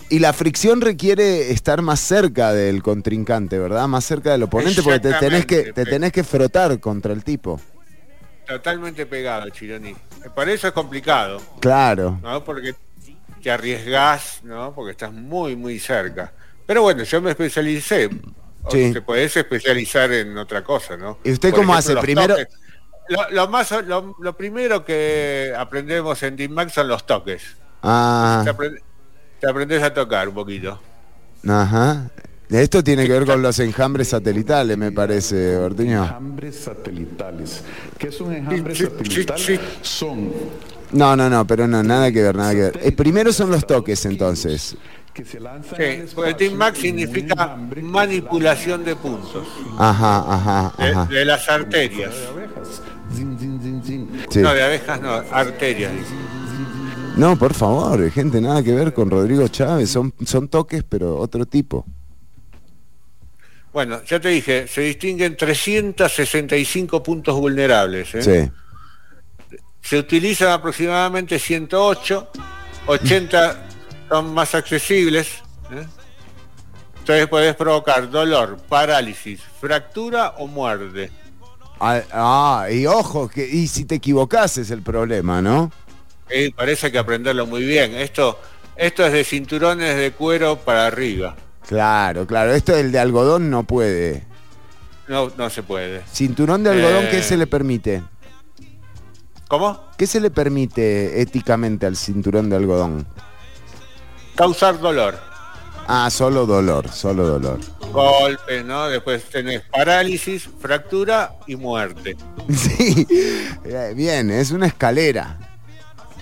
[0.10, 3.88] Y la fricción requiere estar más cerca del contrincante, ¿verdad?
[3.88, 7.60] Más cerca del oponente, porque te tenés que, te tenés que frotar contra el tipo.
[8.46, 9.96] totalmente pegado, Chironi.
[10.36, 11.42] Para eso es complicado.
[11.62, 12.20] Claro.
[12.22, 12.44] ¿no?
[12.44, 12.76] Porque
[13.42, 14.74] te arriesgás, ¿no?
[14.74, 16.34] Porque estás muy, muy cerca.
[16.66, 18.10] Pero bueno, yo me especialicé.
[18.70, 18.94] Sí.
[18.94, 21.20] te podés especializar en otra cosa, ¿no?
[21.24, 21.96] ¿Y usted cómo hace?
[21.98, 22.36] Primero...
[23.32, 27.42] Lo, más, lo, primero que aprendemos en DIMAX son los toques.
[27.82, 28.44] Ah.
[29.40, 30.78] Te, aprendes a tocar un poquito.
[31.48, 32.10] Ajá.
[32.50, 36.04] Esto tiene que ver con los enjambres satelitales, me parece, Ortuño.
[36.04, 37.62] Enjambres satelitales.
[37.98, 39.40] ¿Qué es un enjambre satelital?
[39.82, 40.32] Son.
[40.92, 42.80] No, no, no, pero no, nada que ver, nada que ver.
[42.82, 44.78] Eh, primero son los toques, entonces.
[45.18, 49.48] Que se lanzan sí, porque el Team Max significa manipulación de puntos.
[49.76, 51.06] Ajá, ajá, ajá.
[51.06, 52.14] De, las arterias.
[54.36, 55.92] No, de abejas no, arterias.
[57.16, 59.90] No, por favor, gente, nada que ver con Rodrigo Chávez.
[59.90, 61.84] Son, son toques, pero otro tipo.
[63.74, 68.14] Bueno, ya te dije, se distinguen 365 puntos vulnerables.
[68.14, 68.22] ¿eh?
[68.22, 69.58] Sí.
[69.82, 72.30] Se utilizan aproximadamente 108,
[72.86, 73.67] 80
[74.10, 75.28] son más accesibles.
[75.72, 75.86] ¿eh?
[77.00, 81.12] Entonces puedes provocar dolor, parálisis, fractura o muerte.
[81.80, 85.72] Ah, ah, y ojo, que, y si te equivocas es el problema, ¿no?
[86.30, 87.94] Sí, parece que aprenderlo muy bien.
[87.96, 88.40] Esto,
[88.76, 91.36] esto es de cinturones de cuero para arriba.
[91.68, 92.54] Claro, claro.
[92.54, 94.26] Esto del de algodón no puede.
[95.08, 96.04] No, no se puede.
[96.12, 98.04] Cinturón de algodón, ¿qué eh, se le permite?
[99.48, 99.80] ¿Cómo?
[99.98, 103.08] ¿Qué se le permite éticamente al cinturón de algodón?
[104.38, 105.20] Causar dolor.
[105.88, 107.60] Ah, solo dolor, solo dolor.
[107.92, 108.88] Golpe, ¿no?
[108.88, 112.16] Después tenés parálisis, fractura y muerte.
[112.50, 113.06] Sí,
[113.66, 115.38] eh, bien, es una escalera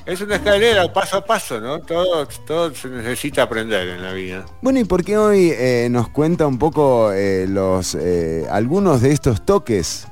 [0.06, 1.80] es una escalera paso a paso, ¿no?
[1.80, 4.46] Todo, todo se necesita aprender en la vida.
[4.62, 9.12] Bueno, ¿y por qué hoy eh, nos cuenta un poco eh, los eh, algunos de
[9.12, 10.08] estos toques?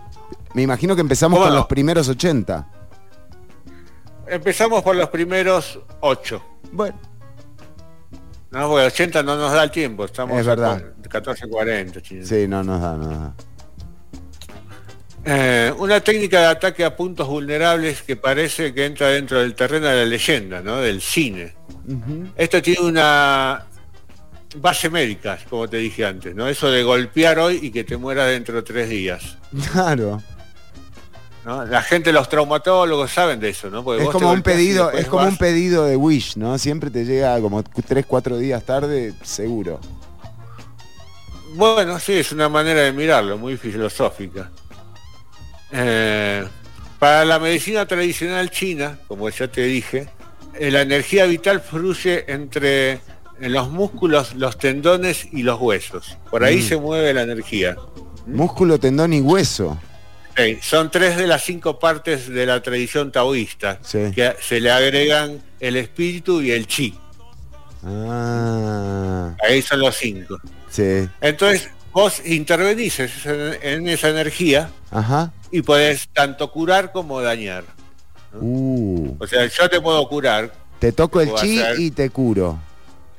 [0.55, 2.67] Me imagino que empezamos con los primeros 80.
[4.27, 6.41] Empezamos por los primeros 8.
[6.71, 7.12] Bueno.
[8.53, 10.83] No, porque 80 no nos da el tiempo, estamos es verdad.
[11.01, 12.23] 14.40.
[12.23, 13.33] Sí, no nos da, no nos da.
[15.25, 19.87] Eh, una técnica de ataque a puntos vulnerables que parece que entra dentro del terreno
[19.87, 20.77] de la leyenda, ¿no?
[20.77, 21.55] Del cine.
[22.35, 23.65] Esto tiene una
[24.57, 26.47] base médica, como te dije antes, ¿no?
[26.47, 29.37] Eso de golpear hoy y que te muera dentro de tres días.
[29.71, 30.21] Claro.
[31.45, 33.79] La gente, los traumatólogos saben de eso, ¿no?
[33.95, 36.57] es como un pedido, es como un pedido de Wish, ¿no?
[36.57, 39.81] Siempre te llega como tres, cuatro días tarde, seguro.
[41.55, 44.49] Bueno, sí, es una manera de mirarlo, muy filosófica.
[45.71, 46.47] Eh,
[46.97, 50.07] para la medicina tradicional china, como ya te dije,
[50.57, 53.01] eh, la energía vital fluye entre
[53.39, 56.17] los músculos, los tendones y los huesos.
[56.31, 56.61] Por ahí mm.
[56.61, 57.75] se mueve la energía.
[58.25, 59.77] Músculo, tendón y hueso.
[60.61, 65.75] Son tres de las cinco partes de la tradición taoísta, que se le agregan el
[65.75, 66.97] espíritu y el chi.
[67.85, 69.35] Ah.
[69.47, 70.39] Ahí son los cinco.
[70.69, 71.07] Sí.
[71.21, 77.63] Entonces, vos intervenís en esa energía Ajá y puedes tanto curar como dañar.
[78.33, 79.15] Uh.
[79.19, 80.51] O sea, yo te puedo curar.
[80.79, 82.59] Te toco el chi y te curo.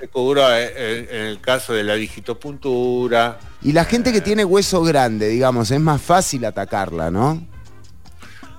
[0.04, 3.38] Te curo eh, eh, en, el caso de la digitopuntura.
[3.62, 7.42] Y la gente que tiene hueso grande, digamos, es más fácil atacarla, ¿no?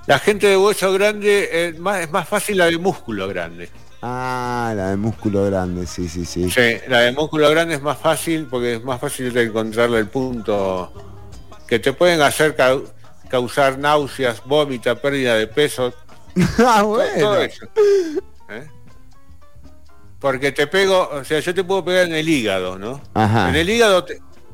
[0.07, 3.69] La gente de hueso grande es más, es más fácil la de músculo grande.
[4.01, 6.49] Ah, la de músculo grande, sí, sí, sí.
[6.49, 10.07] Sí, la de músculo grande es más fácil porque es más fácil de encontrarle el
[10.07, 10.91] punto
[11.67, 12.55] que te pueden hacer
[13.29, 15.93] causar náuseas, vómita, pérdida de peso.
[16.57, 17.35] ah, bueno.
[17.35, 17.51] ¿eh?
[20.25, 22.99] Porque te pego, o sea, yo te puedo pegar en el hígado, ¿no?
[23.13, 24.03] En el hígado,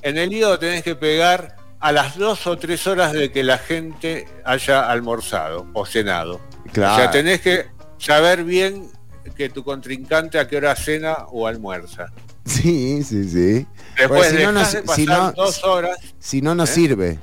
[0.01, 3.57] en el hígado tenés que pegar a las dos o tres horas de que la
[3.57, 6.41] gente haya almorzado o cenado.
[6.73, 6.95] Claro.
[6.95, 7.67] O sea, tenés que
[7.97, 8.91] saber bien
[9.37, 12.07] que tu contrincante a qué hora cena o almuerza.
[12.43, 13.65] Sí, sí, sí.
[13.97, 15.97] Después si no, si no, dos horas.
[16.19, 16.67] Si no, no ¿eh?
[16.67, 17.19] sirve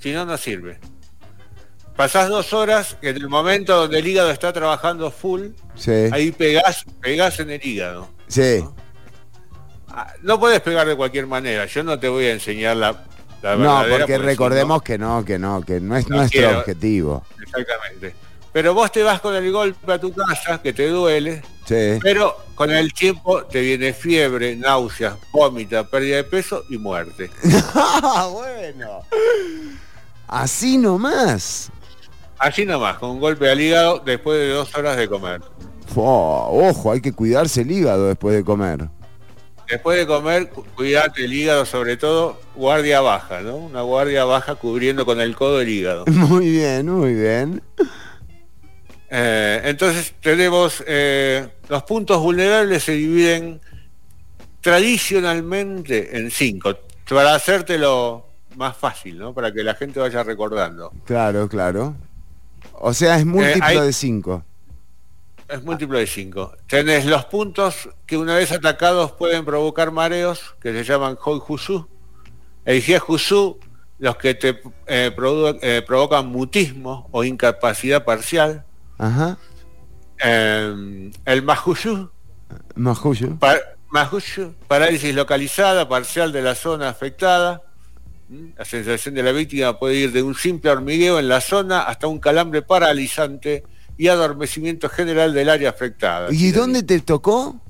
[0.00, 0.78] si no, no sirve.
[1.98, 5.48] Pasás dos horas, que en el momento donde el hígado está trabajando full,
[6.12, 8.08] ahí pegás, pegás en el hígado.
[8.28, 8.64] Sí.
[9.88, 10.38] Ah, ¿no?
[10.38, 13.04] puedes pegar de cualquier manera, yo no te voy a enseñar la,
[13.42, 17.24] la No, porque, recordemos que no, que no, que no es nuestro objetivo.
[17.42, 18.14] Exactamente.
[18.52, 21.98] Pero vos te vas con el golpe a tu casa, que te duele, sí.
[22.00, 27.28] pero con el tiempo te viene fiebre, náuseas, vómita, pérdida de peso y muerte.
[28.30, 29.02] Bueno.
[30.28, 31.72] Así nomás.
[32.38, 35.40] Así nomás, con un golpe al hígado después de dos horas de comer.
[35.94, 38.88] ojo, hay que cuidarse el hígado después de comer.
[39.68, 43.56] después de comer, cuidate el hígado, sobre todo guardia baja, ¿no?
[43.56, 46.04] Una guardia baja cubriendo con el codo el hígado.
[46.06, 47.62] Muy bien, muy bien.
[49.10, 53.60] Eh, entonces tenemos eh, los puntos vulnerables se dividen
[54.60, 56.76] tradicionalmente en cinco,
[57.08, 59.32] para hacértelo más fácil, ¿no?
[59.32, 60.92] Para que la gente vaya recordando.
[61.04, 61.96] Claro, claro.
[62.72, 64.44] O sea, es múltiplo de cinco.
[65.48, 66.56] Es múltiplo de 5.
[66.66, 71.88] Tenés los puntos que una vez atacados pueden provocar mareos, que se llaman Hoi Husu.
[72.66, 73.58] El Husu,
[73.98, 75.10] los que te eh,
[75.62, 78.66] eh, provocan mutismo o incapacidad parcial.
[78.98, 79.38] Ajá.
[80.18, 82.10] Em, el Mahushu.
[82.74, 83.38] Mahushu.
[84.66, 87.62] parálisis localizada, parcial de la zona afectada.
[88.56, 92.08] La sensación de la víctima puede ir de un simple hormigueo en la zona hasta
[92.08, 93.64] un calambre paralizante
[93.96, 96.28] y adormecimiento general del área afectada.
[96.30, 97.60] ¿Y dónde te tocó?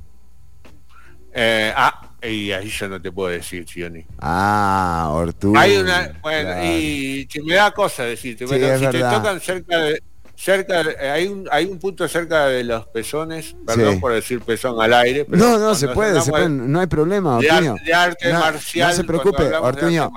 [1.33, 4.05] Eh, ah, y ahí yo no te puedo decir, Chioni.
[4.19, 5.57] Ah, Ortú.
[5.57, 10.03] Hay una, bueno, y me da cosa decirte, si te tocan cerca de,
[10.39, 14.95] cerca hay un hay un punto cerca de los pezones perdón por decir pezón al
[14.95, 18.95] aire no no se puede, se puede, no hay problema de, de arte marcial no
[18.95, 20.13] se preocupe Ortuño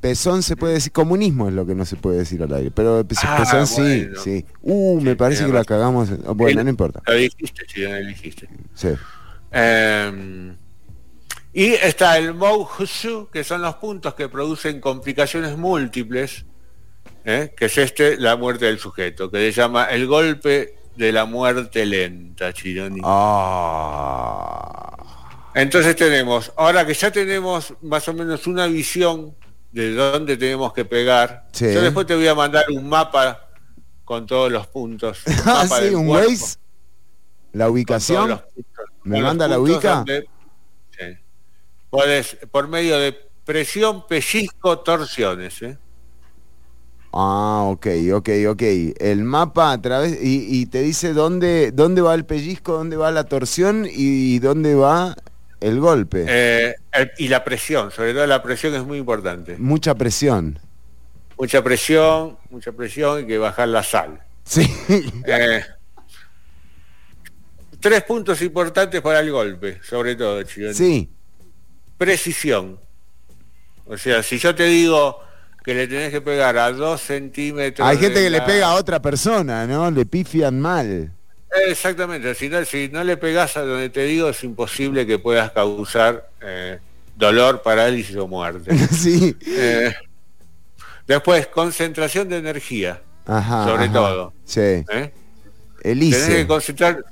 [0.00, 2.98] pezón se puede decir comunismo es lo que no se puede decir al aire pero
[3.22, 4.44] ah, pezón sí sí.
[4.60, 7.00] Uh me parece que la cagamos bueno no importa.
[7.06, 8.48] lo dijiste sí lo dijiste.
[8.74, 8.88] Sí.
[9.52, 10.56] Em,
[11.52, 16.44] y está el Mouhusu, que son los puntos que producen complicaciones múltiples
[17.24, 17.52] ¿eh?
[17.56, 21.86] que es este, la muerte del sujeto, que se llama el golpe de la muerte
[21.86, 23.00] lenta, Chironi.
[23.04, 24.96] Ah.
[25.54, 29.34] Entonces tenemos, ahora que ya tenemos más o menos una visión
[29.72, 33.48] de dónde tenemos que pegar, yo después te voy a mandar un mapa
[34.04, 35.22] con todos los puntos.
[35.46, 36.56] ah, sí, un Waze.
[37.52, 38.40] La ubicación.
[39.04, 40.04] ¿Me manda la ubica?
[41.90, 45.62] Puedes, por medio de presión, pellizco, torsiones.
[45.62, 45.78] ¿eh?
[47.12, 48.62] Ah, ok, ok, ok.
[48.98, 53.24] El mapa a través y, te dice dónde, dónde va el pellizco, dónde va la
[53.24, 55.16] torsión y dónde va
[55.60, 56.24] el golpe.
[56.28, 56.74] Eh,
[57.18, 59.56] y la presión, sobre todo la presión es muy importante.
[59.58, 60.58] Mucha presión.
[61.36, 64.20] Mucha presión, mucha presión y que bajar la sal.
[64.44, 64.68] Sí.
[65.26, 65.64] Eh,
[67.80, 71.10] tres puntos importantes para el golpe, sobre todo, Sí.
[71.98, 72.78] Precisión.
[73.86, 75.20] O sea, si yo te digo
[75.64, 77.86] que le tenés que pegar a dos centímetros.
[77.86, 79.90] Hay gente que le pega a otra persona, ¿no?
[79.90, 81.12] Le pifian mal.
[81.68, 85.50] Exactamente, si no, si no le pegas a donde te digo es imposible que puedas
[85.50, 86.78] causar eh,
[87.16, 88.76] dolor, parálisis o muerte.
[88.92, 89.36] sí.
[89.46, 89.92] Eh,
[91.08, 94.32] después, concentración de energía, sobre todo.
[94.44, 94.60] Sí.
[94.60, 95.12] ¿Eh?
[95.82, 97.04] Tenés que concentrar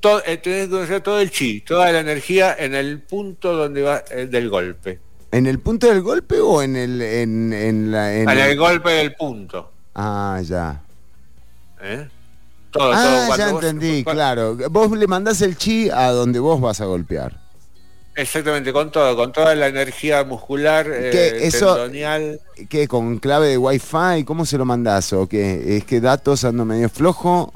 [0.00, 4.00] todo, tenés que concentrar todo el chi, toda la energía en el punto donde va
[4.00, 4.98] del golpe.
[5.34, 9.16] ¿En el punto del golpe o en el en, en la en, el golpe del
[9.16, 9.68] punto?
[9.92, 10.80] Ah, ya.
[11.82, 12.08] ¿Eh?
[12.70, 14.56] Todo, ah, ya entendí, claro.
[14.70, 17.36] Vos le mandás el chi a donde vos vas a golpear.
[18.14, 21.88] Exactamente, con todo, con toda la energía muscular, ¿Qué, eh, eso,
[22.68, 22.86] ¿Qué?
[22.86, 24.22] ¿Con clave de wifi?
[24.24, 25.12] ¿Cómo se lo mandás?
[25.12, 25.78] ¿O qué?
[25.78, 27.52] ¿Es que datos ando medio flojo?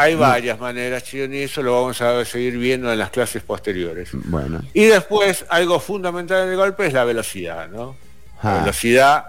[0.00, 4.10] Hay varias maneras, y eso lo vamos a seguir viendo en las clases posteriores.
[4.12, 4.62] Bueno.
[4.72, 7.96] Y después, algo fundamental en el golpe es la velocidad, ¿no?
[8.42, 8.60] La ah.
[8.60, 9.24] velocidad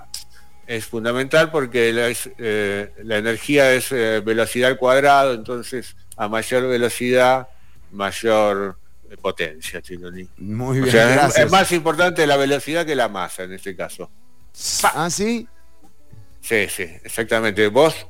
[0.65, 2.07] es fundamental porque la,
[2.37, 7.49] eh, energía es eh, velocidad al cuadrado, entonces a mayor velocidad,
[7.91, 8.77] mayor
[9.09, 10.25] eh, potencia, Chiloni.
[10.37, 11.45] Muy bien, gracias.
[11.45, 14.09] Es, más importante la velocidad que la masa en este caso.
[14.83, 15.45] ¿Ah, sí?
[16.39, 17.67] Sí, sí, exactamente.
[17.67, 18.07] Vos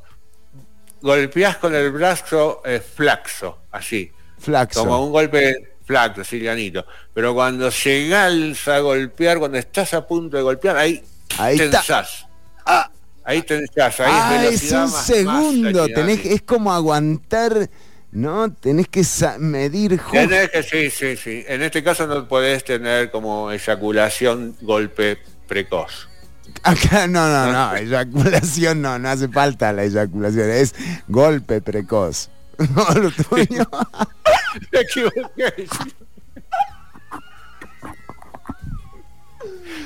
[1.02, 4.11] golpeás con el brazo eh, flaxo, así.
[4.40, 4.82] Flaxo.
[4.82, 6.86] Como un golpe flaxo, silianito.
[7.14, 11.03] Pero cuando llegás a golpear, cuando estás a punto de golpear, ahí,
[11.38, 12.26] ahí tensás.
[12.65, 12.90] Ah.
[13.23, 17.69] Ahí tensás, ahí ah, es, un segundo, tenés, es como aguantar,
[18.11, 18.52] ¿no?
[18.52, 19.03] Tenés que
[19.38, 20.36] medir justo.
[20.68, 21.45] sí, sí, sí.
[21.48, 26.10] En este caso no podés tener como eyaculación golpe precoz.
[26.63, 30.76] Acá no, no, no, eyaculación no, no hace falta la eyaculación, es
[31.07, 32.30] golpe precoz.
[32.76, 33.68] No, lo tuyo.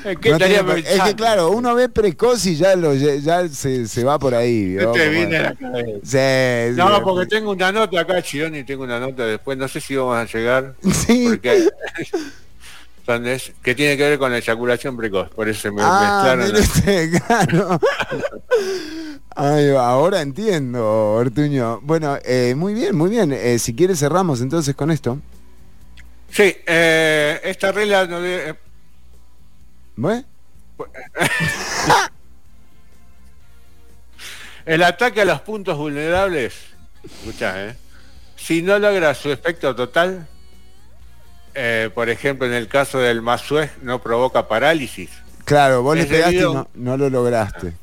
[0.06, 4.20] Es que, es que, claro, uno ve precoz y ya lo ya se, se va
[4.20, 4.78] por ahí.
[4.94, 6.00] Te viene la cabeza.
[6.72, 9.58] Sí, no, porque tengo una nota acá, Chirón, y tengo una nota después.
[9.58, 10.76] No sé si vamos a llegar.
[11.06, 11.26] Sí.
[11.30, 11.70] Porque
[13.62, 16.36] que tiene que ver con la eyaculación precoz, por eso me ah,
[17.28, 17.80] claro.
[19.80, 21.82] ahora entiendo, Ortuño.
[21.82, 23.32] Bueno, eh, muy bien, muy bien.
[23.32, 25.20] Eh, si quieres cerramos entonces con esto.
[26.32, 28.56] Sí, eh, esta regla no debe...
[29.96, 30.26] ¿Bueno?
[34.66, 36.56] El ataque a los puntos vulnerables,
[37.04, 37.76] escucha, ¿eh?
[38.36, 40.28] si no logra su efecto total,
[41.56, 45.10] eh, por ejemplo, en el caso del Masuez, no provoca parálisis.
[45.46, 47.74] Claro, vos le pegaste y no, lo lograste.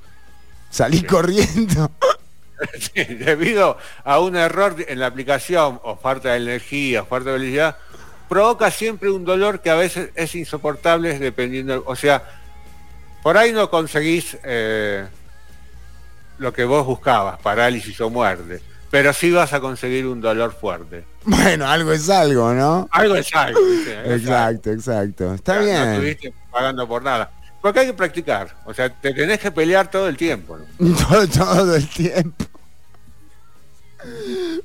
[0.71, 1.91] Salí corriendo.
[2.95, 7.77] debido a un error en la aplicación o falta de energía o falta de velocidad,
[8.29, 12.23] provoca siempre un dolor que a veces es insoportable dependiendo, o sea,
[13.23, 15.07] por ahí no conseguís eh,
[16.39, 18.61] lo que vos buscabas, parálisis o muerte,
[18.93, 21.07] pero sí vas a conseguir un dolor fuerte.
[21.25, 22.87] Bueno, algo es algo, ¿no?
[22.91, 23.59] Algo es algo.
[24.05, 25.33] exacto, exacto.
[25.33, 25.77] Está bien.
[25.77, 27.31] No estuviste pagando por nada.
[27.63, 28.55] Porque hay que practicar.
[28.67, 30.59] O sea, te tenés que pelear todo el tiempo.
[31.09, 32.45] todo el tiempo.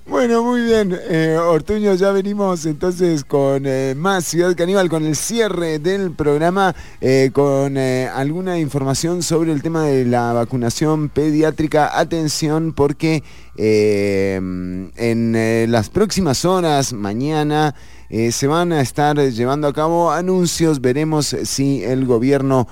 [0.07, 5.15] Bueno, muy bien, eh, Ortuño, ya venimos entonces con eh, más Ciudad Caníbal, con el
[5.15, 11.99] cierre del programa, eh, con alguna información sobre el tema de la vacunación pediátrica.
[11.99, 13.23] Atención porque
[13.57, 17.75] en las próximas horas, mañana,
[18.09, 20.81] se van a estar llevando a cabo anuncios.
[20.81, 22.67] Veremos si el gobierno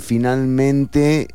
[0.00, 1.28] finalmente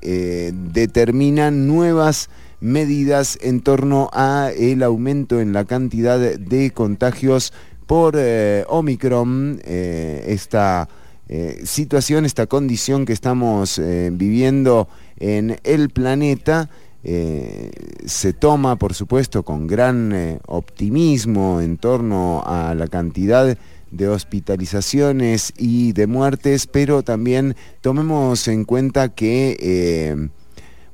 [0.53, 2.30] determina nuevas
[2.62, 7.52] medidas en torno a el aumento en la cantidad de contagios
[7.92, 10.88] por eh, Omicron, eh, esta
[11.28, 13.82] eh, situación, esta condición que estamos
[14.14, 14.88] viviendo
[15.20, 16.70] en el planeta.
[17.04, 23.58] se toma, por supuesto, con gran optimismo en torno a la cantidad
[23.92, 30.30] de hospitalizaciones y de muertes, pero también tomemos en cuenta que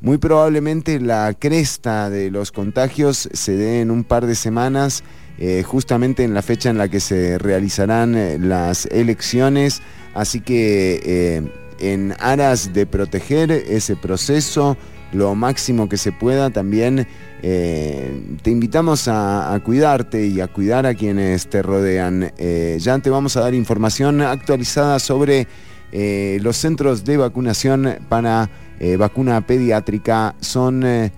[0.01, 5.03] muy probablemente la cresta de los contagios se dé en un par de semanas,
[5.39, 9.81] eh, justamente en la fecha en la que se realizarán eh, las elecciones.
[10.13, 14.77] Así que eh, en aras de proteger ese proceso
[15.13, 17.07] lo máximo que se pueda, también
[17.41, 22.33] te invitamos a, cuidarte y a cuidar a quienes te rodean.
[22.77, 25.47] ya te vamos a dar información actualizada sobre
[25.93, 28.49] los centros de vacunación para
[28.79, 30.35] eh, vacuna pediátrica.
[30.39, 31.11] Son eh,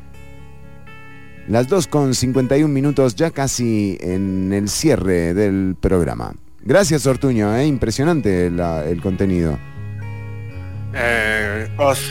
[1.48, 6.34] las 2 con 51 minutos, ya casi en el cierre del programa.
[6.62, 9.58] Gracias, Ortuño, eh, impresionante el contenido.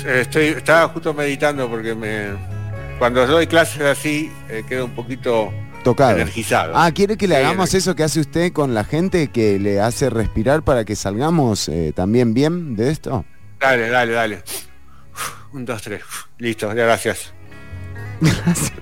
[0.07, 2.29] estoy, estaba justo meditando porque me,
[2.99, 4.31] cuando doy clases así
[4.69, 5.53] quedo un poquito
[5.85, 6.17] Tocado.
[6.17, 6.73] energizado.
[6.75, 10.11] Ah, ¿quiere que le hagamos eso que hace usted con la gente que le hace
[10.11, 13.25] respirar para que salgamos también bien de esto?
[13.61, 14.43] Dale, dale, dale.
[15.53, 16.03] Un, dos, tres.
[16.39, 17.33] Listo, gracias.
[18.21, 18.73] Gracias.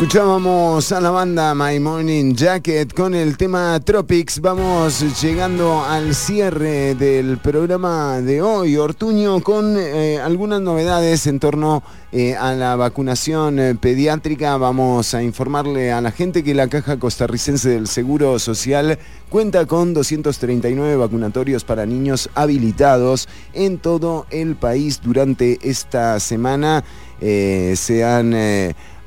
[0.00, 4.40] Escuchábamos a la banda My Morning Jacket con el tema Tropics.
[4.40, 11.82] Vamos llegando al cierre del programa de hoy, Ortuño, con eh, algunas novedades en torno
[12.12, 14.56] eh, a la vacunación eh, pediátrica.
[14.56, 18.98] Vamos a informarle a la gente que la Caja Costarricense del Seguro Social
[19.28, 26.84] cuenta con 239 vacunatorios para niños habilitados en todo el país durante esta semana.
[27.20, 28.34] se han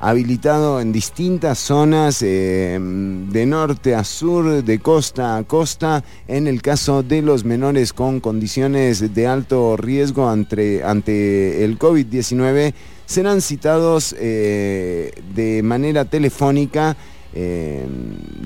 [0.04, 6.60] habilitado en distintas zonas eh, de norte a sur, de costa a costa, en el
[6.60, 12.74] caso de los menores con condiciones de alto riesgo ante, ante el COVID-19,
[13.06, 16.98] serán citados eh, de manera telefónica.
[17.32, 17.86] Eh,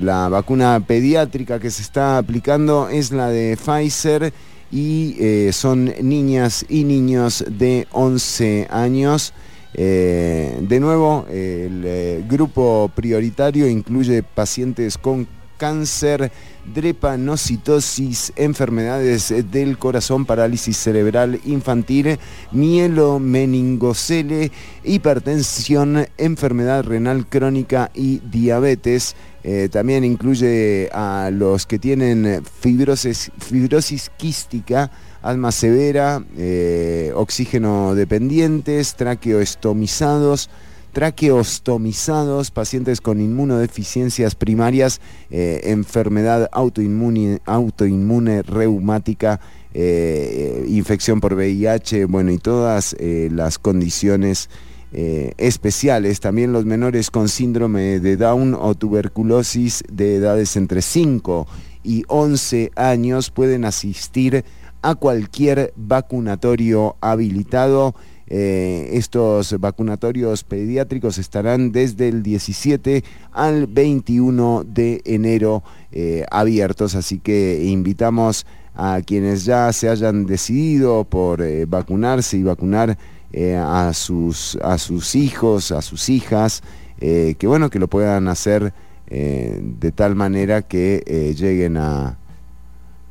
[0.01, 4.33] la vacuna pediátrica que se está aplicando es la de Pfizer
[4.71, 5.17] y
[5.51, 9.35] son niñas y niños de 11 años.
[9.75, 15.27] Eh, de nuevo, el eh, grupo prioritario incluye pacientes con
[15.59, 16.31] cáncer,
[16.73, 22.19] drepanocitosis, enfermedades del corazón, parálisis cerebral infantil,
[22.53, 24.53] mielomeningocele,
[24.85, 29.17] hipertensión, enfermedad renal crónica y diabetes.
[29.45, 34.91] Eh, también incluye a los que tienen fibrosis, fibrosis quística,
[35.23, 40.49] alma severa, eh, oxígeno dependientes, traqueostomizados,
[40.93, 45.01] traqueostomizados, pacientes con inmunodeficiencias primarias,
[45.31, 49.41] eh, enfermedad autoinmune, autoinmune reumática,
[49.75, 54.49] eh, infección por VIH, bueno, y todas las condiciones
[54.91, 56.21] especiales.
[56.21, 61.47] También los menores con síndrome de Down o tuberculosis de edades entre 5
[61.85, 64.45] y 11 años pueden asistir
[64.83, 67.95] a cualquier vacunatorio habilitado.
[68.31, 73.03] Eh, estos vacunatorios pediátricos estarán desde el 17
[73.33, 81.05] al 21 de enero eh, abiertos, así que invitamos a quienes ya se hayan decidido
[81.05, 82.99] por eh, vacunarse y vacunar
[83.35, 86.63] a, sus, a sus hijos, a sus hijas,
[86.99, 88.73] que bueno, que lo puedan hacer
[89.07, 92.17] de tal manera que lleguen a,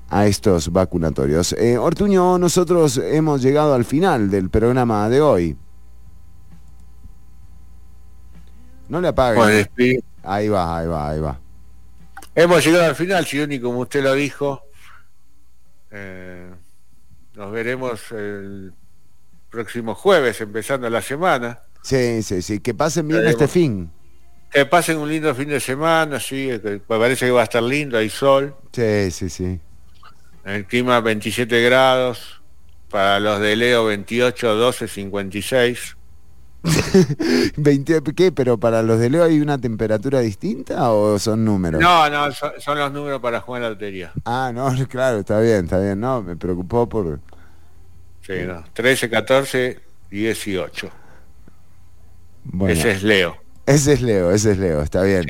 [0.09, 1.53] a estos vacunatorios.
[1.53, 5.57] Eh, Ortuño, nosotros hemos llegado al final del programa de hoy.
[8.89, 9.67] No le apague.
[10.23, 11.39] ahí va, ahí va, ahí va.
[12.35, 14.63] Hemos llegado al final, Sidoni, como usted lo dijo.
[15.91, 16.51] Eh,
[17.33, 18.73] nos veremos el
[19.49, 21.63] próximo jueves, empezando la semana.
[21.81, 22.59] Sí, sí, sí.
[22.59, 23.91] Que pasen bien este fin.
[24.51, 26.49] Que pasen un lindo fin de semana, sí.
[26.63, 28.55] me parece que va a estar lindo, hay sol.
[28.71, 29.59] Sí, sí, sí.
[30.47, 32.41] El clima 27 grados,
[32.89, 35.97] para los de Leo 28, 12, 56.
[37.57, 38.31] 20, ¿Qué?
[38.31, 41.81] ¿Pero para los de Leo hay una temperatura distinta o son números?
[41.81, 44.13] No, no, son, los números para jugar la lotería.
[44.23, 45.99] Ah, no, claro, está bien, está bien.
[45.99, 47.19] No, me preocupó por...
[48.21, 48.63] Sí, no.
[48.71, 49.79] 13, 14,
[50.11, 50.89] 18.
[52.69, 53.35] ese es Leo.
[53.65, 55.25] Ese es Leo, ese es Leo, está bien.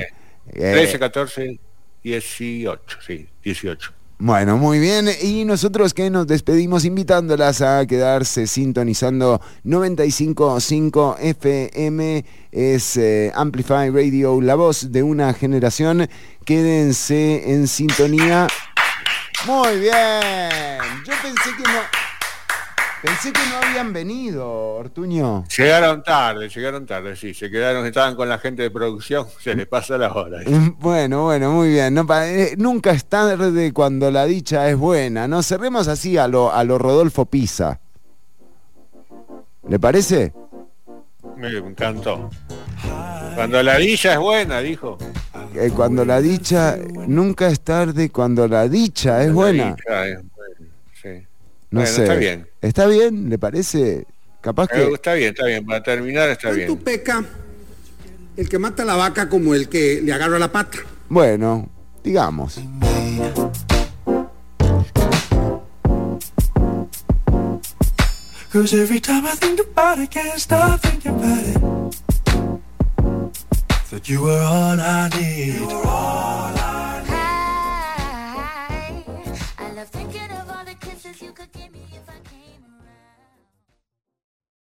[0.52, 1.58] 13, 14,
[2.04, 3.97] 18, sí, 18.
[4.20, 5.08] Bueno, muy bien.
[5.22, 14.40] Y nosotros que nos despedimos invitándolas a quedarse sintonizando 95.5 FM es eh, Amplify Radio,
[14.40, 16.08] la voz de una generación.
[16.44, 18.48] Quédense en sintonía.
[19.46, 19.92] Muy bien.
[21.06, 21.97] Yo pensé que no...
[23.02, 25.44] Pensé que no habían venido, Ortuño.
[25.56, 27.32] Llegaron tarde, llegaron tarde, sí.
[27.32, 30.40] Se quedaron, estaban con la gente de producción, se les pasa la hora.
[30.78, 31.96] Bueno, bueno, muy bien.
[31.96, 35.28] Eh, nunca es tarde cuando la dicha es buena.
[35.28, 37.80] No cerremos así a lo, a lo Rodolfo Pisa.
[39.68, 40.32] ¿Le parece?
[41.36, 42.30] Me encantó.
[43.36, 44.98] Cuando la dicha es buena, dijo.
[45.54, 46.76] Eh, cuando la dicha,
[47.06, 49.76] nunca es tarde cuando la dicha es buena.
[51.70, 52.02] No sé.
[52.02, 52.48] Está bien.
[52.60, 53.28] ¿Está bien?
[53.28, 54.06] ¿Le parece?
[54.40, 54.92] Capaz que.
[54.92, 55.66] Está bien, está bien.
[55.66, 56.66] Para terminar, está bien.
[56.66, 57.24] tu peca
[58.36, 60.78] el que mata la vaca como el que le agarra la pata.
[61.08, 61.68] Bueno,
[62.04, 62.60] digamos.
[68.50, 71.58] Cause every time I think about it, can't stop thinking about it.
[73.90, 75.56] That you were all I need.
[75.56, 76.77] You were all I